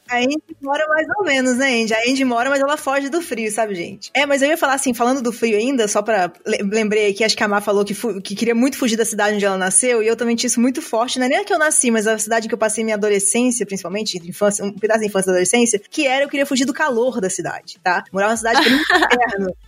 A 0.08 0.18
Andy 0.18 0.38
mora 0.60 0.86
mais 0.88 1.06
ou 1.18 1.24
menos, 1.24 1.56
né, 1.56 1.82
Andy? 1.82 1.94
A 1.94 2.00
Andy 2.08 2.24
mora, 2.24 2.50
mas 2.50 2.60
ela 2.60 2.76
foge 2.76 3.08
do 3.08 3.22
frio, 3.22 3.50
sabe, 3.50 3.74
gente? 3.74 4.10
É, 4.14 4.26
mas 4.26 4.42
eu 4.42 4.48
ia 4.48 4.56
falar 4.56 4.74
assim, 4.74 4.92
falando 4.92 5.22
do 5.22 5.32
frio 5.32 5.56
ainda, 5.56 5.88
só 5.88 6.02
pra. 6.02 6.32
Lembrei 6.46 7.12
que 7.12 7.24
acho 7.24 7.36
que 7.36 7.42
a 7.42 7.48
Má 7.48 7.60
falou 7.60 7.84
que, 7.84 7.94
que 8.20 8.34
queria 8.34 8.54
muito 8.54 8.76
fugir 8.76 8.96
da 8.96 9.04
cidade 9.04 9.36
onde 9.36 9.44
ela 9.44 9.58
nasceu, 9.58 10.02
e 10.02 10.06
eu 10.06 10.16
também 10.16 10.36
tinha 10.36 10.48
isso 10.48 10.60
muito 10.60 10.82
forte, 10.82 11.18
não 11.18 11.26
é 11.26 11.28
nem 11.28 11.38
a 11.38 11.44
que 11.44 11.52
eu 11.52 11.58
nasci, 11.58 11.90
mas 11.90 12.06
a 12.06 12.18
cidade 12.18 12.48
que 12.48 12.54
eu 12.54 12.58
passei 12.58 12.84
minha 12.84 12.96
adolescência, 12.96 13.66
principalmente, 13.66 14.18
infância, 14.28 14.64
um 14.64 14.72
pedaço 14.72 15.00
da 15.00 15.06
infância 15.06 15.30
e 15.30 15.32
adolescência, 15.32 15.80
que 15.90 16.06
era 16.06 16.24
eu 16.24 16.28
queria 16.28 16.46
fugir 16.46 16.64
do 16.64 16.72
calor 16.72 17.20
da 17.20 17.30
cidade, 17.30 17.78
tá? 17.82 18.04
Morava 18.12 18.32
na 18.32 18.36
cidade 18.36 18.62
que 18.62 18.68
era 18.68 18.76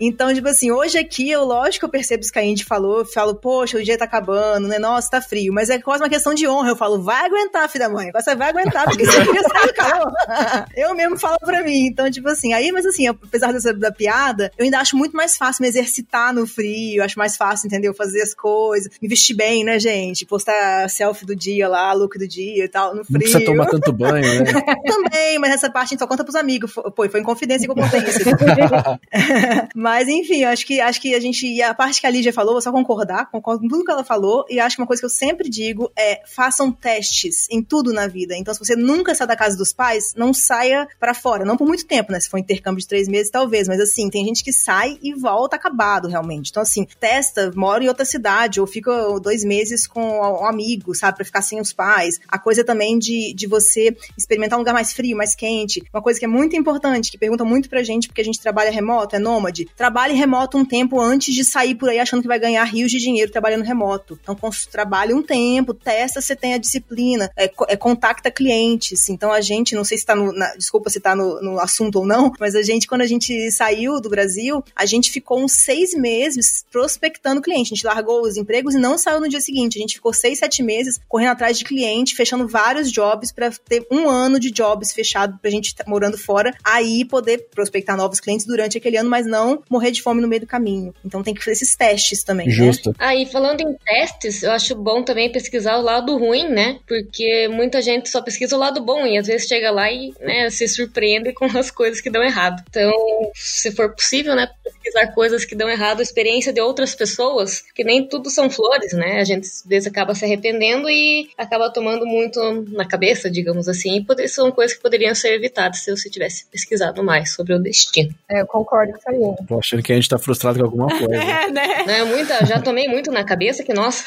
Então, 0.00 0.32
tipo 0.32 0.48
assim, 0.48 0.70
hoje 0.70 0.98
aqui, 0.98 1.30
eu, 1.30 1.44
lógico, 1.44 1.86
eu 1.86 1.90
percebo 1.90 2.22
isso 2.22 2.32
que 2.32 2.38
a 2.38 2.42
Andy 2.42 2.64
falou, 2.64 3.00
eu 3.00 3.04
falo, 3.04 3.34
poxa, 3.34 3.78
o 3.78 3.82
dia 3.82 3.98
tá 3.98 4.04
acabando, 4.04 4.68
né? 4.68 4.78
Nossa, 4.78 5.10
tá 5.10 5.20
frio. 5.20 5.52
Mas 5.52 5.70
é 5.70 5.78
quase 5.78 6.02
uma 6.02 6.08
questão 6.08 6.34
de 6.34 6.46
honra. 6.46 6.70
Eu 6.70 6.76
falo, 6.76 7.02
vai 7.02 7.26
aguentar, 7.26 7.68
filha 7.68 7.88
da 7.88 7.94
mãe. 7.94 8.10
Você 8.12 8.34
vai 8.34 8.50
aguentar, 8.50 8.84
porque 8.84 9.04
você 9.04 9.24
do 9.24 9.74
calor. 9.74 10.12
eu 10.76 10.94
mesmo 10.94 11.18
falo 11.18 11.38
pra 11.38 11.62
mim. 11.62 11.86
Então, 11.86 12.10
tipo 12.10 12.28
assim, 12.28 12.52
aí, 12.52 12.70
mas 12.72 12.86
assim, 12.86 13.06
apesar 13.06 13.52
dessa 13.52 13.72
da 13.72 13.90
piada, 13.92 14.52
eu 14.56 14.64
ainda 14.64 14.78
acho 14.78 14.96
muito 14.96 15.16
mais 15.16 15.36
fácil 15.36 15.62
me 15.62 15.68
exercitar 15.68 16.32
no 16.32 16.46
frio, 16.46 17.02
acho 17.02 17.18
mais 17.18 17.36
fácil, 17.36 17.66
entendeu? 17.66 17.94
Fazer 17.94 18.22
as 18.22 18.34
coisas, 18.34 18.90
me 19.00 19.08
vestir 19.08 19.34
bem, 19.34 19.64
né, 19.64 19.78
gente? 19.78 20.26
Postar 20.26 20.88
selfie 20.88 21.26
do 21.26 21.36
dia 21.36 21.68
lá, 21.68 21.92
look 21.92 22.18
do 22.18 22.26
dia 22.26 22.64
e 22.64 22.68
tal, 22.68 22.94
no 22.94 23.04
frio. 23.04 23.14
Não 23.14 23.20
precisa 23.20 23.44
tomar 23.44 23.66
tanto 23.66 23.92
banho, 23.92 24.44
né? 24.44 24.52
Também, 24.86 25.38
mas 25.38 25.52
essa 25.52 25.70
parte 25.70 25.88
a 25.88 25.90
gente 25.90 26.00
só 26.00 26.06
conta 26.06 26.24
pros 26.24 26.36
amigos. 26.36 26.72
Pô, 26.72 27.08
foi 27.08 27.20
em 27.20 27.24
confidência 27.24 27.66
que 27.66 27.70
eu 27.70 27.74
contei 27.74 28.00
isso. 28.00 28.18
mas, 29.74 30.09
enfim, 30.09 30.44
acho 30.44 30.66
que, 30.66 30.81
acho 30.81 31.00
que 31.00 31.14
a 31.14 31.20
gente, 31.20 31.46
e 31.46 31.62
a 31.62 31.74
parte 31.74 32.00
que 32.00 32.07
a 32.07 32.11
Lígia 32.11 32.33
falou, 32.33 32.52
vou 32.52 32.62
só 32.62 32.72
concordar, 32.72 33.31
concordo 33.31 33.62
com 33.62 33.68
tudo 33.68 33.85
que 33.85 33.90
ela 33.90 34.04
falou, 34.04 34.44
e 34.48 34.61
acho 34.61 34.76
que 34.76 34.83
uma 34.83 34.87
coisa 34.87 35.00
que 35.00 35.07
eu 35.07 35.11
sempre 35.11 35.48
digo 35.48 35.90
é, 35.96 36.22
façam 36.26 36.70
testes 36.70 37.46
em 37.50 37.62
tudo 37.62 37.92
na 37.92 38.07
vida. 38.07 38.37
Então, 38.37 38.52
se 38.54 38.61
você 38.61 38.76
nunca 38.76 39.14
sai 39.14 39.26
da 39.26 39.37
casa 39.37 39.57
dos 39.57 39.72
pais, 39.72 40.14
não 40.16 40.33
saia 40.33 40.88
para 40.98 41.14
fora, 41.14 41.44
não 41.44 41.57
por 41.57 41.66
muito 41.66 41.87
tempo, 41.87 42.12
né? 42.12 42.20
Se 42.20 42.28
for 42.28 42.38
intercâmbio 42.38 42.81
de 42.81 42.87
três 42.87 43.09
meses, 43.09 43.31
talvez, 43.31 43.68
mas 43.68 43.81
assim, 43.81 44.09
tem 44.09 44.24
gente 44.24 44.44
que 44.44 44.52
sai 44.52 44.98
e 45.02 45.14
volta 45.14 45.57
acabado, 45.57 46.09
realmente. 46.09 46.50
Então, 46.50 46.62
assim, 46.62 46.87
testa, 46.98 47.50
mora 47.54 47.83
em 47.83 47.88
outra 47.88 48.04
cidade, 48.04 48.61
ou 48.61 48.66
fica 48.66 49.18
dois 49.20 49.44
meses 49.44 49.87
com 49.87 50.00
um 50.00 50.46
amigo, 50.46 50.94
sabe, 50.94 51.16
pra 51.16 51.24
ficar 51.24 51.42
sem 51.42 51.61
os 51.61 51.72
pais. 51.72 52.20
A 52.28 52.38
coisa 52.38 52.64
também 52.64 52.98
de, 52.98 53.33
de 53.35 53.46
você 53.46 53.96
experimentar 54.16 54.59
um 54.59 54.61
lugar 54.61 54.74
mais 54.74 54.92
frio, 54.92 55.16
mais 55.16 55.35
quente. 55.35 55.83
Uma 55.92 56.02
coisa 56.02 56.18
que 56.18 56.24
é 56.24 56.28
muito 56.28 56.57
importante, 56.57 57.11
que 57.11 57.18
pergunta 57.18 57.44
muito 57.44 57.68
pra 57.68 57.83
gente, 57.83 58.09
porque 58.09 58.20
a 58.20 58.24
gente 58.24 58.40
trabalha 58.40 58.70
remoto, 58.70 58.97
é 59.12 59.18
nômade. 59.18 59.66
Trabalhe 59.76 60.14
remoto 60.14 60.56
um 60.58 60.64
tempo 60.64 61.00
antes 61.00 61.34
de 61.34 61.44
sair 61.44 61.74
por 61.74 61.88
aí 61.88 61.98
achando 61.98 62.22
que 62.22 62.28
vai 62.28 62.38
ganhar 62.38 62.64
rios 62.64 62.90
de 62.90 62.98
dinheiro 62.98 63.30
trabalhando 63.30 63.64
remoto. 63.64 64.18
Então, 64.22 64.37
trabalhe 64.70 65.12
um 65.12 65.22
tempo, 65.22 65.74
testa 65.74 66.20
se 66.20 66.34
tem 66.34 66.54
a 66.54 66.58
disciplina, 66.58 67.30
é, 67.37 67.50
é, 67.68 67.76
contacta 67.76 68.30
clientes. 68.30 69.08
Então, 69.08 69.32
a 69.32 69.40
gente, 69.40 69.74
não 69.74 69.84
sei 69.84 69.98
se 69.98 70.06
tá 70.06 70.14
no. 70.14 70.32
Na, 70.32 70.54
desculpa 70.54 70.90
se 70.90 71.00
tá 71.00 71.14
no, 71.14 71.40
no 71.40 71.61
assunto 71.61 72.00
ou 72.00 72.06
não, 72.06 72.32
mas 72.38 72.54
a 72.54 72.62
gente, 72.62 72.87
quando 72.87 73.02
a 73.02 73.06
gente 73.06 73.50
saiu 73.50 74.00
do 74.00 74.08
Brasil, 74.08 74.62
a 74.74 74.87
gente 74.87 75.11
ficou 75.11 75.40
uns 75.40 75.52
seis 75.52 75.94
meses 75.94 76.64
prospectando 76.70 77.40
cliente. 77.40 77.72
A 77.72 77.76
gente 77.76 77.87
largou 77.87 78.22
os 78.22 78.37
empregos 78.37 78.74
e 78.74 78.78
não 78.78 78.96
saiu 78.96 79.20
no 79.20 79.28
dia 79.28 79.40
seguinte. 79.40 79.78
A 79.78 79.80
gente 79.80 79.94
ficou 79.94 80.12
seis, 80.12 80.38
sete 80.38 80.62
meses 80.62 81.00
correndo 81.08 81.32
atrás 81.32 81.58
de 81.58 81.64
cliente, 81.64 82.14
fechando 82.14 82.46
vários 82.46 82.90
jobs 82.90 83.32
para 83.32 83.50
ter 83.50 83.87
um 83.90 84.08
ano 84.08 84.38
de 84.40 84.50
jobs 84.50 84.92
fechado 84.92 85.38
pra 85.40 85.50
gente 85.50 85.74
morando 85.87 86.18
fora, 86.18 86.54
aí 86.64 87.04
poder 87.04 87.48
prospectar 87.54 87.96
novos 87.96 88.20
clientes 88.20 88.46
durante 88.46 88.78
aquele 88.78 88.88
ano, 88.96 89.11
mas 89.11 89.27
não 89.27 89.62
morrer 89.68 89.90
de 89.90 90.03
fome 90.03 90.20
no 90.20 90.29
meio 90.29 90.40
do 90.40 90.46
caminho. 90.46 90.94
Então 91.05 91.22
tem 91.22 91.35
que 91.35 91.40
fazer 91.40 91.53
esses 91.53 91.77
testes 91.77 92.22
também. 92.22 92.46
Né? 92.46 92.53
Justo. 92.53 92.90
Né? 92.90 92.96
Aí, 92.98 93.24
ah, 93.24 93.27
falando 93.27 93.61
em 93.61 93.74
testes, 93.74 94.42
eu 94.42 94.53
acho 94.53 94.74
bom 94.74 95.03
também 95.03 95.31
pesquisar 95.31 95.77
o 95.77 95.83
lado 95.83 96.16
ruim, 96.16 96.48
né? 96.48 96.79
Porque 96.87 97.48
muita 97.48 97.83
gente 97.83 98.09
só 98.09 98.22
pesquisa 98.22 98.57
o 98.57 98.59
lado 98.59 98.81
bom 98.81 99.07
e 99.07 99.18
às 99.18 99.27
vezes 99.27 99.46
chega 99.46 99.70
lá 99.70 99.90
e 99.90 100.12
né, 100.20 100.51
se 100.51 100.66
surpreende 100.68 101.33
com 101.35 101.46
as 101.46 101.70
coisas 101.70 102.01
que 102.01 102.11
dão 102.11 102.22
errado. 102.22 102.62
Então, 102.68 102.92
se 103.35 103.72
for 103.72 103.94
possível, 103.94 104.35
né, 104.35 104.48
pesquisar 104.64 105.09
coisas 105.09 105.44
que 105.44 105.55
dão 105.55 105.68
errado, 105.68 106.03
experiência 106.03 106.53
de 106.53 106.61
outras 106.61 106.94
pessoas, 106.94 107.62
que 107.74 107.85
nem 107.85 108.07
tudo 108.07 108.31
são 108.31 108.48
flores, 108.51 108.92
né? 108.92 109.20
A 109.20 109.24
gente 109.24 109.46
às 109.46 109.64
vezes 109.66 109.88
acaba 109.88 110.14
se 110.14 110.24
arrependendo 110.24 110.88
e 110.88 111.29
acaba 111.37 111.70
tomando 111.70 112.07
muito 112.07 112.40
na 112.70 112.87
cabeça, 112.87 113.31
digamos 113.31 113.68
assim. 113.68 114.05
E 114.18 114.29
são 114.29 114.51
coisas 114.51 114.77
que 114.77 114.83
poderiam 114.83 115.14
ser 115.14 115.35
evitadas 115.35 115.81
se 115.81 115.90
você 115.90 116.09
tivesse 116.09 116.46
pesquisado 116.46 117.03
mais 117.03 117.33
sobre 117.35 117.55
o 117.55 117.59
destino. 117.59 118.14
É, 118.29 118.40
eu 118.40 118.46
concordo 118.46 118.77
com 118.86 118.96
isso 118.96 119.08
aí. 119.08 119.46
Tô 119.46 119.58
achando 119.58 119.82
que 119.82 119.92
a 119.92 119.96
gente 119.96 120.08
tá 120.08 120.18
frustrado 120.18 120.58
com 120.58 120.64
alguma 120.64 120.88
coisa. 120.98 121.14
é, 121.14 121.50
né? 121.50 121.84
É 121.86 122.04
muita, 122.04 122.44
já 122.44 122.60
tomei 122.60 122.88
muito 122.88 123.10
na 123.10 123.24
cabeça 123.24 123.62
que, 123.62 123.72
nossa. 123.72 124.04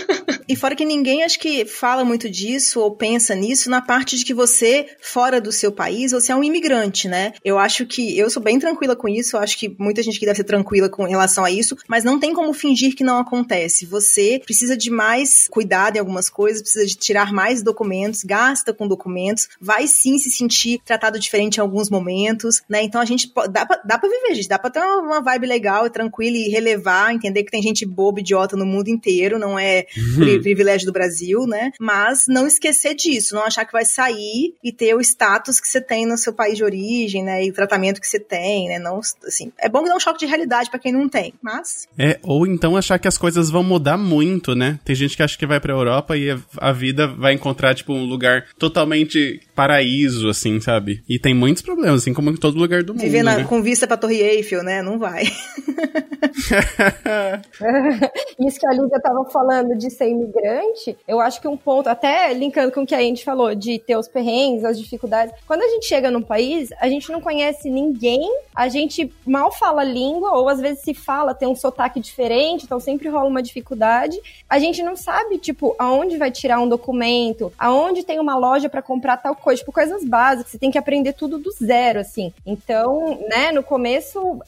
e 0.48 0.56
fora 0.56 0.74
que 0.74 0.84
ninguém 0.84 1.22
acho 1.22 1.38
que 1.38 1.64
fala 1.64 2.04
muito 2.04 2.28
disso 2.28 2.80
ou 2.80 2.90
pensa 2.90 3.34
nisso 3.34 3.70
na 3.70 3.80
parte 3.80 4.16
de 4.16 4.24
que 4.24 4.34
você, 4.34 4.86
fora 5.00 5.40
do 5.40 5.52
seu 5.52 5.72
país, 5.72 6.12
você 6.12 6.32
é 6.32 6.36
um 6.36 6.44
imigrante, 6.44 7.08
né? 7.08 7.32
Eu 7.44 7.58
acho 7.58 7.86
que 7.86 8.18
eu 8.18 8.30
sou 8.30 8.42
bem 8.42 8.58
tranquila 8.58 8.96
com 8.96 9.08
isso, 9.08 9.36
eu 9.36 9.40
acho 9.40 9.58
que 9.58 9.74
muita 9.78 10.02
gente 10.02 10.18
que 10.18 10.26
deve 10.26 10.36
ser 10.36 10.44
tranquila 10.44 10.88
com 10.88 11.04
relação 11.04 11.44
a 11.44 11.50
isso, 11.50 11.76
mas 11.88 12.04
não 12.04 12.18
tem 12.18 12.32
como 12.32 12.52
fingir 12.52 12.94
que 12.94 13.04
não 13.04 13.18
acontece. 13.18 13.86
Você 13.86 14.40
precisa 14.44 14.76
de 14.76 14.90
mais 14.90 15.48
cuidado 15.48 15.96
em 15.96 15.98
algumas 15.98 16.28
coisas, 16.28 16.62
precisa 16.62 16.86
de 16.86 16.96
tirar 16.96 17.32
mais 17.32 17.62
documentos, 17.62 18.22
gasta 18.24 18.72
com 18.72 18.86
documentos, 18.86 19.48
vai 19.60 19.86
sim 19.86 20.18
se 20.18 20.30
sentir 20.30 20.80
tratado 20.84 21.18
diferente 21.18 21.56
em 21.56 21.60
alguns 21.60 21.90
momentos, 21.90 22.62
né? 22.68 22.82
Então 22.82 23.00
a 23.00 23.04
gente 23.04 23.32
dá 23.50 23.66
pra, 23.66 23.80
dá 23.84 23.98
pra 23.98 24.08
viver, 24.20 24.34
gente, 24.34 24.48
dá 24.48 24.58
pra 24.58 24.70
ter 24.70 24.80
uma 24.80 25.20
vibe 25.20 25.46
legal, 25.46 25.88
tranquila 25.90 26.36
e 26.36 26.48
relevar, 26.48 27.12
entender 27.12 27.44
que 27.44 27.50
tem 27.50 27.62
gente 27.62 27.86
boba, 27.86 28.20
idiota 28.20 28.56
no 28.56 28.66
mundo 28.66 28.88
inteiro, 28.88 29.38
não 29.38 29.58
é 29.58 29.86
uhum. 29.96 30.40
privilégio 30.42 30.86
do 30.86 30.92
Brasil, 30.92 31.46
né? 31.46 31.72
Mas 31.80 32.24
não 32.28 32.46
esquecer 32.46 32.94
disso, 32.94 33.34
não 33.34 33.44
achar 33.44 33.64
que 33.64 33.72
vai 33.72 33.84
sair 33.84 34.54
e 34.62 34.72
ter 34.72 34.94
o 34.94 35.00
status 35.00 35.60
que 35.60 35.68
você 35.68 35.80
tem 35.80 36.06
no 36.06 36.16
seu 36.16 36.32
país 36.32 36.56
de 36.56 36.64
origem, 36.64 37.22
né? 37.22 37.44
E 37.44 37.50
o 37.50 37.54
tratamento 37.54 38.00
que 38.00 38.06
você 38.06 38.18
tem, 38.18 38.68
né? 38.68 38.78
Não, 38.78 39.00
assim, 39.26 39.52
é 39.58 39.68
bom 39.68 39.82
que 39.82 39.88
dá 39.88 39.96
um 39.96 40.00
choque 40.00 40.20
de 40.20 40.26
realidade 40.26 40.70
para 40.70 40.78
quem 40.78 40.92
não 40.92 41.08
tem, 41.08 41.34
mas... 41.42 41.86
É, 41.98 42.18
ou 42.22 42.46
então 42.46 42.76
achar 42.76 42.98
que 42.98 43.08
as 43.08 43.18
coisas 43.18 43.50
vão 43.50 43.62
mudar 43.62 43.96
muito, 43.96 44.54
né? 44.54 44.78
Tem 44.84 44.94
gente 44.94 45.16
que 45.16 45.22
acha 45.22 45.38
que 45.38 45.46
vai 45.46 45.60
pra 45.60 45.72
Europa 45.72 46.16
e 46.16 46.36
a 46.58 46.72
vida 46.72 47.06
vai 47.06 47.32
encontrar, 47.32 47.74
tipo, 47.74 47.92
um 47.92 48.04
lugar 48.04 48.46
totalmente 48.58 49.40
paraíso, 49.54 50.28
assim, 50.28 50.60
sabe? 50.60 51.02
E 51.08 51.18
tem 51.18 51.34
muitos 51.34 51.62
problemas, 51.62 52.02
assim 52.02 52.12
como 52.12 52.30
em 52.30 52.36
todo 52.36 52.58
lugar 52.58 52.82
do 52.82 52.94
mundo. 52.94 53.02
Viver 53.02 53.22
né? 53.22 53.44
com 53.44 53.62
vista 53.62 53.86
pra 53.86 53.96
Torre 54.04 54.20
Eiffel, 54.20 54.62
né? 54.62 54.82
Não 54.82 54.98
vai. 54.98 55.24
Isso 58.38 58.60
que 58.60 58.66
a 58.66 58.72
Lívia 58.72 59.00
tava 59.00 59.24
falando 59.26 59.76
de 59.76 59.90
ser 59.90 60.08
imigrante, 60.08 60.96
eu 61.06 61.20
acho 61.20 61.40
que 61.40 61.48
um 61.48 61.56
ponto, 61.56 61.88
até 61.88 62.32
linkando 62.32 62.72
com 62.72 62.82
o 62.82 62.86
que 62.86 62.94
a 62.94 63.00
gente 63.00 63.24
falou, 63.24 63.54
de 63.54 63.78
ter 63.78 63.96
os 63.96 64.08
perrengues, 64.08 64.64
as 64.64 64.78
dificuldades. 64.78 65.34
Quando 65.46 65.62
a 65.62 65.68
gente 65.68 65.86
chega 65.86 66.10
num 66.10 66.22
país, 66.22 66.70
a 66.80 66.88
gente 66.88 67.10
não 67.10 67.20
conhece 67.20 67.70
ninguém, 67.70 68.28
a 68.54 68.68
gente 68.68 69.12
mal 69.26 69.52
fala 69.52 69.82
língua, 69.82 70.32
ou 70.32 70.48
às 70.48 70.60
vezes 70.60 70.82
se 70.82 70.94
fala, 70.94 71.34
tem 71.34 71.48
um 71.48 71.56
sotaque 71.56 72.00
diferente, 72.00 72.64
então 72.64 72.80
sempre 72.80 73.08
rola 73.08 73.28
uma 73.28 73.42
dificuldade. 73.42 74.20
A 74.48 74.58
gente 74.58 74.82
não 74.82 74.96
sabe, 74.96 75.38
tipo, 75.38 75.74
aonde 75.78 76.16
vai 76.16 76.30
tirar 76.30 76.60
um 76.60 76.68
documento, 76.68 77.52
aonde 77.58 78.04
tem 78.04 78.20
uma 78.20 78.36
loja 78.36 78.68
para 78.68 78.82
comprar 78.82 79.16
tal 79.16 79.34
coisa, 79.34 79.60
tipo, 79.60 79.72
coisas 79.72 80.04
básicas, 80.04 80.52
você 80.52 80.58
tem 80.58 80.70
que 80.70 80.78
aprender 80.78 81.14
tudo 81.14 81.38
do 81.38 81.50
zero, 81.50 82.00
assim. 82.00 82.32
Então, 82.44 83.18
né, 83.28 83.52
no 83.52 83.62
começo 83.62 83.93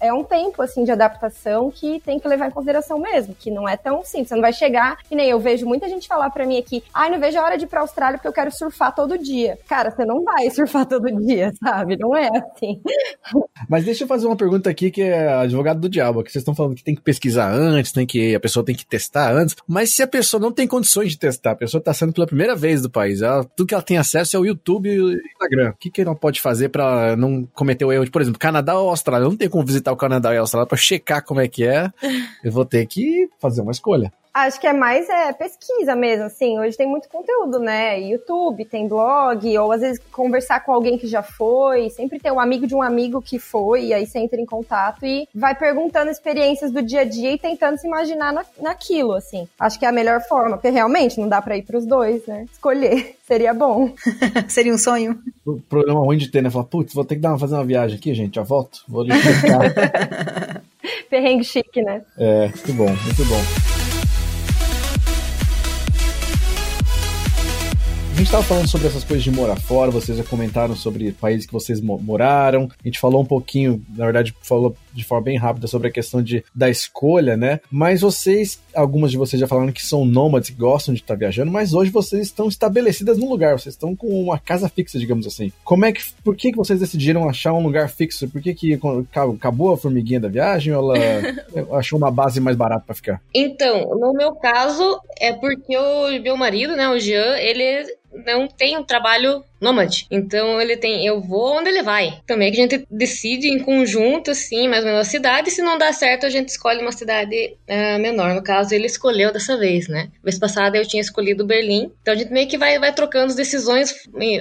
é 0.00 0.12
um 0.12 0.24
tempo, 0.24 0.62
assim, 0.62 0.84
de 0.84 0.90
adaptação 0.90 1.70
que 1.70 2.00
tem 2.00 2.18
que 2.18 2.28
levar 2.28 2.48
em 2.48 2.50
consideração 2.50 2.98
mesmo, 2.98 3.34
que 3.34 3.50
não 3.50 3.68
é 3.68 3.76
tão 3.76 4.04
simples. 4.04 4.28
Você 4.28 4.34
não 4.34 4.42
vai 4.42 4.52
chegar, 4.52 4.98
e 5.10 5.16
nem 5.16 5.28
eu 5.28 5.38
vejo 5.38 5.66
muita 5.66 5.88
gente 5.88 6.08
falar 6.08 6.30
para 6.30 6.46
mim 6.46 6.58
aqui, 6.58 6.82
ai, 6.92 7.08
ah, 7.08 7.10
não 7.10 7.20
vejo 7.20 7.38
a 7.38 7.42
hora 7.42 7.58
de 7.58 7.64
ir 7.64 7.68
pra 7.68 7.80
Austrália 7.80 8.18
porque 8.18 8.28
eu 8.28 8.32
quero 8.32 8.50
surfar 8.50 8.94
todo 8.94 9.18
dia. 9.18 9.58
Cara, 9.68 9.90
você 9.90 10.04
não 10.04 10.22
vai 10.22 10.48
surfar 10.50 10.86
todo 10.86 11.06
dia, 11.24 11.52
sabe? 11.62 11.96
Não 11.98 12.16
é 12.16 12.28
assim. 12.28 12.80
Mas 13.68 13.84
deixa 13.84 14.04
eu 14.04 14.08
fazer 14.08 14.26
uma 14.26 14.36
pergunta 14.36 14.70
aqui 14.70 14.90
que 14.90 15.02
é 15.02 15.28
advogado 15.28 15.80
do 15.80 15.88
diabo, 15.88 16.22
que 16.22 16.30
vocês 16.30 16.42
estão 16.42 16.54
falando 16.54 16.74
que 16.74 16.84
tem 16.84 16.94
que 16.94 17.00
pesquisar 17.00 17.50
antes, 17.50 17.92
tem 17.92 18.06
que 18.06 18.34
a 18.34 18.40
pessoa 18.40 18.64
tem 18.64 18.74
que 18.74 18.86
testar 18.86 19.32
antes, 19.32 19.56
mas 19.66 19.94
se 19.94 20.02
a 20.02 20.06
pessoa 20.06 20.40
não 20.40 20.52
tem 20.52 20.66
condições 20.66 21.10
de 21.10 21.18
testar, 21.18 21.52
a 21.52 21.56
pessoa 21.56 21.82
tá 21.82 21.92
sendo 21.92 22.12
pela 22.12 22.26
primeira 22.26 22.54
vez 22.54 22.82
do 22.82 22.90
país, 22.90 23.22
ela, 23.22 23.44
tudo 23.44 23.66
que 23.66 23.74
ela 23.74 23.82
tem 23.82 23.98
acesso 23.98 24.36
é 24.36 24.40
o 24.40 24.44
YouTube 24.44 24.88
e 24.88 25.00
o 25.00 25.12
Instagram. 25.12 25.70
O 25.70 25.74
que 25.74 25.90
que 25.90 26.02
ela 26.02 26.14
pode 26.14 26.40
fazer 26.40 26.68
para 26.68 27.16
não 27.16 27.46
cometer 27.54 27.84
o 27.84 27.92
erro 27.92 28.04
de, 28.04 28.10
por 28.10 28.22
exemplo, 28.22 28.38
Canadá 28.38 28.78
ou 28.78 28.90
Austrália? 28.90 29.26
Não 29.36 29.38
tenho 29.38 29.50
como 29.50 29.66
visitar 29.66 29.92
o 29.92 29.96
Canadá 29.96 30.32
e 30.32 30.38
a 30.38 30.40
Austrália 30.40 30.66
para 30.66 30.78
checar 30.78 31.22
como 31.22 31.42
é 31.42 31.46
que 31.46 31.62
é. 31.62 31.92
Eu 32.42 32.50
vou 32.50 32.64
ter 32.64 32.86
que 32.86 33.28
fazer 33.38 33.60
uma 33.60 33.70
escolha. 33.70 34.10
Acho 34.36 34.60
que 34.60 34.66
é 34.66 34.72
mais 34.74 35.08
é, 35.08 35.32
pesquisa 35.32 35.96
mesmo, 35.96 36.24
assim. 36.24 36.58
Hoje 36.58 36.76
tem 36.76 36.86
muito 36.86 37.08
conteúdo, 37.08 37.58
né? 37.58 37.98
YouTube, 37.98 38.66
tem 38.66 38.86
blog, 38.86 39.58
ou 39.58 39.72
às 39.72 39.80
vezes 39.80 39.98
conversar 40.12 40.60
com 40.60 40.74
alguém 40.74 40.98
que 40.98 41.06
já 41.06 41.22
foi. 41.22 41.88
Sempre 41.88 42.18
tem 42.18 42.30
um 42.30 42.38
amigo 42.38 42.66
de 42.66 42.74
um 42.74 42.82
amigo 42.82 43.22
que 43.22 43.38
foi, 43.38 43.86
e 43.86 43.94
aí 43.94 44.06
você 44.06 44.18
entra 44.18 44.38
em 44.38 44.44
contato 44.44 45.06
e 45.06 45.26
vai 45.34 45.54
perguntando 45.54 46.10
experiências 46.10 46.70
do 46.70 46.82
dia 46.82 47.00
a 47.00 47.04
dia 47.04 47.32
e 47.32 47.38
tentando 47.38 47.78
se 47.78 47.86
imaginar 47.86 48.30
na, 48.30 48.44
naquilo, 48.60 49.14
assim. 49.14 49.48
Acho 49.58 49.78
que 49.78 49.86
é 49.86 49.88
a 49.88 49.92
melhor 49.92 50.20
forma, 50.20 50.58
porque 50.58 50.68
realmente 50.68 51.18
não 51.18 51.30
dá 51.30 51.40
pra 51.40 51.56
ir 51.56 51.62
pros 51.62 51.86
dois, 51.86 52.26
né? 52.26 52.44
Escolher. 52.52 53.16
Seria 53.26 53.54
bom. 53.54 53.94
Seria 54.48 54.74
um 54.74 54.78
sonho. 54.78 55.18
O 55.46 55.58
problema 55.62 56.00
ruim 56.00 56.18
de 56.18 56.28
ter, 56.28 56.42
né? 56.42 56.50
Falar, 56.50 56.66
putz, 56.66 56.92
vou 56.92 57.06
ter 57.06 57.14
que 57.14 57.22
dar 57.22 57.30
uma, 57.30 57.38
fazer 57.38 57.54
uma 57.54 57.64
viagem 57.64 57.96
aqui, 57.96 58.12
gente. 58.12 58.34
Já 58.34 58.42
volto. 58.42 58.84
Vou 58.86 59.00
ali. 59.00 59.12
Perrengue 61.08 61.42
chique, 61.42 61.80
né? 61.80 62.02
É, 62.18 62.48
muito 62.48 62.72
bom, 62.74 62.88
muito 62.88 63.24
bom. 63.24 63.75
A 68.16 68.18
gente 68.18 68.28
estava 68.28 68.42
falando 68.44 68.66
sobre 68.66 68.86
essas 68.86 69.04
coisas 69.04 69.22
de 69.22 69.30
morar 69.30 69.60
fora, 69.60 69.90
vocês 69.90 70.16
já 70.16 70.24
comentaram 70.24 70.74
sobre 70.74 71.12
países 71.12 71.44
que 71.44 71.52
vocês 71.52 71.82
mo 71.82 71.98
moraram. 71.98 72.66
A 72.82 72.88
gente 72.88 72.98
falou 72.98 73.20
um 73.20 73.26
pouquinho, 73.26 73.84
na 73.94 74.06
verdade, 74.06 74.34
falou 74.40 74.74
de 74.90 75.04
forma 75.04 75.24
bem 75.24 75.36
rápida 75.36 75.66
sobre 75.66 75.88
a 75.88 75.90
questão 75.90 76.22
de, 76.22 76.42
da 76.54 76.70
escolha, 76.70 77.36
né? 77.36 77.60
Mas 77.70 78.00
vocês, 78.00 78.58
algumas 78.74 79.10
de 79.10 79.18
vocês 79.18 79.38
já 79.38 79.46
falaram 79.46 79.70
que 79.70 79.84
são 79.84 80.06
nômades, 80.06 80.48
que 80.48 80.56
gostam 80.56 80.94
de 80.94 81.02
estar 81.02 81.12
tá 81.12 81.18
viajando, 81.18 81.52
mas 81.52 81.74
hoje 81.74 81.90
vocês 81.90 82.22
estão 82.22 82.48
estabelecidas 82.48 83.18
no 83.18 83.28
lugar, 83.28 83.58
vocês 83.58 83.74
estão 83.74 83.94
com 83.94 84.08
uma 84.08 84.38
casa 84.38 84.66
fixa, 84.66 84.98
digamos 84.98 85.26
assim. 85.26 85.52
Como 85.62 85.84
é 85.84 85.92
que, 85.92 86.02
por 86.24 86.34
que, 86.34 86.52
que 86.52 86.56
vocês 86.56 86.80
decidiram 86.80 87.28
achar 87.28 87.52
um 87.52 87.62
lugar 87.62 87.90
fixo? 87.90 88.26
Por 88.30 88.40
que, 88.40 88.54
que 88.54 88.80
acabou 89.14 89.74
a 89.74 89.76
formiguinha 89.76 90.20
da 90.20 90.28
viagem 90.28 90.72
ou 90.72 90.96
ela 90.96 90.98
achou 91.78 91.98
uma 91.98 92.10
base 92.10 92.40
mais 92.40 92.56
barata 92.56 92.84
para 92.86 92.94
ficar? 92.94 93.20
Então, 93.34 93.90
no 94.00 94.14
meu 94.14 94.32
caso, 94.36 94.98
é 95.20 95.34
porque 95.34 95.76
o 95.76 96.18
meu 96.22 96.38
marido, 96.38 96.74
né, 96.74 96.88
o 96.88 96.98
Jean, 96.98 97.36
ele 97.36 97.94
não 98.24 98.48
tem 98.48 98.76
um 98.76 98.84
trabalho 98.84 99.44
nômade. 99.60 100.06
Então 100.10 100.60
ele 100.60 100.76
tem, 100.76 101.06
eu 101.06 101.20
vou 101.20 101.58
onde 101.58 101.68
ele 101.68 101.82
vai. 101.82 102.20
Também 102.26 102.50
que 102.50 102.58
a 102.58 102.62
gente 102.62 102.86
decide 102.90 103.48
em 103.48 103.58
conjunto, 103.58 104.30
assim, 104.30 104.68
mais 104.68 104.84
ou 104.84 104.90
menos 104.90 105.06
a 105.06 105.10
cidade. 105.10 105.50
Se 105.50 105.62
não 105.62 105.78
dá 105.78 105.92
certo, 105.92 106.26
a 106.26 106.30
gente 106.30 106.48
escolhe 106.48 106.80
uma 106.80 106.92
cidade 106.92 107.56
uh, 107.68 108.00
menor. 108.00 108.34
No 108.34 108.42
caso, 108.42 108.74
ele 108.74 108.86
escolheu 108.86 109.32
dessa 109.32 109.56
vez, 109.56 109.88
né? 109.88 110.08
Vez 110.22 110.38
passada 110.38 110.76
eu 110.76 110.86
tinha 110.86 111.00
escolhido 111.00 111.46
Berlim. 111.46 111.90
Então 112.02 112.14
a 112.14 112.16
gente 112.16 112.32
meio 112.32 112.48
que 112.48 112.58
vai, 112.58 112.78
vai 112.78 112.92
trocando 112.92 113.26
as 113.26 113.34
decisões, 113.34 113.94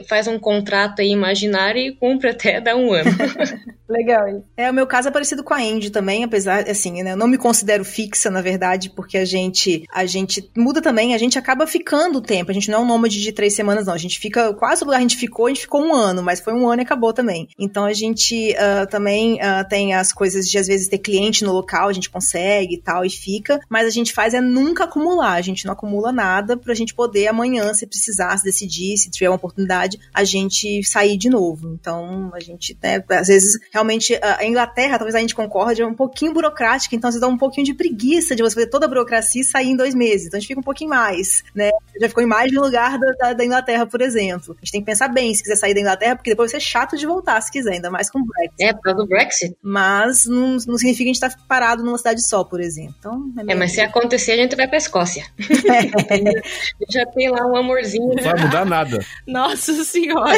faz 0.07 0.27
um 0.27 0.39
contrato 0.39 1.01
aí 1.01 1.09
imaginário 1.09 1.81
e 1.81 1.95
cumpre 1.95 2.29
até 2.29 2.59
dar 2.59 2.75
um 2.75 2.91
ano. 2.91 3.11
Legal. 3.87 4.43
É, 4.57 4.69
o 4.69 4.73
meu 4.73 4.87
caso 4.87 5.09
é 5.09 5.11
parecido 5.11 5.43
com 5.43 5.53
a 5.53 5.59
Andy 5.59 5.91
também, 5.91 6.23
apesar, 6.23 6.67
assim, 6.67 7.03
né, 7.03 7.11
eu 7.11 7.17
não 7.17 7.27
me 7.27 7.37
considero 7.37 7.85
fixa, 7.85 8.31
na 8.31 8.41
verdade, 8.41 8.89
porque 8.89 9.17
a 9.17 9.25
gente, 9.25 9.83
a 9.93 10.05
gente 10.05 10.49
muda 10.57 10.81
também, 10.81 11.13
a 11.13 11.17
gente 11.19 11.37
acaba 11.37 11.67
ficando 11.67 12.17
o 12.17 12.21
tempo, 12.21 12.49
a 12.49 12.53
gente 12.53 12.69
não 12.69 12.79
é 12.79 12.81
um 12.81 12.87
nômade 12.87 13.21
de 13.21 13.31
três 13.31 13.53
semanas, 13.53 13.85
não, 13.85 13.93
a 13.93 13.97
gente 13.97 14.19
fica, 14.19 14.53
quase 14.55 14.81
o 14.81 14.85
lugar 14.85 15.01
gente 15.07 15.17
ficou, 15.17 15.45
a 15.45 15.49
gente 15.49 15.61
ficou 15.61 15.81
um 15.81 15.93
ano, 15.93 16.21
mas 16.21 16.39
foi 16.39 16.53
um 16.53 16.67
ano 16.67 16.81
e 16.81 16.83
acabou 16.83 17.13
também. 17.13 17.47
Então 17.57 17.85
a 17.85 17.93
gente 17.93 18.53
uh, 18.53 18.87
também 18.89 19.35
uh, 19.35 19.67
tem 19.67 19.93
as 19.93 20.11
coisas 20.11 20.49
de, 20.49 20.57
às 20.57 20.67
vezes, 20.67 20.87
ter 20.87 20.97
cliente 20.97 21.43
no 21.43 21.53
local, 21.53 21.89
a 21.89 21.93
gente 21.93 22.09
consegue 22.09 22.75
e 22.75 22.81
tal, 22.81 23.05
e 23.05 23.09
fica, 23.09 23.59
mas 23.69 23.87
a 23.87 23.89
gente 23.89 24.13
faz 24.13 24.33
é 24.33 24.41
nunca 24.41 24.85
acumular, 24.85 25.33
a 25.33 25.41
gente 25.41 25.65
não 25.65 25.73
acumula 25.73 26.11
nada 26.11 26.57
pra 26.57 26.73
gente 26.73 26.93
poder 26.93 27.27
amanhã, 27.27 27.73
se 27.73 27.85
precisar, 27.87 28.37
se 28.37 28.43
decidir, 28.43 28.97
se 28.97 29.09
tiver 29.09 29.29
uma 29.29 29.35
oportunidade, 29.35 29.99
a 30.13 30.23
gente 30.23 30.83
sair 30.83 31.17
de 31.17 31.29
novo. 31.29 31.73
Então 31.73 32.31
a 32.33 32.39
gente, 32.39 32.77
né, 32.81 33.03
às 33.09 33.27
vezes 33.27 33.59
realmente 33.71 34.17
a 34.21 34.45
Inglaterra, 34.45 34.97
talvez 34.97 35.15
a 35.15 35.19
gente 35.19 35.35
concorde, 35.35 35.81
é 35.81 35.85
um 35.85 35.93
pouquinho 35.93 36.33
burocrática, 36.33 36.95
então 36.95 37.11
você 37.11 37.19
dá 37.19 37.27
um 37.27 37.37
pouquinho 37.37 37.65
de 37.65 37.73
preguiça 37.73 38.35
de 38.35 38.43
você 38.43 38.55
fazer 38.55 38.67
toda 38.67 38.85
a 38.85 38.89
burocracia 38.89 39.41
e 39.41 39.45
sair 39.45 39.69
em 39.69 39.75
dois 39.75 39.93
meses. 39.93 40.27
Então 40.27 40.37
a 40.37 40.39
gente 40.39 40.47
fica 40.47 40.59
um 40.59 40.63
pouquinho 40.63 40.89
mais, 40.89 41.43
né? 41.53 41.69
Já 41.99 42.09
ficou 42.09 42.23
em 42.23 42.27
mais 42.27 42.51
de 42.51 42.59
um 42.59 42.61
lugar 42.61 42.97
da, 42.97 43.11
da, 43.11 43.33
da, 43.33 43.45
Inglaterra, 43.45 43.85
por 43.85 44.01
exemplo. 44.01 44.55
A 44.57 44.65
gente 44.65 44.71
tem 44.71 44.81
que 44.81 44.85
pensar 44.85 44.94
bem 45.07 45.33
se 45.33 45.43
quiser 45.43 45.55
sair 45.55 45.73
da 45.73 45.79
Inglaterra, 45.79 46.15
porque 46.15 46.31
depois 46.31 46.51
vai 46.51 46.59
ser 46.59 46.65
chato 46.65 46.97
de 46.97 47.05
voltar, 47.05 47.39
se 47.41 47.51
quiser, 47.51 47.73
ainda 47.73 47.89
mais 47.89 48.09
com 48.09 48.19
o 48.19 48.25
Brexit. 48.25 48.63
É, 48.63 48.73
por 48.73 48.81
causa 48.81 48.97
do 48.99 49.07
Brexit. 49.07 49.55
Mas 49.61 50.25
não, 50.25 50.57
não 50.67 50.77
significa 50.77 50.97
que 50.97 51.03
a 51.03 51.13
gente 51.13 51.19
tá 51.19 51.29
parado 51.47 51.83
numa 51.83 51.97
cidade 51.97 52.27
só, 52.27 52.43
por 52.43 52.59
exemplo. 52.59 52.95
Então, 52.99 53.33
é, 53.47 53.51
é 53.51 53.55
mas 53.55 53.73
se 53.73 53.81
acontecer, 53.81 54.33
a 54.33 54.37
gente 54.37 54.55
vai 54.55 54.67
pra 54.67 54.77
Escócia. 54.77 55.25
É. 55.39 56.41
já 56.91 57.05
tem 57.07 57.29
lá 57.29 57.45
um 57.47 57.55
amorzinho. 57.55 58.13
Não 58.15 58.23
vai 58.23 58.41
mudar 58.41 58.65
nada. 58.65 58.99
Nossa 59.27 59.73
senhora. 59.83 60.37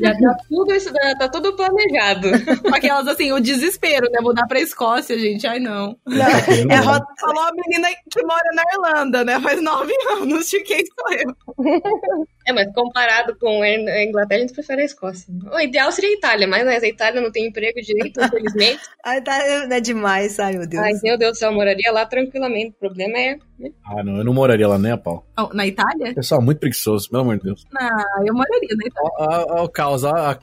já 0.00 0.14
tá 0.14 0.36
tudo 0.48 0.74
isso, 0.74 0.92
tá 1.18 1.28
tudo 1.28 1.56
planejado. 1.56 2.28
Aquelas 2.72 3.08
assim, 3.08 3.32
o 3.32 3.40
desespero, 3.40 4.08
né? 4.10 4.20
Mudar 4.20 4.46
pra 4.46 4.60
Escócia, 4.60 5.18
gente. 5.18 5.46
Ai, 5.46 5.58
não. 5.58 5.96
não. 6.06 6.26
É 6.70 6.76
a 6.76 6.82
Falou 6.82 7.42
a 7.42 7.52
menina 7.52 7.88
que 8.10 8.22
mora 8.24 8.50
na 8.54 8.62
Irlanda, 8.72 9.24
né? 9.24 9.40
Faz 9.40 9.62
nove 9.62 9.92
anos 10.12 10.48
de 10.48 10.60
quem 10.62 10.84
sou 10.84 11.12
eu. 11.12 12.28
É, 12.48 12.52
mas 12.52 12.72
comparado 12.72 13.36
com 13.38 13.60
a 13.60 14.02
Inglaterra, 14.02 14.38
a 14.38 14.40
gente 14.40 14.54
prefere 14.54 14.80
a 14.80 14.84
Escócia. 14.86 15.26
O 15.52 15.60
ideal 15.60 15.92
seria 15.92 16.08
a 16.08 16.14
Itália, 16.14 16.48
mas 16.48 16.64
né, 16.64 16.78
a 16.82 16.88
Itália 16.88 17.20
não 17.20 17.30
tem 17.30 17.46
emprego 17.46 17.78
direito, 17.82 18.18
infelizmente. 18.24 18.80
a 19.04 19.18
Itália 19.18 19.76
é 19.76 19.80
demais, 19.80 20.40
ai 20.40 20.54
meu 20.54 20.66
Deus. 20.66 20.82
Ai, 20.82 20.92
meu 21.02 21.18
Deus 21.18 21.32
do 21.32 21.38
céu, 21.38 21.50
eu 21.50 21.54
moraria 21.54 21.92
lá 21.92 22.06
tranquilamente. 22.06 22.70
O 22.70 22.78
problema 22.78 23.18
é. 23.18 23.38
Né? 23.58 23.70
Ah, 23.84 24.02
não, 24.02 24.16
eu 24.16 24.24
não 24.24 24.32
moraria 24.32 24.66
lá 24.66 24.78
nem 24.78 24.92
a 24.92 24.96
pau. 24.96 25.26
Na 25.54 25.66
Itália? 25.66 26.14
Pessoal, 26.14 26.42
muito 26.42 26.58
preguiçoso, 26.58 27.08
pelo 27.08 27.22
amor 27.22 27.38
de 27.38 27.44
Deus. 27.44 27.64
Ah, 27.78 28.22
eu 28.26 28.34
moraria 28.34 28.68
na 28.76 28.86
Itália. 28.86 29.46
Olha 29.50 29.62
o 29.62 29.68
caos, 29.68 30.04
a 30.04 30.38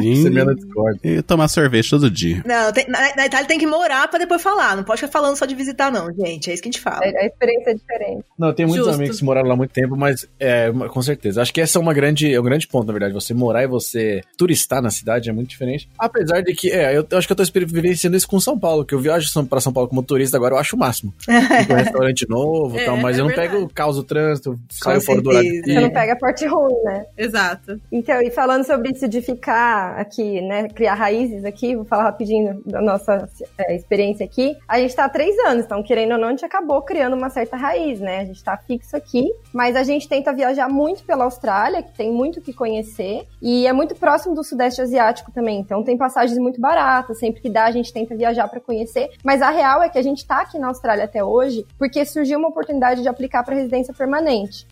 semana 0.00 0.54
Discord. 0.54 1.00
E 1.04 1.22
tomar 1.22 1.48
sorvete 1.48 1.90
todo 1.90 2.10
dia. 2.10 2.42
Não, 2.44 2.72
tem, 2.72 2.86
na, 2.88 3.14
na, 3.16 3.26
Itália 3.26 3.46
tem 3.46 3.58
que 3.58 3.66
morar 3.66 4.08
pra 4.08 4.18
depois 4.18 4.42
falar. 4.42 4.76
Não 4.76 4.84
pode 4.84 5.00
ficar 5.00 5.12
falando 5.12 5.36
só 5.36 5.46
de 5.46 5.54
visitar, 5.54 5.90
não, 5.90 6.12
gente. 6.12 6.50
É 6.50 6.54
isso 6.54 6.62
que 6.62 6.68
a 6.68 6.72
gente 6.72 6.80
fala. 6.80 7.04
É, 7.04 7.22
a 7.22 7.26
experiência 7.26 7.70
é 7.70 7.74
diferente. 7.74 8.24
Não, 8.38 8.52
tem 8.52 8.66
muitos 8.66 8.86
Justo. 8.86 9.00
amigos 9.00 9.18
que 9.18 9.24
moraram 9.24 9.48
lá 9.48 9.54
há 9.54 9.56
muito 9.56 9.72
tempo, 9.72 9.96
mas 9.96 10.26
é, 10.40 10.72
com 10.88 11.02
certeza. 11.02 11.42
Acho 11.42 11.52
que 11.52 11.60
essa 11.60 11.78
é 11.78 11.80
uma 11.80 11.94
grande, 11.94 12.32
é 12.32 12.40
um 12.40 12.44
grande 12.44 12.66
ponto, 12.66 12.86
na 12.86 12.92
verdade. 12.92 13.14
Você 13.14 13.32
morar 13.32 13.62
e 13.62 13.66
você 13.66 14.22
turistar 14.36 14.82
na 14.82 14.90
cidade 14.90 15.30
é 15.30 15.32
muito 15.32 15.50
diferente. 15.50 15.88
Apesar 15.98 16.40
de 16.40 16.54
que, 16.54 16.70
é, 16.70 16.96
eu, 16.96 17.06
eu 17.08 17.18
acho 17.18 17.26
que 17.26 17.32
eu 17.32 17.36
tô 17.36 17.44
vivenciando 17.66 18.16
isso 18.16 18.28
com 18.28 18.40
São 18.40 18.58
Paulo, 18.58 18.84
que 18.84 18.94
eu 18.94 18.98
viajo 18.98 19.28
pra 19.48 19.60
São 19.60 19.72
Paulo 19.72 19.88
como 19.88 20.02
turista 20.02 20.36
agora, 20.36 20.54
eu 20.54 20.58
acho 20.58 20.76
o 20.76 20.78
máximo. 20.78 21.14
um 21.28 21.74
restaurante 21.74 22.26
novo 22.28 22.76
e 22.76 22.80
é, 22.80 22.84
tal, 22.84 22.96
mas 22.96 23.16
é 23.16 23.20
eu 23.20 23.24
não 23.24 23.28
verdade. 23.28 23.50
pego 23.50 23.64
o 23.64 23.68
caos 23.68 23.96
do 23.96 24.02
trânsito, 24.02 24.31
saio 24.70 25.00
fora 25.00 25.20
do 25.20 25.30
horário. 25.30 25.64
Você 25.64 25.80
não 25.80 25.90
pega 25.90 26.12
a 26.12 26.16
parte 26.16 26.46
ruim, 26.46 26.74
né? 26.84 27.04
Exato. 27.16 27.80
Então, 27.90 28.20
e 28.20 28.30
falando 28.30 28.64
sobre 28.64 28.90
isso 28.90 29.08
de 29.08 29.20
ficar 29.20 29.98
aqui, 29.98 30.40
né, 30.40 30.68
criar 30.68 30.94
raízes 30.94 31.44
aqui, 31.44 31.76
vou 31.76 31.84
falar 31.84 32.04
rapidinho 32.04 32.62
da 32.64 32.80
nossa 32.80 33.28
é, 33.58 33.74
experiência 33.74 34.24
aqui. 34.24 34.56
A 34.68 34.78
gente 34.78 34.94
tá 34.94 35.04
há 35.04 35.08
três 35.08 35.36
anos, 35.46 35.64
então, 35.64 35.82
querendo 35.82 36.12
ou 36.12 36.18
não, 36.18 36.28
a 36.28 36.30
gente 36.30 36.44
acabou 36.44 36.82
criando 36.82 37.14
uma 37.14 37.30
certa 37.30 37.56
raiz, 37.56 38.00
né? 38.00 38.20
A 38.20 38.24
gente 38.24 38.42
tá 38.42 38.56
fixo 38.56 38.96
aqui, 38.96 39.32
mas 39.52 39.76
a 39.76 39.82
gente 39.82 40.08
tenta 40.08 40.32
viajar 40.32 40.68
muito 40.68 41.04
pela 41.04 41.24
Austrália, 41.24 41.82
que 41.82 41.92
tem 41.92 42.12
muito 42.12 42.40
que 42.40 42.52
conhecer, 42.52 43.26
e 43.40 43.66
é 43.66 43.72
muito 43.72 43.94
próximo 43.94 44.34
do 44.34 44.44
Sudeste 44.44 44.80
Asiático 44.80 45.32
também, 45.32 45.60
então 45.60 45.82
tem 45.82 45.96
passagens 45.96 46.38
muito 46.38 46.60
baratas, 46.60 47.18
sempre 47.18 47.40
que 47.40 47.50
dá 47.50 47.64
a 47.64 47.70
gente 47.70 47.92
tenta 47.92 48.16
viajar 48.16 48.48
para 48.48 48.60
conhecer, 48.60 49.10
mas 49.24 49.42
a 49.42 49.50
real 49.50 49.82
é 49.82 49.88
que 49.88 49.98
a 49.98 50.02
gente 50.02 50.26
tá 50.26 50.42
aqui 50.42 50.58
na 50.58 50.68
Austrália 50.68 51.04
até 51.04 51.22
hoje 51.22 51.64
porque 51.78 52.04
surgiu 52.04 52.38
uma 52.38 52.48
oportunidade 52.48 53.02
de 53.02 53.08
aplicar 53.08 53.42
para 53.44 53.54
residência 53.54 53.92
permanente. 53.94 54.21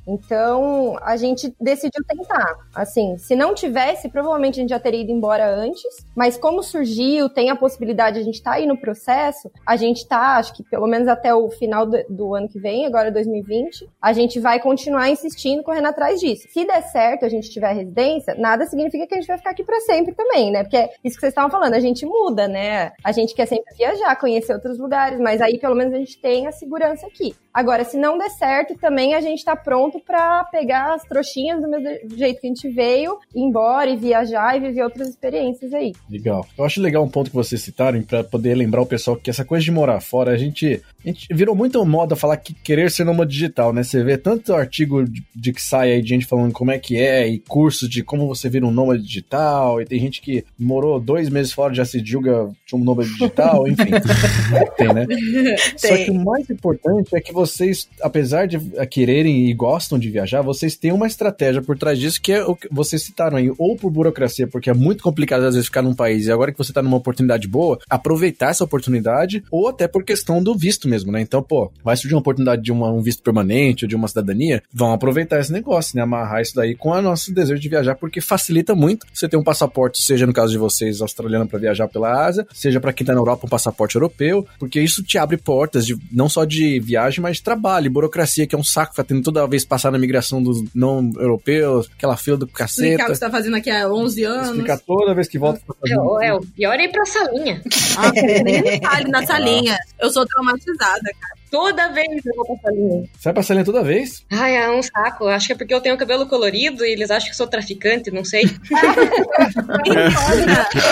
Então, 0.07 0.96
a 1.03 1.16
gente 1.16 1.55
decidiu 1.61 2.05
tentar. 2.07 2.57
Assim, 2.74 3.16
se 3.18 3.36
não 3.36 3.55
tivesse, 3.55 4.09
provavelmente 4.09 4.59
a 4.59 4.62
gente 4.62 4.70
já 4.70 4.80
teria 4.80 5.03
ido 5.03 5.12
embora 5.12 5.48
antes, 5.55 6.07
mas 6.16 6.36
como 6.36 6.62
surgiu, 6.62 7.28
tem 7.28 7.51
a 7.51 7.57
possibilidade, 7.57 8.18
a 8.18 8.22
gente 8.22 8.36
estar 8.36 8.53
tá 8.53 8.57
aí 8.57 8.66
no 8.66 8.76
processo, 8.76 9.51
a 9.66 9.76
gente 9.76 10.07
tá, 10.07 10.36
acho 10.36 10.53
que 10.55 10.62
pelo 10.62 10.86
menos 10.86 11.09
até 11.09 11.34
o 11.34 11.51
final 11.51 11.86
do, 11.86 11.98
do 12.09 12.34
ano 12.34 12.48
que 12.48 12.59
vem, 12.59 12.86
agora 12.86 13.11
2020, 13.11 13.88
a 14.01 14.12
gente 14.12 14.38
vai 14.40 14.61
continuar 14.61 15.11
insistindo, 15.11 15.62
correndo 15.62 15.86
atrás 15.86 16.20
disso. 16.20 16.48
Se 16.53 16.64
der 16.64 16.82
certo, 16.82 17.24
a 17.24 17.28
gente 17.28 17.51
tiver 17.51 17.72
residência, 17.72 18.34
nada 18.34 18.66
significa 18.66 19.07
que 19.07 19.14
a 19.14 19.18
gente 19.18 19.28
vai 19.28 19.38
ficar 19.38 19.51
aqui 19.51 19.64
para 19.64 19.80
sempre 19.80 20.14
também, 20.14 20.51
né? 20.51 20.62
Porque 20.62 20.76
é 20.76 20.90
isso 21.05 21.16
que 21.16 21.20
vocês 21.20 21.32
estavam 21.32 21.51
falando, 21.51 21.74
a 21.74 21.80
gente 21.80 22.05
muda, 22.07 22.48
né? 22.48 22.92
A 23.05 23.12
gente 23.12 23.34
quer 23.34 23.46
sempre 23.46 23.74
viajar, 23.76 24.16
conhecer 24.16 24.53
outros 24.53 24.78
lugares, 24.78 25.18
mas 25.20 25.40
aí 25.40 25.59
pelo 25.59 25.74
menos 25.74 25.94
a 25.94 25.98
gente 25.98 26.18
tem 26.20 26.46
a 26.46 26.53
segurança 26.53 27.07
aqui. 27.07 27.34
Agora, 27.53 27.84
se 27.84 27.96
não 27.96 28.16
der 28.16 28.30
certo, 28.30 28.76
também 28.78 29.14
a 29.14 29.20
gente 29.20 29.39
está 29.41 29.57
pronto 29.57 30.01
para 30.01 30.45
pegar 30.45 30.95
as 30.95 31.03
trouxinhas 31.03 31.61
do 31.61 31.68
mesmo 31.68 32.16
jeito 32.16 32.41
que 32.41 32.47
a 32.47 32.51
gente 32.51 32.68
veio, 32.68 33.18
ir 33.34 33.41
embora 33.41 33.91
e 33.91 33.97
viajar 33.97 34.57
e 34.57 34.61
viver 34.61 34.82
outras 34.82 35.09
experiências 35.09 35.72
aí. 35.74 35.93
Legal. 36.09 36.47
Eu 36.57 36.64
acho 36.64 36.80
legal 36.80 37.03
um 37.03 37.09
ponto 37.09 37.30
que 37.30 37.36
vocês 37.36 37.61
citaram 37.61 38.01
para 38.03 38.22
poder 38.24 38.55
lembrar 38.55 38.82
o 38.82 38.86
pessoal 38.86 39.16
que 39.16 39.30
essa 39.30 39.45
coisa 39.45 39.64
de 39.64 39.70
morar 39.70 40.01
fora, 40.01 40.32
a 40.32 40.36
gente, 40.36 40.82
a 41.05 41.09
gente 41.09 41.26
virou 41.32 41.55
muito 41.55 41.84
moda 41.84 42.14
falar 42.14 42.36
que 42.36 42.55
querer 42.55 42.90
ser 42.90 43.05
nômade 43.05 43.32
digital, 43.32 43.72
né? 43.72 43.82
Você 43.82 44.03
vê 44.05 44.18
tanto 44.18 44.55
artigo 44.55 45.05
de, 45.05 45.22
de, 45.34 45.53
que 45.53 45.62
sai 45.62 45.92
aí 45.92 46.03
de 46.03 46.09
gente 46.09 46.26
falando 46.26 46.53
como 46.53 46.70
é 46.70 46.78
que 46.78 46.96
é 46.96 47.26
e 47.26 47.38
cursos 47.38 47.88
de 47.88 48.03
como 48.03 48.28
você 48.28 48.48
vira 48.48 48.66
um 48.66 48.70
nômade 48.70 49.03
digital 49.03 49.80
e 49.80 49.86
tem 49.86 49.98
gente 49.98 50.20
que 50.20 50.44
morou 50.59 51.01
dois 51.01 51.28
meses 51.28 51.53
fora 51.53 51.72
já 51.72 51.84
se 51.84 52.05
julga 52.05 52.51
um 52.72 52.78
nômade 52.78 53.09
digital, 53.11 53.66
enfim. 53.66 53.90
tem, 54.76 54.92
né? 54.92 55.07
Tem. 55.07 55.57
Só 55.76 55.96
que 55.96 56.11
o 56.11 56.14
mais 56.14 56.48
importante 56.51 57.16
é 57.16 57.20
que 57.20 57.32
vocês, 57.32 57.88
apesar 58.03 58.46
de 58.46 58.59
quererem 58.86 59.48
e 59.48 59.55
gostam 59.55 59.98
de 59.98 60.11
viajar, 60.11 60.42
vocês 60.42 60.76
têm 60.76 60.92
uma 60.92 61.07
estratégia 61.07 61.62
por 61.62 61.78
trás 61.78 61.98
disso 61.98 62.20
que 62.20 62.32
é 62.32 62.44
o 62.44 62.55
que 62.55 62.68
vocês 62.70 63.03
citaram 63.03 63.38
aí, 63.38 63.51
ou 63.59 63.76
por 63.76 63.90
burocracia, 63.90 64.46
porque 64.46 64.68
é 64.68 64.74
muito 64.74 65.03
complicado 65.03 65.44
às 65.44 65.55
vezes 65.55 65.66
ficar 65.66 65.82
num 65.82 65.94
país 65.94 66.26
e 66.26 66.32
agora 66.32 66.53
que 66.53 66.59
você 66.59 66.72
tá 66.72 66.82
numa 66.82 66.96
oportunidade 66.96 67.48
boa, 67.48 67.78
aproveitar 67.88 68.51
essa 68.51 68.64
oportunidade, 68.64 69.42
ou 69.51 69.68
até 69.68 69.88
por 69.88 70.05
questão 70.05 70.42
do 70.42 70.55
visto 70.55 70.88
mesmo, 70.91 71.12
né? 71.12 71.20
Então, 71.20 71.43
pô, 71.43 71.70
vai 71.82 71.97
surgir 71.97 72.14
uma 72.14 72.20
oportunidade 72.20 72.62
de 72.62 72.72
uma, 72.72 72.91
um 72.93 73.01
visto 73.01 73.22
permanente 73.22 73.84
ou 73.84 73.88
de 73.88 73.97
uma 73.97 74.09
cidadania, 74.09 74.62
vão 74.72 74.93
aproveitar 74.93 75.38
esse 75.41 75.53
negócio, 75.53 75.97
né? 75.97 76.03
Amarrar 76.03 76.43
isso 76.43 76.55
daí 76.55 76.74
com 76.74 76.91
o 76.91 77.03
nosso 77.03 77.32
desejo 77.32 77.61
de 77.61 77.68
viajar, 77.68 77.95
porque 77.95 78.20
facilita 78.20 78.74
muito 78.74 79.07
você 79.12 79.28
ter 79.28 79.36
um 79.36 79.45
passaporte, 79.45 80.03
seja 80.03 80.26
no 80.26 80.32
caso 80.32 80.53
de 80.53 80.59
vocês, 80.59 81.01
australiano, 81.01 81.47
para 81.47 81.59
viajar 81.59 81.88
pela 81.88 82.26
Ásia, 82.26 82.47
seja 82.53 82.80
para 82.80 82.93
quem 82.93 83.07
tá 83.07 83.12
na 83.12 83.20
Europa, 83.20 83.47
um 83.47 83.51
passaporte 83.51 83.97
europeu, 83.97 84.47
porque 84.59 84.80
isso 84.80 85.03
te 85.03 85.18
abre 85.18 85.36
portas 85.36 85.86
de 85.86 85.97
não 86.11 86.28
só 86.28 86.45
de 86.45 86.80
viagem, 86.80 87.20
mas 87.20 87.36
de 87.36 87.43
trabalho, 87.43 87.91
burocracia, 87.91 88.47
que 88.47 88.55
é 88.55 88.59
um 88.59 88.64
saco, 88.64 88.95
tá 88.95 89.05
tendo 89.05 89.22
toda 89.22 89.47
vez 89.47 89.64
passar 89.64 89.91
na 89.93 89.99
migração 89.99 90.43
dos 90.43 90.62
não 90.74 91.11
europeus, 91.16 91.88
aquela 91.97 92.16
fila 92.16 92.36
do 92.36 92.47
caceta. 92.47 92.88
Explicar 92.88 93.05
o 93.05 93.07
que 93.07 93.14
você 93.14 93.20
tá 93.20 93.30
fazendo 93.30 93.57
aqui 93.57 93.70
há 93.70 93.88
11 93.88 94.24
anos. 94.24 94.49
Explicar 94.49 94.78
toda 94.78 95.14
vez 95.14 95.28
que 95.28 95.38
volta 95.38 95.61
pra 95.66 95.74
fazer. 95.80 95.95
É, 95.95 96.28
é, 96.28 96.34
o 96.34 96.41
pior 96.41 96.74
é 96.78 96.84
ir 96.84 96.88
pra 96.91 97.05
salinha. 97.05 97.62
Ah, 97.97 98.12
nem 98.43 98.62
detalhe 98.62 99.11
na 99.11 99.26
salinha. 99.26 99.76
Eu 100.01 100.11
sou 100.11 100.26
traumatizada, 100.26 100.79
cara. 100.80 101.39
Toda 101.51 101.88
vez 101.88 102.24
eu 102.24 102.34
vou 102.36 102.44
pra 102.44 102.57
salinha. 102.57 103.03
Você 103.03 103.24
vai 103.24 103.32
pra 103.32 103.42
salinha 103.42 103.64
toda 103.64 103.82
vez? 103.82 104.24
Ai, 104.30 104.57
é 104.57 104.70
um 104.70 104.82
saco. 104.82 105.26
Acho 105.26 105.48
que 105.48 105.53
é 105.53 105.57
porque 105.57 105.74
eu 105.74 105.80
tenho 105.80 105.96
cabelo 105.96 106.26
colorido 106.26 106.84
e 106.84 106.92
eles 106.92 107.11
acham 107.11 107.30
que 107.30 107.36
sou 107.36 107.46
traficante, 107.46 108.11
não 108.11 108.24
sei. 108.24 108.44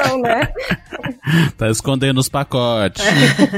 Não, 0.09 0.21
né? 0.21 0.49
Tá 1.57 1.71
escondendo 1.71 2.19
os 2.19 2.29
pacotes. 2.29 3.05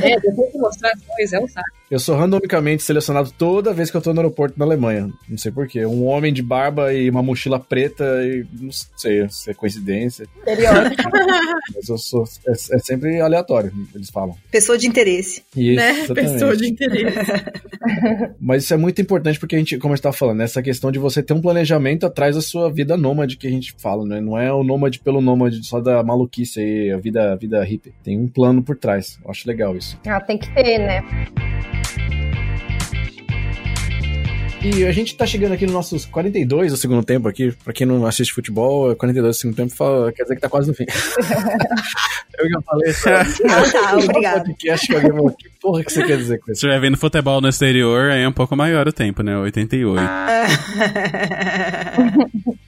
é, 0.02 0.14
eu 0.16 0.20
tenho 0.20 0.50
que 0.50 0.58
mostrar 0.58 0.90
as 0.92 1.00
coisas, 1.04 1.32
é 1.32 1.40
um 1.40 1.48
saco. 1.48 1.68
Eu 1.90 1.98
sou 1.98 2.16
randomicamente 2.16 2.84
selecionado 2.84 3.32
toda 3.36 3.72
vez 3.74 3.90
que 3.90 3.96
eu 3.96 4.00
tô 4.00 4.12
no 4.14 4.20
aeroporto 4.20 4.56
na 4.56 4.64
Alemanha. 4.64 5.10
Não 5.28 5.36
sei 5.36 5.50
porquê. 5.50 5.84
Um 5.84 6.06
homem 6.06 6.32
de 6.32 6.40
barba 6.40 6.92
e 6.94 7.10
uma 7.10 7.20
mochila 7.22 7.58
preta 7.58 8.04
e 8.24 8.46
não 8.60 8.70
sei 8.96 9.28
se 9.28 9.50
é 9.50 9.54
coincidência. 9.54 10.26
Estereótipo. 10.38 11.10
Mas 11.74 11.88
eu 11.88 11.98
sou. 11.98 12.24
É, 12.46 12.52
é 12.52 12.78
sempre 12.78 13.20
aleatório, 13.20 13.72
eles 13.92 14.08
falam. 14.08 14.36
Pessoa 14.52 14.78
de 14.78 14.86
interesse. 14.86 15.42
Isso, 15.56 15.76
né? 15.76 15.90
exatamente. 15.90 16.32
Pessoa 16.32 16.56
de 16.56 16.68
interesse. 16.68 16.89
Mas 18.40 18.64
isso 18.64 18.74
é 18.74 18.76
muito 18.76 19.00
importante 19.00 19.38
porque 19.38 19.56
a 19.56 19.58
gente, 19.58 19.78
como 19.78 19.92
a 19.92 19.96
gente 19.96 20.02
tava 20.02 20.16
falando, 20.16 20.40
essa 20.42 20.62
questão 20.62 20.90
de 20.90 20.98
você 20.98 21.22
ter 21.22 21.32
um 21.32 21.40
planejamento 21.40 22.06
atrás 22.06 22.36
da 22.36 22.42
sua 22.42 22.70
vida 22.72 22.96
nômade 22.96 23.36
que 23.36 23.46
a 23.46 23.50
gente 23.50 23.74
fala, 23.78 24.04
né? 24.06 24.20
Não 24.20 24.38
é 24.38 24.52
o 24.52 24.62
nômade 24.62 25.00
pelo 25.00 25.20
nômade 25.20 25.64
só 25.66 25.80
da 25.80 26.02
maluquice 26.02 26.60
aí, 26.60 26.90
a 26.90 26.98
vida, 26.98 27.32
a 27.32 27.36
vida 27.36 27.62
hippie. 27.64 27.92
Tem 28.02 28.18
um 28.18 28.28
plano 28.28 28.62
por 28.62 28.76
trás. 28.76 29.18
Eu 29.24 29.30
acho 29.30 29.46
legal 29.48 29.76
isso. 29.76 29.98
Ah, 30.06 30.20
tem 30.20 30.38
que 30.38 30.52
ter, 30.54 30.78
né? 30.78 31.02
E 34.62 34.84
a 34.86 34.92
gente 34.92 35.16
tá 35.16 35.24
chegando 35.26 35.52
aqui 35.52 35.64
nos 35.64 35.72
nossos 35.74 36.04
42 36.04 36.72
do 36.72 36.76
segundo 36.76 37.02
tempo 37.02 37.26
aqui. 37.26 37.50
Pra 37.64 37.72
quem 37.72 37.86
não 37.86 38.04
assiste 38.06 38.32
futebol, 38.34 38.94
42 38.94 39.36
do 39.36 39.40
segundo 39.40 39.56
tempo 39.56 39.74
fala- 39.74 40.12
quer 40.12 40.22
dizer 40.24 40.34
que 40.34 40.40
tá 40.42 40.48
quase 40.50 40.68
no 40.68 40.74
fim. 40.74 40.84
eu 42.38 42.50
já 42.50 42.60
falei 42.62 42.90
isso. 42.90 43.08
Ah, 43.48 43.62
tá, 43.72 43.96
obrigado. 43.96 44.44
podcast 44.44 44.86
que 44.86 44.94
alguém 44.94 45.10
falou, 45.12 45.30
que 45.30 45.48
porra 45.60 45.82
que 45.84 45.92
você 45.92 46.04
quer 46.04 46.16
dizer 46.18 46.38
com 46.38 46.46
Se 46.46 46.52
isso? 46.52 46.66
estiver 46.66 46.80
vendo 46.80 46.96
futebol 46.98 47.40
no 47.40 47.48
exterior, 47.48 48.10
aí 48.10 48.22
é 48.22 48.28
um 48.28 48.32
pouco 48.32 48.54
maior 48.54 48.86
o 48.86 48.92
tempo, 48.92 49.22
né? 49.22 49.36
88. 49.38 49.98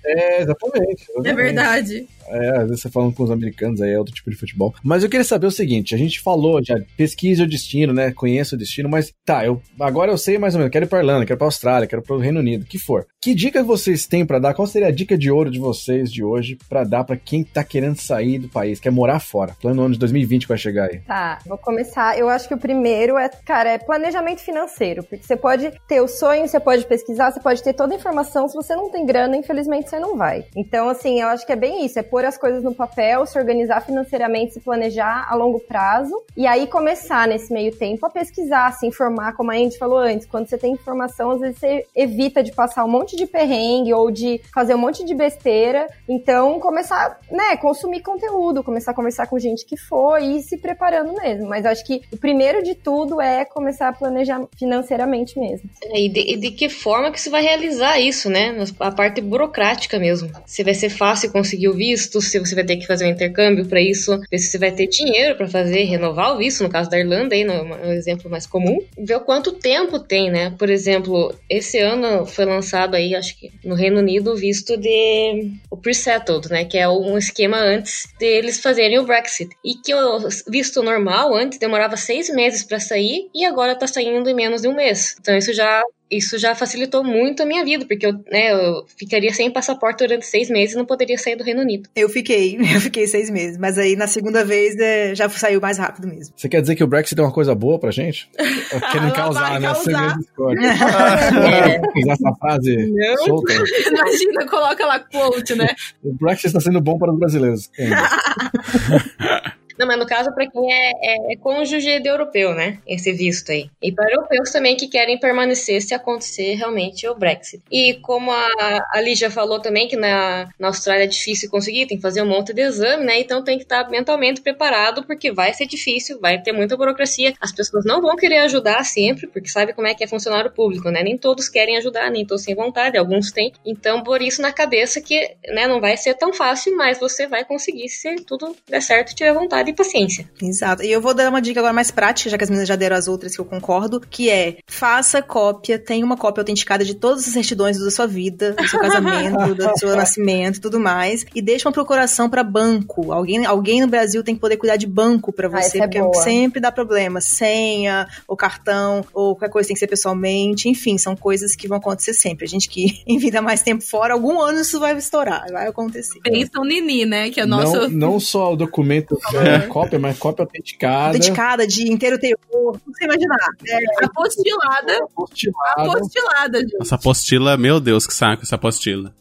É, 0.04 0.42
exatamente. 0.42 1.02
É 1.02 1.20
exatamente. 1.20 1.34
verdade. 1.36 2.06
É, 2.32 2.58
às 2.58 2.68
vezes 2.68 2.82
você 2.82 2.90
falando 2.90 3.14
com 3.14 3.22
os 3.22 3.30
americanos, 3.30 3.80
aí 3.80 3.92
é 3.92 3.98
outro 3.98 4.14
tipo 4.14 4.30
de 4.30 4.36
futebol. 4.36 4.74
Mas 4.82 5.02
eu 5.02 5.10
queria 5.10 5.24
saber 5.24 5.46
o 5.46 5.50
seguinte: 5.50 5.94
a 5.94 5.98
gente 5.98 6.20
falou 6.20 6.62
já, 6.64 6.76
pesquise 6.96 7.42
o 7.42 7.48
destino, 7.48 7.92
né? 7.92 8.12
Conheça 8.12 8.54
o 8.54 8.58
destino, 8.58 8.88
mas 8.88 9.12
tá, 9.24 9.44
eu 9.44 9.60
agora 9.80 10.10
eu 10.10 10.18
sei 10.18 10.38
mais 10.38 10.54
ou 10.54 10.58
menos, 10.58 10.72
quero 10.72 10.86
ir 10.86 10.88
pra 10.88 11.00
Irlanda, 11.00 11.26
quero 11.26 11.36
ir 11.36 11.38
pra 11.38 11.46
Austrália, 11.46 11.86
quero 11.86 12.02
ir 12.02 12.04
pro 12.04 12.18
Reino 12.18 12.40
Unido, 12.40 12.64
que 12.64 12.78
for. 12.78 13.06
Que 13.20 13.34
dica 13.34 13.62
vocês 13.62 14.06
têm 14.06 14.26
pra 14.26 14.38
dar? 14.38 14.54
Qual 14.54 14.66
seria 14.66 14.88
a 14.88 14.92
dica 14.92 15.16
de 15.16 15.30
ouro 15.30 15.50
de 15.50 15.58
vocês 15.58 16.10
de 16.10 16.24
hoje 16.24 16.58
pra 16.68 16.84
dar 16.84 17.04
pra 17.04 17.16
quem 17.16 17.44
tá 17.44 17.62
querendo 17.62 17.96
sair 17.96 18.38
do 18.38 18.48
país, 18.48 18.80
quer 18.80 18.90
morar 18.90 19.20
fora? 19.20 19.54
Plano 19.60 19.82
ano 19.82 19.94
de 19.94 20.00
2020 20.00 20.42
que 20.42 20.48
vai 20.48 20.58
chegar 20.58 20.90
aí. 20.90 21.00
Tá, 21.00 21.38
vou 21.46 21.58
começar. 21.58 22.18
Eu 22.18 22.28
acho 22.28 22.48
que 22.48 22.54
o 22.54 22.58
primeiro 22.58 23.16
é, 23.16 23.28
cara, 23.28 23.70
é 23.70 23.78
planejamento 23.78 24.40
financeiro. 24.40 25.02
Porque 25.02 25.24
você 25.24 25.36
pode 25.36 25.72
ter 25.86 26.00
o 26.00 26.08
sonho, 26.08 26.46
você 26.46 26.58
pode 26.58 26.86
pesquisar, 26.86 27.30
você 27.30 27.40
pode 27.40 27.62
ter 27.62 27.72
toda 27.72 27.94
a 27.94 27.96
informação. 27.96 28.48
Se 28.48 28.54
você 28.54 28.74
não 28.74 28.90
tem 28.90 29.06
grana, 29.06 29.36
infelizmente 29.36 29.88
você 29.88 29.98
não 29.98 30.16
vai. 30.16 30.44
Então, 30.56 30.88
assim, 30.88 31.20
eu 31.20 31.28
acho 31.28 31.46
que 31.46 31.52
é 31.52 31.56
bem 31.56 31.84
isso: 31.84 31.98
é 31.98 32.02
pôr 32.22 32.26
as 32.26 32.38
coisas 32.38 32.62
no 32.62 32.72
papel, 32.72 33.26
se 33.26 33.36
organizar 33.36 33.80
financeiramente, 33.80 34.54
se 34.54 34.60
planejar 34.60 35.26
a 35.28 35.34
longo 35.34 35.58
prazo. 35.58 36.14
E 36.36 36.46
aí 36.46 36.68
começar 36.68 37.26
nesse 37.26 37.52
meio 37.52 37.74
tempo 37.74 38.06
a 38.06 38.10
pesquisar, 38.10 38.70
se 38.72 38.86
informar, 38.86 39.34
como 39.34 39.50
a 39.50 39.54
Andy 39.54 39.76
falou 39.76 39.98
antes. 39.98 40.26
Quando 40.26 40.48
você 40.48 40.56
tem 40.56 40.72
informação, 40.72 41.32
às 41.32 41.40
vezes 41.40 41.58
você 41.58 41.84
evita 41.96 42.42
de 42.42 42.52
passar 42.52 42.84
um 42.84 42.88
monte 42.88 43.16
de 43.16 43.26
perrengue 43.26 43.92
ou 43.92 44.10
de 44.10 44.40
fazer 44.54 44.74
um 44.74 44.78
monte 44.78 45.04
de 45.04 45.14
besteira. 45.14 45.88
Então, 46.08 46.60
começar, 46.60 47.18
né, 47.30 47.56
consumir 47.56 48.02
conteúdo, 48.02 48.62
começar 48.62 48.92
a 48.92 48.94
conversar 48.94 49.26
com 49.26 49.38
gente 49.38 49.66
que 49.66 49.76
foi 49.76 50.24
e 50.24 50.36
ir 50.38 50.42
se 50.42 50.58
preparando 50.58 51.12
mesmo. 51.14 51.48
Mas 51.48 51.66
acho 51.66 51.84
que 51.84 52.02
o 52.12 52.16
primeiro 52.16 52.62
de 52.62 52.74
tudo 52.74 53.20
é 53.20 53.44
começar 53.44 53.88
a 53.88 53.92
planejar 53.92 54.40
financeiramente 54.56 55.38
mesmo. 55.38 55.68
É, 55.84 56.00
E 56.00 56.08
de, 56.08 56.36
de 56.36 56.50
que 56.52 56.68
forma 56.68 57.10
que 57.10 57.20
você 57.20 57.30
vai 57.30 57.42
realizar 57.42 57.98
isso, 57.98 58.30
né? 58.30 58.54
A 58.78 58.92
parte 58.92 59.20
burocrática 59.20 59.98
mesmo. 59.98 60.30
Se 60.46 60.62
vai 60.62 60.74
ser 60.74 60.90
fácil 60.90 61.32
conseguir 61.32 61.68
o 61.68 61.74
visto, 61.74 62.11
se 62.20 62.38
você 62.38 62.54
vai 62.54 62.64
ter 62.64 62.76
que 62.76 62.86
fazer 62.86 63.06
um 63.06 63.10
intercâmbio 63.10 63.66
para 63.66 63.80
isso, 63.80 64.18
ver 64.30 64.38
se 64.38 64.50
você 64.50 64.58
vai 64.58 64.72
ter 64.72 64.86
dinheiro 64.86 65.36
para 65.36 65.48
fazer, 65.48 65.84
renovar 65.84 66.34
o 66.34 66.38
visto, 66.38 66.62
no 66.62 66.70
caso 66.70 66.90
da 66.90 66.98
Irlanda, 66.98 67.34
aí, 67.34 67.44
no, 67.44 67.64
no 67.64 67.92
exemplo 67.92 68.30
mais 68.30 68.46
comum. 68.46 68.78
Ver 68.98 69.16
o 69.16 69.20
quanto 69.20 69.52
tempo 69.52 69.98
tem, 69.98 70.30
né? 70.30 70.54
Por 70.58 70.70
exemplo, 70.70 71.34
esse 71.48 71.78
ano 71.78 72.26
foi 72.26 72.44
lançado 72.44 72.94
aí, 72.94 73.14
acho 73.14 73.38
que 73.38 73.50
no 73.64 73.74
Reino 73.74 73.98
Unido, 73.98 74.32
o 74.32 74.36
visto 74.36 74.76
de 74.76 75.50
o 75.70 75.76
pre-settled, 75.76 76.48
né? 76.50 76.64
Que 76.64 76.78
é 76.78 76.88
um 76.88 77.16
esquema 77.16 77.58
antes 77.58 78.08
deles 78.18 78.60
fazerem 78.60 78.98
o 78.98 79.04
Brexit. 79.04 79.50
E 79.64 79.74
que 79.74 79.94
o 79.94 80.28
visto 80.48 80.82
normal 80.82 81.34
antes 81.34 81.58
demorava 81.58 81.96
seis 81.96 82.28
meses 82.30 82.62
para 82.62 82.80
sair 82.80 83.28
e 83.34 83.44
agora 83.44 83.74
tá 83.74 83.86
saindo 83.86 84.28
em 84.28 84.34
menos 84.34 84.62
de 84.62 84.68
um 84.68 84.74
mês. 84.74 85.16
Então 85.20 85.36
isso 85.36 85.52
já 85.52 85.82
isso 86.12 86.38
já 86.38 86.54
facilitou 86.54 87.02
muito 87.02 87.42
a 87.42 87.46
minha 87.46 87.64
vida, 87.64 87.86
porque 87.86 88.06
eu, 88.06 88.12
né, 88.30 88.52
eu 88.52 88.84
ficaria 88.98 89.32
sem 89.32 89.50
passaporte 89.50 90.06
durante 90.06 90.26
seis 90.26 90.50
meses 90.50 90.74
e 90.74 90.78
não 90.78 90.84
poderia 90.84 91.16
sair 91.16 91.36
do 91.36 91.42
Reino 91.42 91.62
Unido. 91.62 91.88
Eu 91.96 92.08
fiquei, 92.08 92.56
eu 92.74 92.80
fiquei 92.80 93.06
seis 93.06 93.30
meses, 93.30 93.56
mas 93.56 93.78
aí 93.78 93.96
na 93.96 94.06
segunda 94.06 94.44
vez 94.44 94.78
é, 94.78 95.14
já 95.14 95.28
saiu 95.28 95.60
mais 95.60 95.78
rápido 95.78 96.06
mesmo. 96.06 96.34
Você 96.36 96.48
quer 96.48 96.60
dizer 96.60 96.76
que 96.76 96.84
o 96.84 96.86
Brexit 96.86 97.18
é 97.18 97.22
uma 97.22 97.32
coisa 97.32 97.54
boa 97.54 97.78
pra 97.78 97.90
gente? 97.90 98.30
Querem 98.92 99.10
causar, 99.12 99.58
né? 99.58 99.68
causar. 99.68 100.18
É, 100.38 101.80
Usar 102.02 102.12
essa 102.12 102.34
frase 102.38 102.76
Não. 102.92 103.16
solta. 103.24 103.52
Imagina, 103.54 104.46
coloca 104.46 104.86
lá 104.86 105.00
quote, 105.00 105.54
né? 105.54 105.68
O 106.02 106.12
Brexit 106.12 106.48
está 106.48 106.60
sendo 106.60 106.80
bom 106.80 106.98
para 106.98 107.12
os 107.12 107.18
brasileiros. 107.18 107.70
ainda. 107.78 109.56
Não, 109.82 109.88
mas 109.88 109.98
no 109.98 110.06
caso, 110.06 110.32
para 110.32 110.48
quem 110.48 110.72
é, 110.72 110.92
é, 111.02 111.32
é 111.32 111.36
cônjuge 111.36 111.98
de 111.98 112.08
europeu, 112.08 112.54
né? 112.54 112.78
Esse 112.86 113.12
visto 113.12 113.50
aí. 113.50 113.68
E 113.82 113.90
para 113.90 114.12
europeus 114.12 114.50
também 114.50 114.76
que 114.76 114.86
querem 114.86 115.18
permanecer 115.18 115.82
se 115.82 115.92
acontecer 115.92 116.54
realmente 116.54 117.08
o 117.08 117.16
Brexit. 117.16 117.60
E 117.68 117.94
como 117.94 118.30
a, 118.30 118.86
a 118.92 119.00
Lígia 119.00 119.28
falou 119.28 119.58
também, 119.58 119.88
que 119.88 119.96
na, 119.96 120.48
na 120.56 120.68
Austrália 120.68 121.02
é 121.02 121.08
difícil 121.08 121.50
conseguir, 121.50 121.86
tem 121.86 121.96
que 121.96 122.02
fazer 122.02 122.22
um 122.22 122.26
monte 122.26 122.52
de 122.52 122.62
exame, 122.62 123.04
né? 123.04 123.18
Então 123.18 123.42
tem 123.42 123.58
que 123.58 123.64
estar 123.64 123.90
mentalmente 123.90 124.40
preparado, 124.40 125.02
porque 125.02 125.32
vai 125.32 125.52
ser 125.52 125.66
difícil, 125.66 126.20
vai 126.20 126.40
ter 126.40 126.52
muita 126.52 126.76
burocracia. 126.76 127.34
As 127.40 127.50
pessoas 127.50 127.84
não 127.84 128.00
vão 128.00 128.14
querer 128.14 128.38
ajudar 128.38 128.84
sempre, 128.84 129.26
porque 129.26 129.48
sabe 129.48 129.72
como 129.72 129.88
é 129.88 129.94
que 129.94 130.04
é 130.04 130.06
funcionário 130.06 130.52
público, 130.52 130.90
né? 130.90 131.02
Nem 131.02 131.18
todos 131.18 131.48
querem 131.48 131.76
ajudar, 131.76 132.08
nem 132.08 132.24
todos 132.24 132.44
têm 132.44 132.54
vontade, 132.54 132.96
alguns 132.96 133.32
têm. 133.32 133.52
Então, 133.66 134.04
por 134.04 134.22
isso 134.22 134.40
na 134.40 134.52
cabeça 134.52 135.00
que 135.00 135.34
né, 135.48 135.66
não 135.66 135.80
vai 135.80 135.96
ser 135.96 136.14
tão 136.14 136.32
fácil, 136.32 136.76
mas 136.76 137.00
você 137.00 137.26
vai 137.26 137.44
conseguir 137.44 137.88
se 137.88 138.14
tudo 138.24 138.54
der 138.68 138.80
certo 138.80 139.10
e 139.10 139.16
tiver 139.16 139.32
vontade 139.32 139.71
e 139.72 139.76
paciência. 139.76 140.30
Exato. 140.40 140.82
E 140.82 140.90
eu 140.90 141.00
vou 141.00 141.14
dar 141.14 141.28
uma 141.28 141.40
dica 141.40 141.60
agora 141.60 141.72
mais 141.72 141.90
prática, 141.90 142.30
já 142.30 142.38
que 142.38 142.44
as 142.44 142.50
meninas 142.50 142.68
já 142.68 142.76
deram 142.76 142.96
as 142.96 143.08
outras 143.08 143.34
que 143.34 143.40
eu 143.40 143.44
concordo, 143.44 144.00
que 144.00 144.30
é 144.30 144.58
faça 144.66 145.20
cópia, 145.22 145.78
tenha 145.78 146.04
uma 146.04 146.16
cópia 146.16 146.40
autenticada 146.40 146.84
de 146.84 146.94
todas 146.94 147.26
as 147.26 147.32
certidões 147.32 147.78
da 147.78 147.90
sua 147.90 148.06
vida, 148.06 148.52
do 148.52 148.68
seu 148.68 148.80
casamento, 148.80 149.54
do 149.54 149.78
seu 149.78 149.94
nascimento 149.96 150.56
e 150.56 150.60
tudo 150.60 150.78
mais, 150.80 151.24
e 151.34 151.42
deixa 151.42 151.68
uma 151.68 151.72
procuração 151.72 152.28
para 152.28 152.42
banco. 152.42 153.12
Alguém, 153.12 153.44
alguém 153.44 153.80
no 153.80 153.86
Brasil 153.88 154.22
tem 154.22 154.34
que 154.34 154.40
poder 154.40 154.56
cuidar 154.56 154.76
de 154.76 154.86
banco 154.86 155.32
para 155.32 155.48
Ah, 155.48 155.62
você, 155.62 155.78
é 155.78 155.82
porque 155.82 156.00
boa. 156.00 156.14
sempre 156.14 156.60
dá 156.60 156.70
problema. 156.70 157.20
Senha, 157.20 158.08
ou 158.26 158.36
cartão, 158.36 159.04
ou 159.12 159.34
qualquer 159.34 159.50
coisa 159.50 159.68
tem 159.68 159.74
que 159.74 159.80
ser 159.80 159.86
pessoalmente. 159.86 160.68
Enfim, 160.68 160.98
são 160.98 161.16
coisas 161.16 161.54
que 161.56 161.68
vão 161.68 161.78
acontecer 161.78 162.14
sempre. 162.14 162.44
A 162.44 162.48
gente 162.48 162.68
que 162.68 163.02
em 163.06 163.18
vida 163.18 163.40
mais 163.40 163.62
tempo 163.62 163.82
fora, 163.82 164.14
algum 164.14 164.40
ano 164.40 164.60
isso 164.60 164.78
vai 164.78 164.96
estourar, 164.96 165.46
vai 165.50 165.66
acontecer. 165.66 166.20
Pensam 166.20 166.64
Nini, 166.64 167.04
né? 167.04 167.30
Que 167.30 167.40
é 167.40 167.44
o 167.44 167.46
nosso. 167.46 167.88
Não, 167.88 168.12
não 168.12 168.20
só 168.20 168.52
o 168.52 168.56
documento 168.56 169.18
é, 169.34 169.61
cópia, 169.68 169.98
mas 169.98 170.18
cópia 170.18 170.44
autenticada. 170.44 171.08
Autenticada 171.08 171.66
de 171.66 171.90
inteiro 171.90 172.18
teor, 172.18 172.38
que 172.38 172.80
você 172.86 173.04
imaginar. 173.04 173.36
É, 173.68 174.04
Apostilada. 174.04 175.06
Postilada. 175.14 175.82
Apostilada, 175.82 176.60
gente. 176.60 176.82
Essa 176.82 176.94
apostila, 176.94 177.56
meu 177.56 177.80
Deus, 177.80 178.06
que 178.06 178.14
saco 178.14 178.42
essa 178.42 178.56
apostila. 178.56 179.14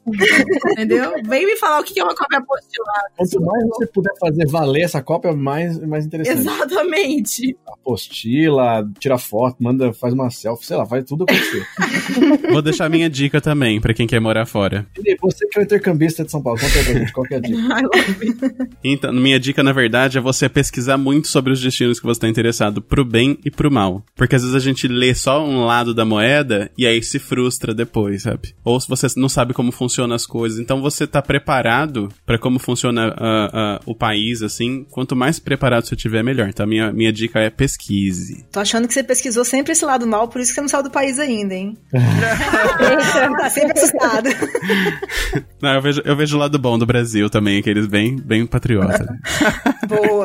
Entendeu? 0.71 1.13
Vem 1.25 1.45
me 1.45 1.55
falar 1.55 1.79
o 1.79 1.83
que 1.83 1.99
é 1.99 2.03
uma 2.03 2.15
cópia 2.15 2.39
apostilada. 2.39 3.09
Quanto 3.17 3.41
mais 3.41 3.67
você 3.69 3.87
puder 3.87 4.13
fazer 4.19 4.47
valer 4.47 4.83
essa 4.83 5.01
cópia, 5.01 5.33
mais, 5.33 5.79
mais 5.79 6.05
interessante. 6.05 6.39
Exatamente. 6.39 7.57
Apostila, 7.67 8.87
tira 8.99 9.17
foto, 9.17 9.57
manda, 9.59 9.93
faz 9.93 10.13
uma 10.13 10.29
selfie, 10.29 10.65
sei 10.65 10.77
lá, 10.77 10.85
faz 10.85 11.03
tudo 11.05 11.23
acontecer. 11.23 11.65
Vou 12.51 12.61
deixar 12.61 12.89
minha 12.89 13.09
dica 13.09 13.39
também, 13.41 13.79
pra 13.79 13.93
quem 13.93 14.07
quer 14.07 14.19
morar 14.19 14.45
fora. 14.45 14.85
você 15.21 15.47
que 15.47 15.59
é 15.59 15.61
o 15.61 15.63
intercambista 15.63 16.23
de 16.23 16.31
São 16.31 16.41
Paulo, 16.41 16.59
conta 16.59 16.83
pra 16.83 16.93
gente 16.93 17.13
qual 17.13 17.25
que 17.25 17.33
é 17.33 17.37
a 17.37 17.39
dica. 17.39 17.61
Então, 18.83 19.13
minha 19.13 19.39
dica, 19.39 19.61
na 19.61 19.71
verdade, 19.71 20.17
é 20.21 20.23
você 20.23 20.47
pesquisar 20.47 20.97
muito 20.97 21.27
sobre 21.27 21.51
os 21.51 21.59
destinos 21.59 21.99
que 21.99 22.05
você 22.05 22.17
está 22.17 22.29
interessado, 22.29 22.81
pro 22.81 23.03
bem 23.03 23.37
e 23.43 23.51
pro 23.51 23.71
mal. 23.71 24.03
Porque 24.15 24.35
às 24.35 24.43
vezes 24.43 24.55
a 24.55 24.59
gente 24.59 24.87
lê 24.87 25.13
só 25.13 25.43
um 25.45 25.65
lado 25.65 25.93
da 25.93 26.05
moeda 26.05 26.71
e 26.77 26.85
aí 26.85 27.01
se 27.03 27.19
frustra 27.19 27.73
depois, 27.73 28.23
sabe? 28.23 28.53
Ou 28.63 28.79
se 28.79 28.87
você 28.87 29.07
não 29.17 29.27
sabe 29.27 29.53
como 29.53 29.71
funcionam 29.71 30.15
as 30.15 30.25
coisas. 30.25 30.59
Então 30.59 30.81
você 30.81 31.05
tá 31.07 31.21
preparado 31.21 32.09
para 32.25 32.37
como 32.37 32.59
funciona 32.59 33.09
uh, 33.09 33.11
uh, 33.11 33.79
o 33.85 33.95
país, 33.95 34.41
assim. 34.41 34.85
Quanto 34.89 35.15
mais 35.15 35.39
preparado 35.39 35.85
você 35.85 35.95
tiver, 35.95 36.23
melhor. 36.23 36.47
Então 36.47 36.63
a 36.65 36.69
minha, 36.69 36.91
minha 36.93 37.11
dica 37.11 37.39
é 37.39 37.49
pesquise. 37.49 38.45
Tô 38.51 38.59
achando 38.59 38.87
que 38.87 38.93
você 38.93 39.03
pesquisou 39.03 39.43
sempre 39.43 39.71
esse 39.71 39.83
lado 39.83 40.05
mal, 40.05 40.27
por 40.27 40.39
isso 40.39 40.51
que 40.51 40.55
você 40.55 40.61
não 40.61 40.69
saiu 40.69 40.83
do 40.83 40.91
país 40.91 41.17
ainda, 41.17 41.53
hein? 41.53 41.77
tá 41.91 43.49
sempre 43.49 43.77
assustado. 43.77 44.29
Não, 45.61 45.75
eu 45.75 45.81
vejo, 45.81 46.01
eu 46.03 46.15
vejo 46.15 46.35
o 46.35 46.39
lado 46.39 46.57
bom 46.57 46.77
do 46.77 46.87
Brasil 46.87 47.29
também, 47.29 47.59
aqueles 47.59 47.85
bem, 47.85 48.15
bem 48.15 48.47
patriota. 48.47 49.03
Né? 49.03 49.19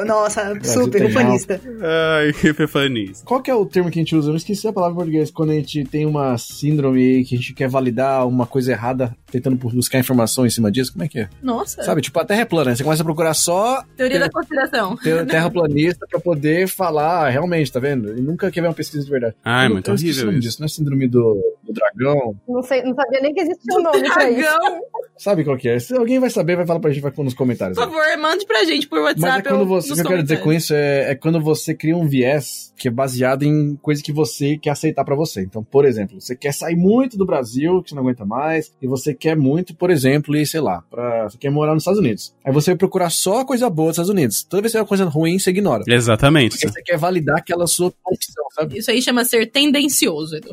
Nossa, 0.04 0.58
super 0.62 1.04
ufanista. 1.06 1.60
Ai, 1.82 2.32
que 2.54 2.62
ufanista. 2.64 3.24
Qual 3.26 3.40
que 3.42 3.50
é 3.50 3.54
o 3.54 3.64
termo 3.66 3.90
que 3.90 3.98
a 3.98 4.02
gente 4.02 4.14
usa? 4.16 4.30
Eu 4.30 4.36
esqueci 4.36 4.66
a 4.68 4.72
palavra 4.72 4.94
em 4.94 4.96
português. 4.96 5.30
Quando 5.30 5.50
a 5.50 5.54
gente 5.54 5.84
tem 5.84 6.04
uma 6.06 6.36
síndrome 6.38 7.24
que 7.24 7.34
a 7.34 7.38
gente 7.38 7.54
quer 7.54 7.68
validar 7.68 8.26
uma 8.26 8.46
coisa 8.46 8.72
errada, 8.72 9.14
tentando 9.30 9.56
buscar 9.56 9.98
informação 9.98 10.46
em 10.46 10.50
cima 10.50 10.70
disso, 10.70 10.92
como 10.92 11.04
é 11.04 11.08
que 11.08 11.20
é? 11.20 11.28
Nossa. 11.42 11.82
Sabe, 11.82 12.00
tipo, 12.00 12.18
a 12.18 12.24
Terra 12.24 12.40
é 12.42 12.44
plana. 12.44 12.74
Você 12.74 12.82
começa 12.84 13.02
a 13.02 13.04
procurar 13.04 13.34
só 13.34 13.82
Teoria 13.96 14.18
da 14.18 14.30
conspiração. 14.30 14.96
ter- 14.96 15.26
terraplanista 15.26 16.06
pra 16.10 16.18
poder 16.20 16.66
falar, 16.68 17.26
"Ah, 17.26 17.28
realmente, 17.28 17.70
tá 17.72 17.78
vendo? 17.80 18.16
E 18.16 18.20
nunca 18.20 18.50
quer 18.50 18.60
ver 18.60 18.68
uma 18.68 18.74
pesquisa 18.74 19.04
de 19.04 19.10
verdade. 19.10 19.34
Ai, 19.44 19.66
Eu- 19.66 19.70
muito 19.72 19.90
eu 19.90 19.94
esqueci 19.94 20.18
horrível 20.20 20.38
isso. 20.38 20.40
disso. 20.48 20.60
Não 20.60 20.66
é 20.66 20.68
síndrome 20.68 21.06
do, 21.08 21.40
do 21.64 21.72
dragão? 21.72 22.34
Não, 22.48 22.62
sei, 22.62 22.82
não 22.82 22.94
sabia 22.94 23.20
nem 23.20 23.32
que 23.34 23.40
existia 23.40 23.78
um 23.78 23.82
nome 23.82 24.02
pra 24.12 24.30
isso. 24.30 24.40
Dragão. 24.40 24.80
Sabe 25.18 25.44
qual 25.44 25.56
que 25.56 25.68
é? 25.68 25.78
Se 25.78 25.94
alguém 25.96 26.18
vai 26.18 26.28
saber, 26.30 26.56
vai 26.56 26.66
falar 26.66 26.78
pra 26.80 26.90
gente 26.90 27.02
vai 27.02 27.10
pôr 27.10 27.24
nos 27.24 27.32
comentários. 27.34 27.78
Por 27.78 27.84
favor, 27.86 28.04
mande 28.20 28.44
pra 28.46 28.64
gente 28.64 28.86
por 28.86 29.00
WhatsApp. 29.00 29.20
Mas 29.20 29.38
é 29.46 29.48
quando 29.48 29.60
ou 29.60 29.66
você. 29.80 29.92
O 29.92 29.94
que 29.94 30.00
eu 30.02 30.06
quero 30.06 30.22
dizer 30.22 30.40
com 30.40 30.52
isso 30.52 30.74
é, 30.74 31.12
é 31.12 31.14
quando 31.14 31.40
você 31.40 31.74
cria 31.74 31.96
um 31.96 32.06
viés 32.06 32.72
que 32.76 32.88
é 32.88 32.90
baseado 32.90 33.42
em 33.42 33.76
coisa 33.76 34.02
que 34.02 34.12
você 34.12 34.58
quer 34.58 34.70
aceitar 34.70 35.04
pra 35.04 35.16
você. 35.16 35.42
Então, 35.42 35.64
por 35.64 35.84
exemplo, 35.84 36.20
você 36.20 36.36
quer 36.36 36.52
sair 36.52 36.76
muito 36.76 37.16
do 37.16 37.24
Brasil, 37.24 37.82
que 37.82 37.90
você 37.90 37.94
não 37.94 38.02
aguenta 38.02 38.24
mais, 38.24 38.72
e 38.80 38.86
você 38.86 39.14
quer 39.14 39.36
muito, 39.36 39.74
por 39.74 39.90
exemplo, 39.90 40.36
ir, 40.36 40.46
sei 40.46 40.60
lá, 40.60 40.82
pra, 40.90 41.24
você 41.24 41.38
quer 41.38 41.50
morar 41.50 41.72
nos 41.72 41.82
Estados 41.82 42.00
Unidos. 42.00 42.34
Aí 42.44 42.52
você 42.52 42.72
vai 42.72 42.78
procurar 42.78 43.10
só 43.10 43.44
coisa 43.44 43.70
boa 43.70 43.88
dos 43.88 43.94
Estados 43.94 44.10
Unidos. 44.10 44.44
Toda 44.44 44.62
vez 44.62 44.72
que 44.72 44.78
é 44.78 44.80
uma 44.80 44.86
coisa 44.86 45.04
ruim, 45.04 45.38
você 45.38 45.50
ignora. 45.50 45.84
Exatamente. 45.86 46.50
Porque 46.50 46.68
você 46.68 46.82
quer 46.82 46.98
validar 46.98 47.38
aquela 47.38 47.66
sua 47.66 47.88
opção, 48.04 48.44
sabe? 48.54 48.78
Isso 48.78 48.90
aí 48.90 49.00
chama 49.00 49.24
ser 49.24 49.46
tendencioso, 49.50 50.36
Edu. 50.36 50.50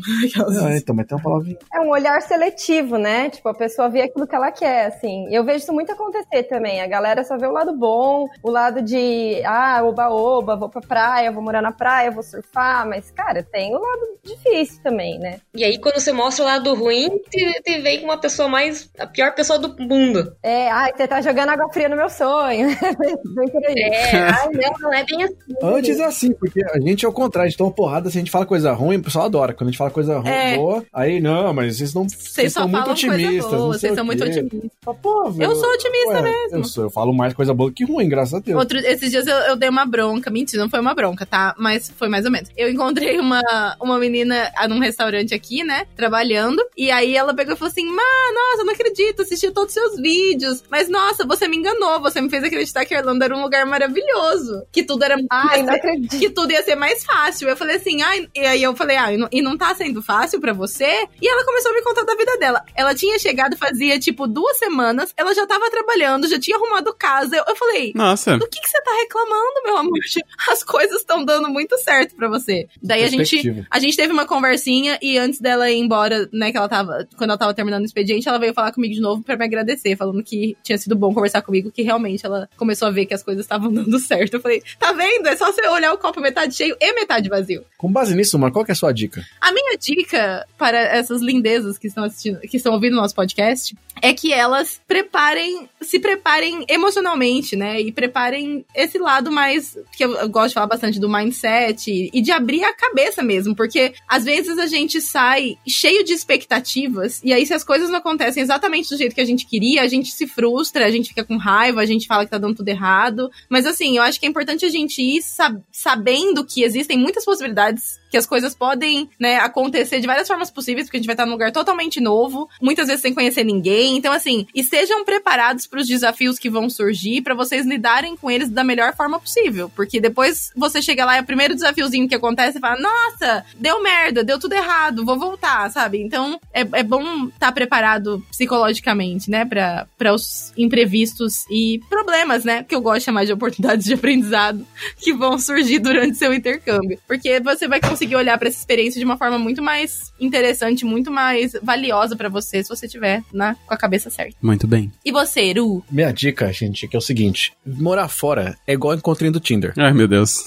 Ah, 0.64 0.78
então, 0.78 0.96
mas 0.96 1.06
tem 1.06 1.18
uma 1.18 1.24
palavrinha. 1.24 1.58
É 1.74 1.80
um 1.82 1.90
olhar 1.90 2.22
seletivo, 2.22 2.98
né? 2.98 3.30
Tipo, 3.30 3.50
a 3.50 3.54
pessoa 3.54 3.90
vê 3.90 4.02
aquilo 4.02 4.28
que 4.28 4.36
ela 4.36 4.52
quer, 4.52 4.88
assim. 4.88 5.28
Eu 5.30 5.44
vejo 5.44 5.60
isso 5.60 5.74
muito 5.74 5.92
acontecer 5.92 6.44
também. 6.44 6.82
A 6.82 6.88
galera 6.88 7.24
só 7.24 7.38
vê 7.38 7.46
o 7.46 7.52
lado 7.52 7.76
bom, 7.78 8.28
o 8.42 8.50
lado 8.50 8.82
de, 8.82 8.96
ah, 9.45 9.82
oba-oba, 9.84 10.55
vou 10.55 10.70
pra 10.70 10.82
praia, 10.82 11.32
vou 11.32 11.41
morar 11.41 11.61
na 11.61 11.72
praia, 11.72 12.11
vou 12.11 12.24
surfar. 12.24 12.88
Mas, 12.88 13.11
cara, 13.11 13.43
tem 13.43 13.76
o 13.76 13.80
lado 13.80 14.12
difícil 14.24 14.82
também, 14.84 15.20
né? 15.20 15.40
E 15.54 15.64
aí, 15.64 15.78
quando 15.78 15.96
você 16.00 16.12
mostra 16.12 16.44
o 16.44 16.48
lado 16.48 16.74
ruim, 16.74 17.10
te, 17.30 17.62
te 17.62 17.80
vem 17.82 18.00
com 18.00 18.06
uma 18.06 18.18
pessoa 18.18 18.48
mais. 18.48 18.90
a 18.98 19.06
pior 19.06 19.34
pessoa 19.36 19.60
do 19.60 19.76
mundo. 19.84 20.34
É, 20.42 20.72
ah, 20.72 20.90
você 20.96 21.08
tá 21.08 21.22
jogando 21.22 21.50
água 21.50 21.72
fria 21.72 21.90
no 21.90 21.96
meu 21.96 22.10
sonho. 22.10 22.70
Vem 23.36 23.50
por 23.50 23.66
aí. 23.66 23.76
É, 23.78 24.16
ai, 24.30 24.50
não, 24.54 24.74
não 24.80 24.94
é 24.94 25.04
bem 25.04 25.24
assim. 25.24 25.36
Antes 25.62 26.00
é 26.00 26.06
assim, 26.06 26.34
porque 26.34 26.64
a 26.64 26.80
gente 26.80 27.06
é 27.06 27.08
o 27.08 27.12
contrário, 27.12 27.48
a 27.48 27.50
gente 27.50 27.58
toma 27.58 27.72
porrada, 27.72 28.10
se 28.10 28.18
a 28.18 28.22
gente 28.22 28.32
fala 28.32 28.46
coisa 28.46 28.72
ruim, 28.72 28.98
o 28.98 29.04
pessoal 29.04 29.26
adora. 29.26 29.54
Quando 29.54 29.68
a 29.68 29.72
gente 29.72 29.78
fala 29.78 29.92
coisa 29.92 30.20
ruim, 30.20 30.30
É. 30.30 30.56
boa, 30.58 30.86
aí 30.94 31.20
não, 31.20 31.54
mas 31.54 31.78
vocês 31.78 31.94
não. 31.94 32.08
Vocês 32.08 32.54
só 32.54 32.62
são 32.62 32.70
muito 32.70 32.92
otimistas. 32.92 33.52
boa, 33.52 33.68
vocês 33.74 33.94
são 33.96 34.06
muito 34.06 34.24
otimistas. 34.24 34.72
Ah, 34.88 34.94
pô, 34.94 35.32
velho, 35.32 35.52
Eu 35.52 35.56
sou 35.56 35.70
otimista 35.74 36.14
ué, 36.14 36.22
mesmo. 36.22 36.58
Eu, 36.58 36.64
sou, 36.64 36.84
eu 36.86 36.90
falo 36.90 37.14
mais 37.14 37.34
coisa 37.34 37.54
boa 37.54 37.72
que 37.72 37.84
ruim, 37.84 38.08
graças 38.08 38.34
a 38.36 38.40
Deus. 38.40 38.58
Outro, 38.58 38.78
esses 38.80 39.12
dias 39.12 39.28
eu, 39.28 39.36
eu 39.38 39.56
dei 39.56 39.70
uma 39.70 39.86
bronca. 39.86 40.30
Mentira, 40.30 40.62
não 40.64 40.70
foi 40.70 40.80
uma 40.80 40.94
bronca, 40.94 41.26
tá? 41.26 41.54
Mas 41.58 41.90
foi 41.90 42.08
mais 42.08 42.26
ou 42.26 42.32
menos. 42.32 42.50
Eu 42.56 42.70
encontrei 42.70 43.20
uma, 43.20 43.42
uma 43.82 43.98
menina 44.00 44.12
ah, 44.55 44.68
num 44.68 44.80
restaurante 44.80 45.34
aqui, 45.34 45.64
né? 45.64 45.86
Trabalhando. 45.95 46.64
E 46.78 46.91
aí 46.91 47.16
ela 47.16 47.34
pegou 47.34 47.53
e 47.53 47.57
falou 47.57 47.72
assim: 47.72 47.86
Má, 47.86 48.03
nossa, 48.34 48.61
eu 48.61 48.66
não 48.66 48.74
acredito, 48.74 49.22
assisti 49.22 49.51
todos 49.51 49.76
os 49.76 49.82
seus 49.82 49.99
vídeos. 50.01 50.64
Mas 50.70 50.89
nossa, 50.89 51.26
você 51.26 51.47
me 51.47 51.57
enganou. 51.57 52.01
Você 52.01 52.22
me 52.22 52.30
fez 52.30 52.43
acreditar 52.43 52.86
que 52.86 52.93
a 52.93 52.99
Irlanda 52.99 53.26
era 53.26 53.36
um 53.36 53.41
lugar 53.41 53.66
maravilhoso. 53.66 54.66
Que 54.72 54.84
tudo 54.84 55.03
era. 55.03 55.18
Ai, 55.30 55.61
não 55.64 55.74
ser- 55.74 55.80
acredito. 55.80 56.20
que 56.20 56.30
tudo 56.30 56.51
ia 56.51 56.64
ser 56.64 56.76
mais 56.76 57.03
fácil. 57.03 57.49
Eu 57.49 57.57
falei 57.57 57.78
assim, 57.78 58.01
ai, 58.01 58.28
e 58.36 58.39
aí 58.45 58.64
eu 58.64 58.76
falei, 58.76 58.97
ah, 58.97 59.11
e 59.14 59.18
não, 59.18 59.28
e 59.32 59.41
não 59.41 59.57
tá 59.57 59.74
sendo 59.76 60.01
fácil 60.01 60.39
pra 60.39 60.53
você? 60.53 61.07
E 61.22 61.28
ela 61.28 61.45
começou 61.45 61.72
a 61.72 61.76
me 61.76 61.82
contar 61.82 62.03
da 62.03 62.16
vida 62.16 62.38
dela. 62.38 62.64
Ela 62.76 62.93
tinha 62.95 63.18
chegado 63.20 63.57
fazia, 63.57 63.99
tipo, 63.99 64.28
duas 64.28 64.57
semanas, 64.57 65.14
ela 65.18 65.34
já 65.34 65.45
tava 65.47 65.70
trabalhando, 65.70 66.28
já 66.28 66.39
tinha 66.39 66.57
arrumado 66.57 66.93
casa. 66.93 67.36
Eu, 67.36 67.43
eu 67.47 67.55
falei, 67.55 67.91
Nossa. 67.95 68.38
do 68.38 68.47
que, 68.47 68.59
que 68.59 68.68
você 68.70 68.82
tá 68.82 68.91
reclamando, 69.01 69.64
meu 69.64 69.78
amor? 69.78 69.99
As 70.49 70.64
coisas 70.64 70.99
estão 71.01 71.24
dando 71.24 71.49
muito 71.49 71.78
certo 71.80 72.16
pra 72.16 72.28
você. 72.28 72.68
Daí 72.82 73.03
a 73.03 73.07
gente, 73.07 73.66
a 73.70 73.80
gente 73.80 73.95
teve 74.04 74.12
uma 74.12 74.26
conversinha 74.26 74.99
e 75.01 75.18
antes 75.18 75.39
dela 75.39 75.72
ir 75.72 75.78
embora, 75.78 76.28
né, 76.34 76.51
que 76.51 76.58
ela 76.58 76.68
tava, 76.68 77.08
quando 77.16 77.30
ela 77.30 77.38
tava 77.38 77.54
terminando 77.54 77.84
o 77.84 77.86
expediente, 77.86 78.28
ela 78.28 78.38
veio 78.38 78.54
falar 78.54 78.74
comigo 78.74 78.93
de 78.93 78.99
novo 78.99 79.24
pra 79.24 79.38
me 79.38 79.45
agradecer, 79.45 79.95
falando 79.95 80.22
que 80.22 80.58
tinha 80.62 80.78
sido 80.78 80.93
bom 80.93 81.14
conversar 81.14 81.41
comigo, 81.41 81.72
que 81.72 81.82
realmente 81.84 82.26
ela 82.26 82.49
começou 82.58 82.89
a 82.89 82.91
ver 82.91 83.06
que 83.06 83.14
as 83.14 83.24
coisas 83.24 83.45
estavam 83.45 83.72
dando 83.74 83.97
certo. 83.99 84.34
Eu 84.34 84.41
falei, 84.41 84.62
tá 84.78 84.91
vendo? 84.91 85.28
É 85.28 85.38
só 85.38 85.54
você 85.54 85.66
olhar 85.70 85.93
o 85.93 85.97
copo 85.97 86.20
metade 86.20 86.54
cheio 86.54 86.76
e 86.82 86.93
metade 86.93 87.30
vazio. 87.30 87.64
Com 87.78 87.89
base 87.89 88.14
nisso, 88.14 88.38
mano, 88.38 88.51
qual 88.51 88.66
que 88.66 88.72
é 88.72 88.74
a 88.74 88.76
sua 88.76 88.91
dica? 88.91 89.26
A 89.39 89.54
minha 89.54 89.78
dica 89.78 90.45
para 90.58 90.78
essas 90.78 91.22
lindezas 91.22 91.78
que 91.78 91.88
estão 91.88 92.04
assistindo, 92.04 92.41
que 92.41 92.58
estão 92.58 92.74
ouvindo 92.74 92.93
o 92.93 93.01
nosso 93.01 93.16
podcast, 93.16 93.74
é 94.01 94.14
que 94.14 94.34
elas 94.34 94.82
preparem, 94.86 95.70
se 95.80 95.97
preparem 95.97 96.66
emocionalmente, 96.68 97.56
né? 97.56 97.80
E 97.80 97.89
preparem 97.89 98.66
esse 98.76 98.97
lado 98.97 99.32
mais 99.32 99.78
que 99.95 100.04
eu, 100.04 100.14
eu 100.16 100.28
gosto 100.28 100.49
de 100.49 100.54
falar 100.56 100.68
bastante 100.68 100.99
do 100.99 101.10
mindset 101.10 101.89
e, 101.89 102.10
e 102.14 102.22
de 102.22 102.32
abrir 102.32 102.66
a 102.66 102.74
cabeça 102.74 103.24
mesmo, 103.24 103.56
porque 103.56 103.93
às 104.08 104.24
vezes 104.24 104.58
a 104.58 104.66
gente 104.68 105.00
sai 105.02 105.58
cheio 105.68 106.04
de 106.04 106.14
expectativas 106.14 107.22
e 107.24 107.34
aí 107.34 107.46
se 107.46 107.54
as 107.54 107.64
coisas 107.64 107.89
não 107.89 108.00
acontecem 108.00 108.41
exatamente 108.44 108.89
do 108.89 108.98
jeito 108.98 109.16
que 109.16 109.22
a 109.22 109.26
gente 109.26 109.46
queria, 109.46 109.82
a 109.82 109.88
gente 109.88 110.12
se 110.12 110.28
frustra, 110.28 110.86
a 110.86 110.91
gente 110.91 111.10
fica 111.10 111.24
com 111.24 111.38
raiva, 111.38 111.82
a 111.82 111.86
gente 111.86 112.08
fala 112.08 112.26
que 112.26 112.32
tá 112.32 112.38
dando 112.38 112.56
tudo 112.56 112.68
errado. 112.70 113.30
Mas 113.50 113.66
assim, 113.66 113.98
eu 113.98 114.04
acho 114.04 114.20
que 114.20 114.26
é 114.26 114.30
importante 114.30 114.66
a 114.66 114.70
gente 114.70 115.02
ir 115.02 115.22
sab- 115.22 115.62
sabendo 115.72 116.46
que 116.46 116.64
existem 116.64 116.98
muitas 116.98 117.26
possibilidades 117.26 118.00
que 118.14 118.18
as 118.18 118.28
coisas 118.28 118.53
podem, 118.53 119.09
né, 119.20 119.38
acontecer 119.38 119.99
de 119.99 120.05
várias 120.05 120.28
formas 120.28 120.51
possíveis, 120.51 120.86
porque 120.86 120.97
a 120.97 120.99
gente 120.99 121.07
vai 121.07 121.16
estar 121.16 121.26
num 121.26 121.32
lugar 121.32 121.51
totalmente 121.51 121.99
novo, 121.99 122.47
muitas 122.61 122.86
vezes 122.86 123.01
sem 123.01 123.11
conhecer 123.11 123.43
ninguém. 123.43 123.97
Então, 123.97 124.14
assim, 124.14 124.45
estejam 124.53 125.03
preparados 125.03 125.66
para 125.66 125.80
os 125.80 125.88
desafios 125.88 126.38
que 126.38 126.47
vão 126.47 126.70
surgir, 126.70 127.24
para 127.24 127.34
vocês 127.34 127.66
lidarem 127.66 128.16
com 128.16 128.30
eles 128.30 128.51
da 128.51 128.64
melhor 128.64 128.95
forma 128.95 129.20
possível. 129.20 129.68
Porque 129.76 129.99
depois 129.99 130.51
você 130.55 130.80
chega 130.80 131.05
lá 131.05 131.18
e 131.18 131.22
o 131.22 131.26
primeiro 131.26 131.55
desafiozinho 131.55 132.07
que 132.07 132.14
acontece, 132.14 132.53
você 132.53 132.59
fala: 132.59 132.80
Nossa, 132.80 133.43
deu 133.55 133.82
merda, 133.82 134.24
deu 134.24 134.39
tudo 134.39 134.53
errado, 134.53 135.03
vou 135.03 135.18
voltar, 135.18 135.72
sabe? 135.72 135.99
Então, 135.99 136.39
é, 136.53 136.61
é 136.61 136.84
bom 136.84 137.30
estar 137.30 137.51
preparado 137.51 138.24
psicologicamente, 138.30 139.32
né, 139.32 139.43
para 139.43 140.14
os 140.14 140.53
imprevistos 140.55 141.45
e 141.49 141.82
problemas, 141.89 142.43
né, 142.43 142.64
que 142.64 142.76
eu 142.76 142.82
gosto 142.82 142.99
de 142.99 143.05
chamar 143.05 143.26
de 143.26 143.34
oportunidades 143.34 143.88
de 143.88 143.95
aprendizado 143.95 144.68
que 144.99 145.14
vão 145.14 145.39
surgir 145.39 145.80
durante 145.80 146.16
seu 146.16 146.32
intercâmbio. 146.32 146.99
Porque 147.07 147.39
você 147.39 147.68
vai 147.68 147.82
conseguir 147.82 148.03
olhar 148.16 148.38
para 148.38 148.47
essa 148.47 148.58
experiência 148.60 148.99
de 148.99 149.06
uma 149.06 149.18
forma 149.18 149.38
muito 149.38 149.62
mais 149.62 150.12
interessante, 150.20 150.86
muito 150.86 151.12
mais 151.12 151.54
valiosa 151.62 152.16
para 152.16 152.30
você, 152.30 152.64
se 152.64 152.70
você 152.70 152.88
tiver 152.88 153.22
na, 153.34 153.56
com 153.56 153.74
a 153.74 153.78
cabeça 153.78 154.10
certa. 154.10 154.36
Muito 154.41 154.68
bem. 154.68 154.91
E 155.04 155.12
você, 155.12 155.41
Eru? 155.41 155.84
Minha 155.91 156.12
dica, 156.12 156.51
gente, 156.51 156.88
que 156.88 156.95
é 156.95 156.99
o 156.99 157.01
seguinte: 157.01 157.54
morar 157.66 158.08
fora 158.08 158.58
é 158.68 158.74
igual 158.74 158.93
encontrinho 158.93 159.32
do 159.32 159.39
Tinder. 159.39 159.74
Ai, 159.78 159.93
meu 159.93 160.08
Deus. 160.08 160.43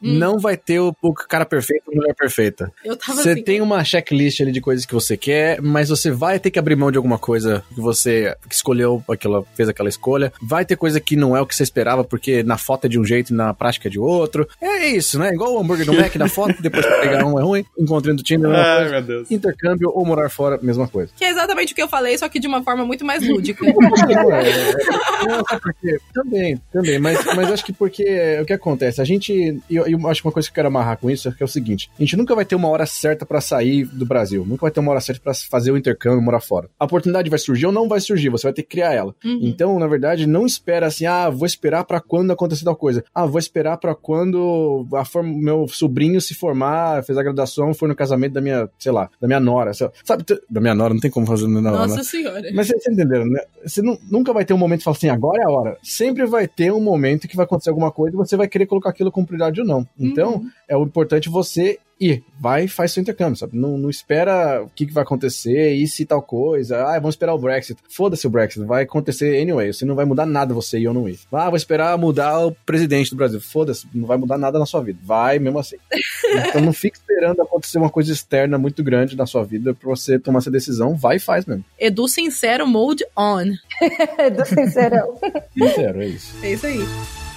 Não 0.00 0.38
vai 0.38 0.56
ter 0.56 0.80
o, 0.80 0.94
o 1.02 1.12
cara 1.12 1.44
perfeito 1.44 1.84
ou 1.88 1.94
a 1.94 1.96
mulher 1.96 2.14
perfeita. 2.14 2.72
Eu 2.84 2.96
tava 2.96 3.22
Você 3.22 3.30
assim. 3.30 3.42
tem 3.42 3.60
uma 3.60 3.82
checklist 3.84 4.40
ali 4.40 4.52
de 4.52 4.60
coisas 4.60 4.84
que 4.84 4.94
você 4.94 5.16
quer, 5.16 5.60
mas 5.60 5.88
você 5.88 6.10
vai 6.10 6.38
ter 6.38 6.50
que 6.50 6.58
abrir 6.58 6.76
mão 6.76 6.90
de 6.90 6.96
alguma 6.96 7.18
coisa 7.18 7.64
que 7.74 7.80
você 7.80 8.36
que 8.48 8.54
escolheu, 8.54 9.02
aquela, 9.08 9.44
fez 9.54 9.68
aquela 9.68 9.88
escolha. 9.88 10.32
Vai 10.42 10.64
ter 10.64 10.76
coisa 10.76 11.00
que 11.00 11.16
não 11.16 11.36
é 11.36 11.40
o 11.40 11.46
que 11.46 11.54
você 11.54 11.62
esperava, 11.62 12.04
porque 12.04 12.42
na 12.42 12.56
foto 12.58 12.86
é 12.86 12.88
de 12.88 12.98
um 12.98 13.04
jeito 13.04 13.32
e 13.32 13.36
na 13.36 13.52
prática 13.54 13.88
é 13.88 13.90
de 13.90 13.98
outro. 13.98 14.48
É 14.60 14.86
isso, 14.88 15.18
né? 15.18 15.30
Igual 15.32 15.54
o 15.54 15.60
hambúrguer 15.60 15.86
do 15.86 15.92
Mac 15.94 16.14
na 16.16 16.28
foto, 16.28 16.60
depois 16.60 16.84
pegar 17.00 17.24
um 17.24 17.38
é 17.38 17.42
ruim, 17.42 17.64
encontrando 17.78 18.18
do 18.18 18.22
Tinder 18.22 18.50
é 18.50 18.54
uma 18.54 18.62
Ai, 18.62 18.76
coisa. 18.76 18.90
meu 18.90 19.02
Deus. 19.02 19.30
Intercâmbio 19.30 19.90
ou 19.94 20.04
morar 20.04 20.28
fora, 20.28 20.58
mesma 20.62 20.88
coisa. 20.88 21.12
Que 21.16 21.24
é 21.24 21.30
exatamente 21.30 21.72
o 21.72 21.76
que 21.76 21.82
eu 21.82 21.88
falei, 21.88 22.16
só 22.18 22.28
que 22.28 22.38
de 22.40 22.46
uma 22.46 22.62
forma 22.62 22.84
muito 22.84 23.04
mais 23.04 23.26
lúdica. 23.26 23.64
Não, 23.68 24.32
é, 24.32 24.48
é, 24.48 25.26
não, 25.26 25.44
sabe 25.44 25.60
por 25.62 25.74
quê? 25.74 25.98
Também, 26.14 26.60
também, 26.72 26.98
mas, 26.98 27.24
mas 27.34 27.52
acho 27.52 27.64
que 27.64 27.72
porque 27.72 28.02
é, 28.02 28.40
o 28.40 28.46
que 28.46 28.52
acontece? 28.52 29.00
A 29.00 29.04
gente, 29.04 29.32
e 29.68 29.76
eu, 29.76 29.86
eu 29.86 30.08
acho 30.08 30.22
que 30.22 30.28
uma 30.28 30.32
coisa 30.32 30.48
que 30.48 30.52
eu 30.52 30.54
quero 30.54 30.68
amarrar 30.68 30.96
com 30.98 31.10
isso 31.10 31.28
é 31.28 31.32
que 31.32 31.42
é 31.42 31.46
o 31.46 31.48
seguinte: 31.48 31.90
a 31.98 32.02
gente 32.02 32.16
nunca 32.16 32.34
vai 32.34 32.44
ter 32.44 32.54
uma 32.54 32.68
hora 32.68 32.86
certa 32.86 33.26
pra 33.26 33.40
sair 33.40 33.84
do 33.84 34.06
Brasil, 34.06 34.44
nunca 34.46 34.62
vai 34.62 34.70
ter 34.70 34.80
uma 34.80 34.90
hora 34.90 35.00
certa 35.00 35.20
pra 35.22 35.34
fazer 35.34 35.70
o 35.70 35.76
intercâmbio, 35.76 36.22
morar 36.22 36.40
fora. 36.40 36.68
A 36.78 36.84
oportunidade 36.84 37.30
vai 37.30 37.38
surgir 37.38 37.66
ou 37.66 37.72
não 37.72 37.88
vai 37.88 38.00
surgir, 38.00 38.28
você 38.28 38.46
vai 38.46 38.52
ter 38.52 38.62
que 38.62 38.68
criar 38.68 38.92
ela. 38.92 39.14
Uhum. 39.24 39.40
Então, 39.42 39.78
na 39.78 39.86
verdade, 39.86 40.26
não 40.26 40.46
espera 40.46 40.86
assim, 40.86 41.06
ah, 41.06 41.28
vou 41.28 41.46
esperar 41.46 41.84
pra 41.84 42.00
quando 42.00 42.32
acontecer 42.32 42.64
tal 42.64 42.76
coisa. 42.76 43.04
Ah, 43.14 43.26
vou 43.26 43.38
esperar 43.38 43.76
pra 43.76 43.94
quando 43.94 44.86
a 44.92 45.22
meu 45.22 45.66
sobrinho 45.68 46.20
se 46.20 46.34
formar 46.34 46.87
fez 47.02 47.16
a 47.18 47.22
graduação, 47.22 47.72
foi 47.74 47.88
no 47.88 47.94
casamento 47.94 48.32
da 48.32 48.40
minha, 48.40 48.68
sei 48.78 48.92
lá, 48.92 49.08
da 49.20 49.26
minha 49.26 49.40
nora. 49.40 49.70
lá. 49.80 49.90
Sabe, 50.04 50.24
da 50.48 50.60
minha 50.60 50.74
nora, 50.74 50.92
não 50.94 51.00
tem 51.00 51.10
como 51.10 51.26
fazer 51.26 51.46
na 51.48 51.60
nora, 51.60 51.78
Nossa 51.78 51.96
né? 51.96 52.02
senhora. 52.02 52.42
Mas 52.54 52.66
vocês 52.68 52.86
entenderam, 52.86 53.26
né? 53.26 53.40
Você 53.64 53.82
nu- 53.82 53.98
nunca 54.10 54.32
vai 54.32 54.44
ter 54.44 54.54
um 54.54 54.58
momento 54.58 54.78
que 54.80 54.84
fala 54.84 54.96
assim, 54.96 55.08
agora 55.08 55.42
é 55.42 55.44
a 55.46 55.50
hora. 55.50 55.76
Sempre 55.82 56.26
vai 56.26 56.46
ter 56.48 56.72
um 56.72 56.80
momento 56.80 57.28
que 57.28 57.36
vai 57.36 57.44
acontecer 57.44 57.70
alguma 57.70 57.90
coisa 57.90 58.14
e 58.14 58.18
você 58.18 58.36
vai 58.36 58.48
querer 58.48 58.66
colocar 58.66 58.90
aquilo 58.90 59.10
como 59.12 59.26
prioridade 59.26 59.60
ou 59.60 59.66
não. 59.66 59.86
Então, 59.98 60.42
é 60.68 60.76
o 60.76 60.82
importante 60.82 61.28
você 61.28 61.78
ir. 62.00 62.22
Vai 62.40 62.64
e 62.64 62.68
faz 62.68 62.92
seu 62.92 63.00
intercâmbio, 63.00 63.36
sabe? 63.36 63.56
Não, 63.56 63.76
não 63.76 63.90
espera 63.90 64.62
o 64.62 64.68
que, 64.68 64.86
que 64.86 64.92
vai 64.92 65.02
acontecer, 65.02 65.74
e 65.74 65.86
se 65.88 66.06
tal 66.06 66.22
coisa. 66.22 66.84
Ah, 66.84 66.94
vamos 66.94 67.14
esperar 67.14 67.34
o 67.34 67.38
Brexit. 67.38 67.78
Foda-se 67.88 68.26
o 68.26 68.30
Brexit, 68.30 68.64
vai 68.64 68.84
acontecer 68.84 69.40
anyway. 69.40 69.72
Você 69.72 69.84
não 69.84 69.94
vai 69.94 70.04
mudar 70.04 70.26
nada 70.26 70.54
você 70.54 70.78
ir 70.78 70.88
ou 70.88 70.94
não 70.94 71.08
ir. 71.08 71.18
Ah, 71.32 71.48
vou 71.48 71.56
esperar 71.56 71.98
mudar 71.98 72.46
o 72.46 72.52
presidente 72.52 73.10
do 73.10 73.16
Brasil. 73.16 73.40
Foda-se, 73.40 73.86
não 73.92 74.06
vai 74.06 74.16
mudar 74.16 74.38
nada 74.38 74.58
na 74.58 74.66
sua 74.66 74.82
vida. 74.82 74.98
Vai 75.02 75.38
mesmo 75.38 75.58
assim. 75.58 75.76
Então 76.48 76.60
não 76.60 76.72
fique 76.72 76.98
esperando 76.98 77.40
acontecer 77.42 77.78
uma 77.78 77.90
coisa 77.90 78.12
externa 78.12 78.58
muito 78.58 78.82
grande 78.82 79.16
na 79.16 79.26
sua 79.26 79.44
vida 79.44 79.74
pra 79.74 79.88
você 79.88 80.18
tomar 80.18 80.38
essa 80.38 80.50
decisão. 80.50 80.94
Vai 80.94 81.16
e 81.16 81.20
faz 81.20 81.46
mesmo. 81.46 81.64
Edu 81.78 82.06
Sincero 82.06 82.66
Mode 82.66 83.04
On. 83.16 83.44
Do 84.36 84.44
sincerão. 84.46 85.18
Sincero, 85.56 86.02
é 86.02 86.06
isso. 86.06 86.34
É 86.42 86.52
isso 86.52 86.66
aí. 86.66 87.27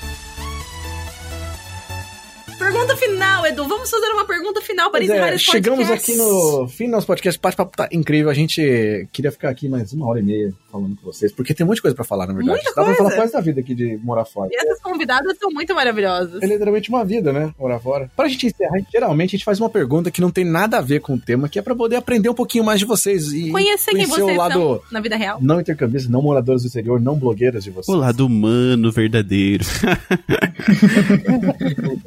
Pergunta 2.72 2.98
final, 2.98 3.46
Edu. 3.46 3.68
Vamos 3.68 3.90
fazer 3.90 4.08
uma 4.08 4.26
pergunta 4.26 4.62
final 4.62 4.90
para 4.90 5.04
encerrar 5.04 5.32
é, 5.32 5.36
esse 5.36 5.44
chegamos 5.44 5.88
podcast. 5.88 6.12
aqui 6.12 6.18
no 6.18 6.68
fim 6.68 6.86
do 6.86 6.92
nosso 6.92 7.08
podcast. 7.08 7.38
O 7.38 7.42
bate-papo 7.42 7.76
tá 7.76 7.90
incrível. 7.92 8.32
A 8.32 8.34
gente 8.34 9.08
queria 9.12 9.32
ficar 9.32 9.50
aqui 9.50 9.68
mais 9.68 9.92
uma 9.92 10.08
hora 10.08 10.20
e 10.20 10.24
meia 10.24 10.54
falando 10.72 10.96
com 10.96 11.04
vocês, 11.12 11.32
porque 11.32 11.54
tem 11.54 11.66
um 11.66 11.68
monte 11.68 11.78
de 11.78 11.82
coisa 11.84 11.96
pra 11.96 12.04
falar, 12.06 12.26
na 12.28 12.34
verdade. 12.34 12.50
Muita 12.58 12.70
Dá 12.70 12.84
pra 12.84 12.96
falar 12.96 13.10
coisa. 13.10 13.16
quase 13.16 13.34
da 13.34 13.42
vida 13.42 13.60
aqui 13.60 13.76
de 13.76 13.98
morar 14.04 14.26
fora. 14.26 14.50
E 14.52 14.56
essas 14.56 14.80
convidadas 14.82 15.38
são 15.38 15.52
muito 15.52 15.76
maravilhosas. 15.76 16.42
É 16.42 16.46
literalmente 16.46 16.90
uma 16.90 17.04
vida, 17.06 17.32
né? 17.34 17.54
Morar 17.60 17.80
fora. 17.80 18.10
Pra 18.16 18.28
gente 18.28 18.48
encerrar, 18.48 18.80
geralmente 18.92 19.30
a 19.30 19.38
gente 19.38 19.46
faz 19.46 19.60
uma 19.60 19.70
pergunta 19.70 20.10
que 20.12 20.22
não 20.22 20.32
tem 20.32 20.46
nada 20.46 20.78
a 20.78 20.82
ver 20.82 21.02
com 21.02 21.16
o 21.16 21.20
tema, 21.20 21.50
que 21.50 21.60
é 21.60 21.62
pra 21.62 21.76
poder 21.76 21.98
aprender 21.98 22.30
um 22.30 22.34
pouquinho 22.34 22.64
mais 22.64 22.80
de 22.80 22.86
vocês 22.86 23.32
e 23.34 23.50
Conhecer 23.52 23.92
quem 23.92 24.06
vocês 24.06 24.26
o 24.28 24.36
lado 24.36 24.54
são 24.54 24.82
na 24.92 25.00
vida 25.02 25.16
real. 25.16 25.38
não 25.42 25.60
intercambistas, 25.60 26.10
não 26.12 26.22
moradores 26.22 26.62
do 26.64 26.68
exterior, 26.68 27.00
não 27.02 27.16
blogueiras 27.18 27.64
de 27.64 27.72
vocês. 27.72 27.96
O 27.96 28.00
lado 28.00 28.26
humano 28.26 28.92
verdadeiro. 28.92 29.66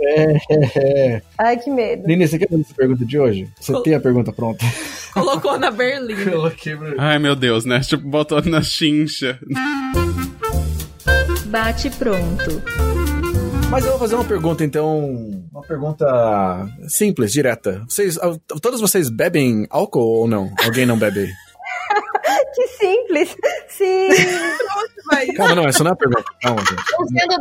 É. 0.00 1.22
Ai, 1.38 1.56
que 1.58 1.70
medo. 1.70 2.06
Nini, 2.06 2.26
você 2.28 2.38
quer 2.38 2.48
fazer 2.48 2.62
essa 2.62 2.74
pergunta 2.74 3.04
de 3.04 3.18
hoje? 3.18 3.48
Você 3.60 3.72
Col- 3.72 3.82
tem 3.82 3.94
a 3.94 4.00
pergunta 4.00 4.32
pronta? 4.32 4.64
Colocou 5.12 5.58
na 5.58 5.70
Berlim. 5.70 6.14
Coloquei. 6.30 6.74
Ai, 6.98 7.18
meu 7.18 7.34
Deus, 7.36 7.64
né? 7.64 7.80
Tipo, 7.80 8.06
botou 8.08 8.40
na 8.42 8.53
chincha. 8.62 9.38
Bate 11.46 11.90
pronto. 11.90 12.62
Mas 13.70 13.84
eu 13.84 13.90
vou 13.90 13.98
fazer 13.98 14.14
uma 14.14 14.24
pergunta, 14.24 14.64
então. 14.64 15.44
Uma 15.50 15.62
pergunta 15.62 16.68
simples, 16.88 17.32
direta. 17.32 17.84
Vocês, 17.88 18.18
ah, 18.18 18.36
todos 18.60 18.80
vocês 18.80 19.08
bebem 19.08 19.66
álcool 19.70 20.20
ou 20.20 20.28
não? 20.28 20.52
Alguém 20.64 20.86
não 20.86 20.98
bebe? 20.98 21.28
Que 22.54 22.66
simples. 22.68 23.36
Sim. 23.68 24.08
Calma, 25.36 25.54
não, 25.54 25.64
essa 25.68 25.82
não 25.84 25.90
é 25.90 25.94
a 25.94 25.96
pergunta. 25.96 26.24
Calma, 26.42 26.60
gente. 26.60 26.82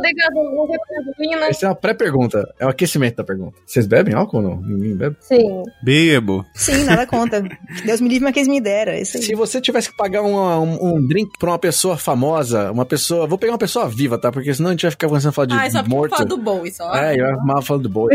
Gasolina. 0.08 1.46
Essa 1.48 1.66
é 1.66 1.68
uma 1.68 1.74
pré-pergunta. 1.74 2.54
É 2.58 2.66
o 2.66 2.68
aquecimento 2.68 3.16
da 3.16 3.24
pergunta. 3.24 3.56
Vocês 3.66 3.86
bebem 3.86 4.14
álcool 4.14 4.38
ou 4.38 4.42
não? 4.42 4.56
Ninguém 4.60 4.96
bebe? 4.96 5.16
Sim. 5.20 5.62
Bebo. 5.82 6.44
Sim, 6.54 6.84
nada 6.84 7.06
conta. 7.06 7.42
Deus 7.84 8.00
me 8.00 8.08
livre, 8.08 8.24
mas 8.24 8.34
quem 8.34 8.44
me 8.44 8.60
dera. 8.60 8.98
Isso 8.98 9.16
aí. 9.16 9.22
Se 9.22 9.34
você 9.34 9.60
tivesse 9.60 9.90
que 9.90 9.96
pagar 9.96 10.22
uma- 10.22 10.58
um, 10.60 10.94
um 10.96 11.06
drink 11.06 11.38
pra 11.38 11.50
uma 11.50 11.58
pessoa 11.58 11.96
famosa, 11.96 12.70
uma 12.70 12.84
pessoa. 12.84 13.26
Vou 13.26 13.38
pegar 13.38 13.52
uma 13.52 13.58
pessoa 13.58 13.88
viva, 13.88 14.18
tá? 14.18 14.30
Porque 14.32 14.52
senão 14.52 14.70
a 14.70 14.72
gente 14.72 14.82
vai 14.82 14.90
ficar 14.90 15.08
começando 15.08 15.30
a 15.30 15.32
falar 15.32 15.46
de 15.46 15.54
Ai, 15.54 15.70
só 15.70 15.78
porque 15.82 15.94
eu 15.94 15.98
morto. 15.98 16.16
falo 16.16 16.28
do 16.28 16.36
Bowie, 16.38 16.72
só. 16.72 16.94
É, 16.94 17.18
eu 17.18 17.26
amava 17.40 17.62
falando 17.62 17.82
do 17.84 17.88
boi. 17.88 18.14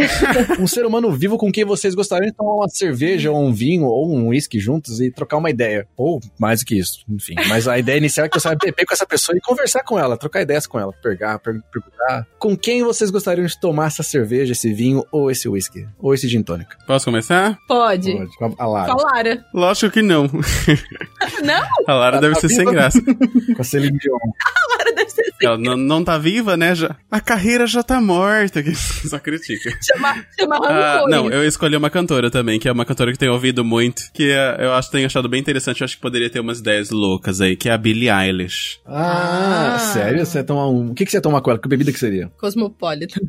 um 0.60 0.68
ser 0.68 0.86
humano 0.86 1.12
vivo 1.12 1.38
com 1.38 1.52
quem 1.52 1.66
vocês 1.66 1.96
gostariam 1.96 2.30
de 2.30 2.36
tomar 2.36 2.54
uma 2.56 2.68
cerveja 2.70 3.32
ou 3.32 3.40
um 3.44 3.54
vinho 3.54 3.86
ou 3.86 4.14
um 4.16 4.28
uísque 4.28 4.60
juntos 4.60 5.00
e 5.00 5.12
trocar 5.12 5.38
uma 5.38 5.50
ideia. 5.50 5.88
Ou 5.98 6.20
mais 6.40 6.60
do 6.62 6.66
que 6.66 6.78
isso, 6.78 6.89
enfim. 7.08 7.36
Mas 7.48 7.68
a 7.68 7.78
ideia 7.78 7.98
inicial 7.98 8.26
é 8.26 8.30
que 8.30 8.40
você 8.40 8.48
vai 8.48 8.58
beber 8.58 8.86
com 8.86 8.94
essa 8.94 9.06
pessoa 9.06 9.38
e 9.38 9.42
conversar 9.42 9.84
com 9.84 9.98
ela, 10.00 10.18
trocar 10.18 10.42
ideias 10.42 10.66
com 10.68 10.80
ela, 10.80 10.92
pegar, 10.94 11.40
per- 11.40 11.62
perguntar 11.72 12.28
com 12.38 12.56
quem 12.58 12.84
vocês 12.84 13.10
gostariam 13.12 13.46
de 13.46 13.60
tomar 13.60 13.88
essa 13.88 14.04
cerveja, 14.04 14.52
esse 14.54 14.74
vinho 14.74 15.06
ou 15.12 15.30
esse 15.32 15.48
uísque. 15.48 15.86
Ou 16.00 16.14
esse 16.14 16.28
gin 16.28 16.42
tônica. 16.44 16.78
Posso 16.88 17.06
começar? 17.06 17.58
Pode. 17.68 18.12
Pode, 18.14 18.38
Com 18.38 18.46
a, 18.46 18.64
a 18.64 18.68
Lara. 18.68 18.94
Com 18.94 19.00
a 19.02 19.12
Lara. 19.12 19.46
Lógico 19.54 19.92
que 19.94 20.02
não. 20.02 20.30
Não, 21.44 21.62
A 21.88 21.94
Lara 21.94 22.20
deve 22.20 22.36
ser 22.36 22.50
sem 22.50 22.66
graça. 22.66 23.00
Com 23.56 23.62
a 23.62 23.64
Celine 23.64 23.98
Dion. 23.98 24.16
a 24.18 24.78
Lara 24.78 24.94
deve 24.96 25.10
ser 25.10 25.22
assim. 25.22 25.32
Ela 25.42 25.58
não, 25.58 25.78
não 25.78 26.04
tá 26.04 26.18
viva, 26.18 26.58
né? 26.58 26.76
Já, 26.76 26.96
a 27.10 27.22
carreira 27.22 27.66
já 27.66 27.82
tá 27.84 28.02
morta. 28.02 28.62
que 28.62 28.74
Só 29.08 29.20
critica. 29.20 29.72
Chama, 29.82 30.26
chama 30.38 30.58
Ah, 30.68 31.06
não, 31.08 31.30
eu 31.30 31.46
escolhi 31.46 31.76
uma 31.76 31.90
cantora 31.90 32.30
também, 32.30 32.60
que 32.60 32.68
é 32.68 32.72
uma 32.72 32.86
cantora 32.86 33.12
que 33.12 33.18
tenho 33.18 33.34
ouvido 33.34 33.64
muito, 33.64 34.04
que 34.14 34.32
é- 34.32 34.58
eu 34.60 34.74
acho 34.74 34.92
tenho 34.92 35.06
achado 35.06 35.30
bem 35.30 35.40
interessante, 35.40 35.82
eu 35.82 35.86
acho 35.86 35.96
que 35.96 36.02
poderia 36.02 36.30
ter 36.30 36.40
umas 36.40 36.60
ideias 36.60 36.79
loucas 36.90 37.42
aí, 37.42 37.56
que 37.58 37.68
é 37.68 37.74
a 37.74 37.78
Billie 37.78 38.10
Eilish. 38.10 38.80
Ah, 38.86 39.76
Ah. 39.76 39.80
sério? 39.80 40.26
Você 40.26 40.38
ia 40.38 40.44
tomar 40.44 40.70
um. 40.70 40.92
O 40.92 40.94
que, 40.94 41.04
que 41.06 41.12
você 41.12 41.18
ia 41.18 41.22
tomar 41.22 41.42
com 41.42 41.50
ela? 41.52 41.60
Que 41.60 41.68
bebida 41.68 41.92
que 41.92 42.00
seria? 42.00 42.32
Cosmopolitan. 42.40 43.20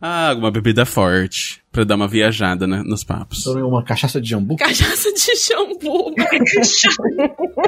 Ah, 0.00 0.30
alguma 0.30 0.50
bebida 0.50 0.84
forte, 0.84 1.62
pra 1.72 1.84
dar 1.84 1.94
uma 1.94 2.08
viajada 2.08 2.66
né, 2.66 2.82
nos 2.84 3.04
papos. 3.04 3.44
Tomei 3.44 3.62
uma 3.62 3.84
cachaça 3.84 4.20
de 4.20 4.28
jambu? 4.28 4.56
Cachaça 4.56 5.12
de 5.12 5.36
shampoo. 5.36 6.12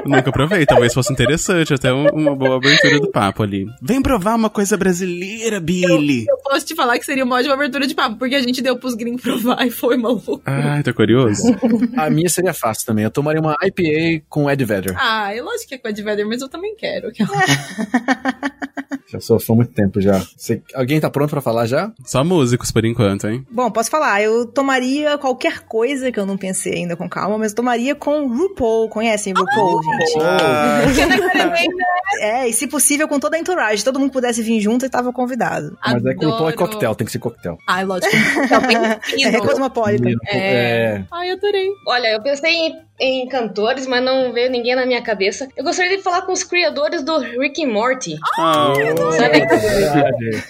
Eu 0.03 0.09
nunca 0.09 0.31
provei, 0.31 0.65
talvez 0.65 0.93
fosse 0.93 1.11
interessante, 1.13 1.73
até 1.73 1.93
um- 1.93 2.07
uma 2.09 2.35
boa 2.35 2.57
abertura 2.57 2.99
do 2.99 3.09
papo 3.09 3.43
ali. 3.43 3.65
Vem 3.81 4.01
provar 4.01 4.35
uma 4.35 4.49
coisa 4.49 4.75
brasileira, 4.75 5.59
Billy! 5.59 6.25
Eu 6.29 6.37
posso 6.43 6.65
te 6.65 6.75
falar 6.75 6.99
que 6.99 7.05
seria 7.05 7.23
uma 7.23 7.37
ótima 7.37 7.53
abertura 7.53 7.87
de 7.87 7.95
papo, 7.95 8.17
porque 8.17 8.35
a 8.35 8.41
gente 8.41 8.61
deu 8.61 8.77
pros 8.77 8.93
gringos 8.95 9.21
provar 9.21 9.65
e 9.65 9.71
foi 9.71 9.95
maluco. 9.97 10.41
Ai, 10.45 10.83
tô 10.83 10.93
curioso. 10.93 11.43
A 11.97 12.09
minha 12.09 12.29
seria 12.29 12.53
fácil 12.53 12.85
também. 12.85 13.05
Eu 13.05 13.11
tomaria 13.11 13.41
uma 13.41 13.55
IPA 13.63 14.25
com 14.27 14.49
Ed 14.49 14.63
Vedder. 14.65 14.95
Ah, 14.97 15.33
eu 15.33 15.45
lógico 15.45 15.69
que 15.69 15.75
é 15.75 15.77
com 15.77 15.87
a 15.87 15.91
de 15.91 16.01
Vader, 16.03 16.27
mas 16.27 16.41
eu 16.41 16.49
também 16.49 16.75
quero. 16.75 17.09
Já 19.07 19.19
há 19.19 19.55
muito 19.55 19.71
tempo 19.73 20.01
já. 20.01 20.19
Você- 20.35 20.61
Alguém 20.73 20.99
tá 20.99 21.07
pronto 21.09 21.29
pra 21.29 21.41
falar 21.41 21.67
já? 21.67 21.91
Só 22.03 22.23
músicos 22.23 22.71
por 22.71 22.83
enquanto, 22.83 23.27
hein? 23.27 23.45
Bom, 23.51 23.69
posso 23.69 23.91
falar. 23.93 24.21
Eu 24.23 24.45
tomaria 24.45 25.17
qualquer 25.19 25.59
coisa 25.61 26.11
que 26.11 26.19
eu 26.19 26.25
não 26.25 26.35
pensei 26.37 26.73
ainda 26.73 26.95
com 26.95 27.07
calma, 27.07 27.37
mas 27.37 27.51
eu 27.51 27.55
tomaria 27.57 27.93
com 27.93 28.27
RuPaul. 28.27 28.89
Conhecem 28.89 29.33
RuPaul, 29.33 29.81
gente? 29.83 30.19
Ah, 30.21 30.81
É, 32.19 32.47
e 32.47 32.53
se 32.53 32.67
possível 32.67 33.07
com 33.07 33.19
toda 33.19 33.35
a 33.35 33.39
entourage. 33.39 33.79
Se 33.79 33.85
todo 33.85 33.99
mundo 33.99 34.11
pudesse 34.11 34.41
vir 34.41 34.59
junto, 34.61 34.85
eu 34.85 34.89
tava 34.89 35.11
convidado. 35.11 35.75
Mas 35.85 36.05
é 36.05 36.13
com 36.13 36.21
pó 36.21 36.49
e 36.49 36.53
Adoro. 36.53 36.57
coquetel, 36.57 36.95
tem 36.95 37.05
que 37.05 37.11
ser 37.11 37.19
coquetel. 37.19 37.57
Ai, 37.67 37.85
lógico. 37.85 38.11
É 38.53 39.01
fino. 39.31 39.41
cosmopolita. 39.41 40.09
É. 40.31 41.03
Ai, 41.11 41.31
adorei. 41.31 41.69
Olha, 41.87 42.07
eu 42.13 42.21
pensei 42.21 42.51
em, 42.51 42.75
em 42.99 43.27
cantores, 43.27 43.87
mas 43.87 44.03
não 44.03 44.31
veio 44.31 44.49
ninguém 44.51 44.75
na 44.75 44.85
minha 44.85 45.01
cabeça. 45.01 45.47
Eu 45.57 45.63
gostaria 45.63 45.97
de 45.97 46.03
falar 46.03 46.21
com 46.23 46.31
os 46.31 46.43
criadores 46.43 47.03
do 47.03 47.17
Rick 47.19 47.63
and 47.63 47.71
Morty. 47.71 48.15
ah, 48.37 48.73
Sabe? 49.17 49.39
É 49.39 49.45
verdade. 49.45 50.43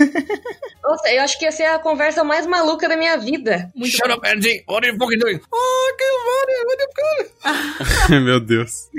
Nossa, 0.84 1.10
eu 1.12 1.22
acho 1.22 1.40
que 1.40 1.46
ia 1.46 1.52
ser 1.52 1.64
a 1.64 1.80
conversa 1.80 2.24
mais 2.24 2.46
maluca 2.46 2.90
da 2.90 2.98
minha 2.98 3.18
vida. 3.18 3.72
Muito 3.74 3.92
Shut 3.92 4.08
bom. 4.08 4.16
up, 4.16 4.28
Andy! 4.28 4.64
What 4.68 4.86
are 4.86 4.94
you 4.94 5.00
fucking 5.00 5.18
doing? 5.18 5.40
Oh, 5.52 5.96
que 5.98 6.04
Ai, 8.12 8.20
meu 8.20 8.40
Deus. 8.40 8.90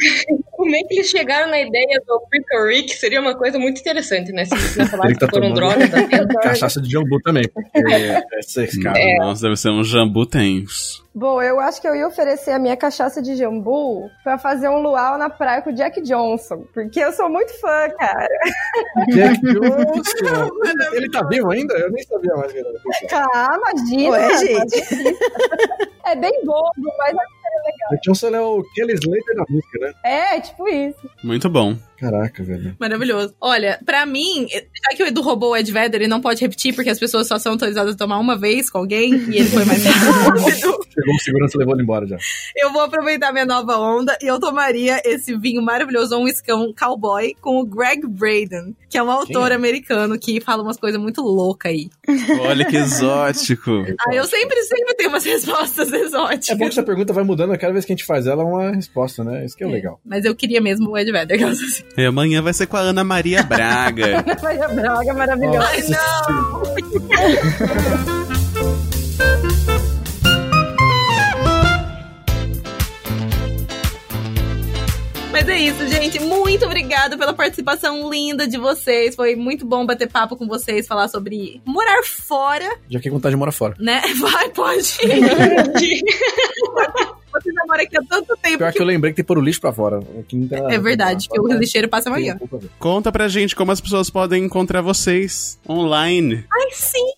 Como 0.64 0.76
é 0.76 0.82
que 0.84 0.94
eles 0.94 1.10
chegaram 1.10 1.50
na 1.50 1.60
ideia 1.60 2.00
do 2.06 2.18
Rick 2.32 2.56
or 2.56 2.68
Rick? 2.68 2.94
Seria 2.96 3.20
uma 3.20 3.36
coisa 3.36 3.58
muito 3.58 3.78
interessante, 3.78 4.32
né? 4.32 4.46
Se 4.46 4.54
eles 4.54 4.74
tá 4.90 4.96
que 4.98 5.18
foram 5.26 5.28
tomando. 5.28 5.54
drogas 5.54 5.90
vida. 5.90 6.26
Cachaça 6.42 6.80
de 6.80 6.90
jambu 6.90 7.20
também. 7.20 7.44
Porque 7.52 7.78
é 7.78 8.22
esse 8.40 8.80
cara. 8.80 8.98
Nossa, 9.18 9.42
deve 9.42 9.56
ser 9.56 9.68
um 9.68 9.84
jambu 9.84 10.24
tenso. 10.24 11.04
Bom, 11.14 11.42
eu 11.42 11.60
acho 11.60 11.82
que 11.82 11.86
eu 11.86 11.94
ia 11.94 12.08
oferecer 12.08 12.52
a 12.52 12.58
minha 12.58 12.76
cachaça 12.78 13.20
de 13.20 13.36
jambu 13.36 14.10
pra 14.24 14.38
fazer 14.38 14.70
um 14.70 14.80
luau 14.80 15.18
na 15.18 15.28
praia 15.28 15.60
com 15.60 15.68
o 15.68 15.74
Jack 15.74 16.00
Johnson. 16.00 16.64
Porque 16.72 16.98
eu 16.98 17.12
sou 17.12 17.28
muito 17.28 17.52
fã, 17.60 17.86
cara. 17.98 18.28
Jack 19.10 19.38
Johnson. 19.44 20.48
Ele 20.94 21.10
tá 21.10 21.22
vivo 21.28 21.50
ainda? 21.50 21.74
Eu 21.74 21.92
nem 21.92 22.02
sabia 22.04 22.34
mais 22.36 22.50
que 22.52 22.58
ele 22.58 22.68
era 22.68 22.78
vivo. 22.78 23.30
Ah, 23.34 23.58
imagina. 23.58 24.10
Ué, 24.10 24.38
gente. 24.38 25.16
É 26.06 26.16
bem 26.16 26.44
bobo, 26.44 26.72
mas 26.98 27.14
Jack 27.90 28.02
Johnson 28.04 28.26
ele 28.28 28.36
é 28.36 28.40
o 28.40 28.62
Kelly 28.74 28.94
Slater 28.94 29.36
da 29.36 29.44
música, 29.48 29.78
né? 29.80 29.92
é 30.04 30.40
tipo 30.40 30.68
isso. 30.68 31.10
Muito 31.22 31.48
bom. 31.48 31.76
Caraca, 32.04 32.44
velho. 32.44 32.76
Maravilhoso. 32.78 33.34
Olha, 33.40 33.80
pra 33.84 34.04
mim, 34.04 34.46
já 34.50 34.94
que 34.94 35.02
o 35.02 35.06
Edu 35.06 35.22
roubou 35.22 35.52
o 35.52 35.56
Ed 35.56 35.72
Vedder, 35.72 36.02
ele 36.02 36.08
não 36.08 36.20
pode 36.20 36.38
repetir, 36.42 36.74
porque 36.74 36.90
as 36.90 36.98
pessoas 36.98 37.26
só 37.26 37.38
são 37.38 37.52
autorizadas 37.52 37.94
a 37.94 37.96
tomar 37.96 38.18
uma 38.18 38.36
vez 38.36 38.68
com 38.68 38.76
alguém, 38.76 39.14
e 39.14 39.38
ele 39.38 39.48
foi 39.48 39.64
mais 39.64 39.82
rápido. 39.82 40.84
Chegou 40.94 41.14
o 41.14 41.18
segurança 41.18 41.56
e 41.56 41.58
levou 41.58 41.74
ele 41.74 41.82
embora 41.82 42.06
já. 42.06 42.18
Eu 42.54 42.72
vou 42.72 42.82
aproveitar 42.82 43.32
minha 43.32 43.46
nova 43.46 43.78
onda 43.78 44.16
e 44.22 44.26
eu 44.26 44.38
tomaria 44.38 45.00
esse 45.04 45.36
vinho 45.36 45.62
maravilhoso, 45.62 46.16
um 46.16 46.28
escão 46.28 46.72
cowboy, 46.78 47.34
com 47.40 47.58
o 47.58 47.66
Greg 47.66 48.06
Braden, 48.06 48.76
que 48.88 48.98
é 48.98 49.02
um 49.02 49.10
autor 49.10 49.50
americano 49.50 50.18
que 50.18 50.40
fala 50.40 50.62
umas 50.62 50.76
coisas 50.76 51.00
muito 51.00 51.22
loucas 51.22 51.72
aí. 51.72 51.90
Olha 52.42 52.64
que 52.66 52.76
exótico. 52.76 53.70
Aí 54.06 54.16
eu 54.16 54.24
sempre, 54.24 54.62
sempre 54.64 54.94
tenho 54.94 55.08
umas 55.08 55.24
respostas 55.24 55.92
exóticas. 55.92 56.50
É 56.50 56.54
bom 56.54 56.64
que 56.66 56.70
essa 56.70 56.82
pergunta 56.82 57.12
vai 57.12 57.24
mudando, 57.24 57.56
cada 57.58 57.72
vez 57.72 57.84
que 57.84 57.92
a 57.92 57.96
gente 57.96 58.04
faz 58.04 58.26
ela 58.26 58.42
é 58.42 58.46
uma 58.46 58.70
resposta, 58.72 59.24
né? 59.24 59.44
Isso 59.44 59.56
que 59.56 59.64
é, 59.64 59.66
legal. 59.66 60.00
Mas 60.04 60.24
eu 60.24 60.34
queria 60.34 60.60
mesmo 60.60 60.90
o 60.90 60.98
Ed 60.98 61.10
Vedder, 61.10 61.42
assim. 61.48 61.82
E 61.96 62.04
amanhã 62.04 62.42
vai 62.42 62.52
ser 62.52 62.66
com 62.66 62.76
a 62.76 62.80
Ana 62.80 63.04
Maria 63.04 63.42
Braga. 63.44 64.18
Ana 64.26 64.36
Maria 64.42 64.68
Braga, 64.68 65.14
maravilhosa. 65.14 65.68
Ai, 65.68 65.82
não! 65.88 66.74
Mas 75.30 75.48
é 75.48 75.58
isso, 75.58 75.86
gente. 75.88 76.20
Muito 76.20 76.64
obrigada 76.64 77.16
pela 77.18 77.32
participação 77.32 78.10
linda 78.10 78.48
de 78.48 78.56
vocês. 78.56 79.14
Foi 79.14 79.36
muito 79.36 79.66
bom 79.66 79.86
bater 79.86 80.08
papo 80.08 80.36
com 80.36 80.48
vocês, 80.48 80.86
falar 80.86 81.06
sobre 81.08 81.60
morar 81.64 82.02
fora. 82.04 82.76
Já 82.88 82.98
que 82.98 83.10
vontade 83.10 83.34
de 83.34 83.38
morar 83.38 83.52
fora. 83.52 83.74
Né? 83.78 84.00
Vai, 84.20 84.48
pode. 84.50 84.96
Ir. 85.02 86.02
Você 87.34 87.52
já 87.52 87.62
mora 87.66 87.82
aqui 87.82 87.96
há 87.98 88.02
tanto 88.08 88.36
tempo 88.36 88.58
Pior 88.58 88.70
que 88.70 88.76
que 88.76 88.82
eu 88.82 88.86
lembrei 88.86 89.12
que 89.12 89.16
tem 89.16 89.24
que 89.24 89.26
pôr 89.26 89.38
o 89.38 89.40
lixo 89.40 89.60
pra 89.60 89.72
fora. 89.72 90.00
Nada- 90.32 90.72
É 90.72 90.78
verdade, 90.78 91.28
que 91.28 91.40
o 91.40 91.48
Tem 91.48 91.58
lixeiro 91.58 91.88
passa 91.88 92.08
amanhã. 92.08 92.38
Conta 92.78 93.10
pra 93.10 93.26
gente 93.28 93.56
como 93.56 93.72
as 93.72 93.80
pessoas 93.80 94.08
podem 94.08 94.44
encontrar 94.44 94.80
vocês 94.82 95.58
online. 95.68 96.44
Ai, 96.52 96.68
sim. 96.72 97.13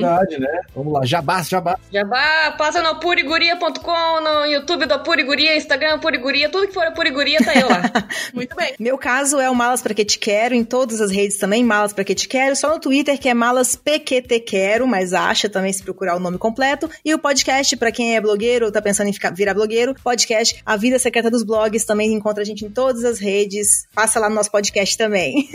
Verdade, 0.00 0.40
né? 0.40 0.60
Vamos 0.74 0.92
lá, 0.92 1.04
jabá, 1.04 1.42
jabá. 1.42 1.78
Jabá, 1.92 2.52
passa 2.58 2.82
no 2.82 2.88
apuriguria.com, 2.88 4.20
no 4.20 4.46
YouTube 4.46 4.86
do 4.86 4.94
Apuriguria, 4.94 5.56
Instagram 5.56 5.94
Apuriguria, 5.94 6.48
tudo 6.48 6.68
que 6.68 6.74
for 6.74 6.86
Apuriguria 6.86 7.38
tá 7.38 7.54
eu 7.54 7.68
lá. 7.68 7.82
Muito 8.34 8.54
bem. 8.56 8.74
Meu 8.78 8.98
caso 8.98 9.38
é 9.38 9.48
o 9.50 9.54
Malas 9.54 9.82
Pra 9.82 9.94
Que 9.94 10.04
Te 10.04 10.18
Quero, 10.18 10.54
em 10.54 10.64
todas 10.64 11.00
as 11.00 11.10
redes 11.10 11.38
também, 11.38 11.64
Malas 11.64 11.92
Pra 11.92 12.04
Que 12.04 12.14
Te 12.14 12.28
Quero, 12.28 12.56
só 12.56 12.68
no 12.68 12.80
Twitter 12.80 13.18
que 13.18 13.28
é 13.28 13.34
Malas 13.34 13.76
PQT 13.76 14.40
Quero, 14.40 14.86
mas 14.86 15.12
acha 15.12 15.48
também 15.48 15.72
se 15.72 15.82
procurar 15.82 16.16
o 16.16 16.20
nome 16.20 16.38
completo. 16.38 16.90
E 17.04 17.14
o 17.14 17.18
podcast, 17.18 17.76
pra 17.76 17.92
quem 17.92 18.16
é 18.16 18.20
blogueiro 18.20 18.66
ou 18.66 18.72
tá 18.72 18.82
pensando 18.82 19.08
em 19.08 19.12
ficar, 19.12 19.32
virar 19.32 19.54
blogueiro, 19.54 19.94
podcast 20.02 20.60
A 20.64 20.76
Vida 20.76 20.98
Secreta 20.98 21.30
dos 21.30 21.42
Blogs, 21.42 21.84
também 21.84 22.12
encontra 22.12 22.42
a 22.42 22.46
gente 22.46 22.64
em 22.64 22.70
todas 22.70 23.04
as 23.04 23.18
redes. 23.18 23.86
Passa 23.94 24.20
lá 24.20 24.28
no 24.28 24.34
nosso 24.34 24.50
podcast 24.50 24.96
também. 24.96 25.48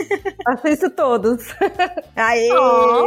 Assisto 0.46 0.90
todos. 0.90 1.42
Aê! 2.16 2.50
Oh. 2.52 3.06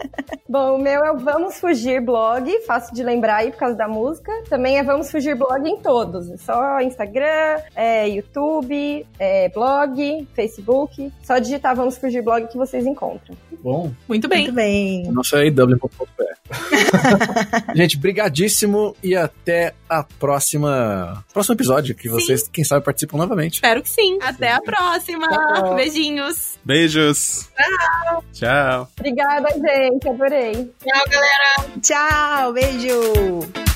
Bom, 0.48 0.75
o 0.76 0.78
meu 0.78 1.04
é 1.04 1.10
o 1.10 1.16
Vamos 1.16 1.58
Fugir 1.58 2.00
blog, 2.02 2.50
fácil 2.66 2.94
de 2.94 3.02
lembrar 3.02 3.36
aí 3.36 3.50
por 3.50 3.58
causa 3.58 3.74
da 3.74 3.88
música. 3.88 4.30
Também 4.48 4.78
é 4.78 4.82
Vamos 4.82 5.10
Fugir 5.10 5.34
blog 5.34 5.66
em 5.66 5.78
todos. 5.78 6.30
É 6.30 6.36
só 6.36 6.80
Instagram, 6.80 7.60
é 7.74 8.08
YouTube, 8.08 9.06
é 9.18 9.48
blog, 9.48 10.28
Facebook. 10.34 11.10
Só 11.22 11.38
digitar 11.38 11.74
Vamos 11.74 11.96
Fugir 11.96 12.22
blog 12.22 12.46
que 12.46 12.58
vocês 12.58 12.86
encontram. 12.86 13.36
Bom, 13.62 13.90
Muito 14.06 14.28
bem. 14.28 14.42
Muito 14.42 14.54
bem. 14.54 15.08
o 15.08 15.12
nosso 15.12 15.36
é 15.36 15.46
iw.br. 15.46 16.26
Gente, 17.74 17.96
brigadíssimo 17.96 18.94
e 19.02 19.16
até 19.16 19.74
a 19.88 20.04
próxima 20.04 21.24
próximo 21.32 21.54
episódio 21.54 21.94
que 21.94 22.08
vocês, 22.08 22.46
quem 22.48 22.64
sabe, 22.64 22.84
participam 22.84 23.16
novamente. 23.16 23.54
Espero 23.54 23.82
que 23.82 23.88
sim. 23.88 24.18
Até 24.22 24.52
a 24.52 24.60
próxima. 24.60 25.26
Tchau. 25.28 25.74
Beijinhos. 25.74 26.58
Beijos. 26.64 27.48
Tchau. 27.56 28.24
Tchau. 28.32 28.88
Obrigada, 28.98 29.48
gente. 29.54 30.08
Adorei. 30.08 30.65
Tchau, 30.80 31.04
galera. 31.10 31.80
Tchau, 31.82 32.52
beijo! 32.52 33.75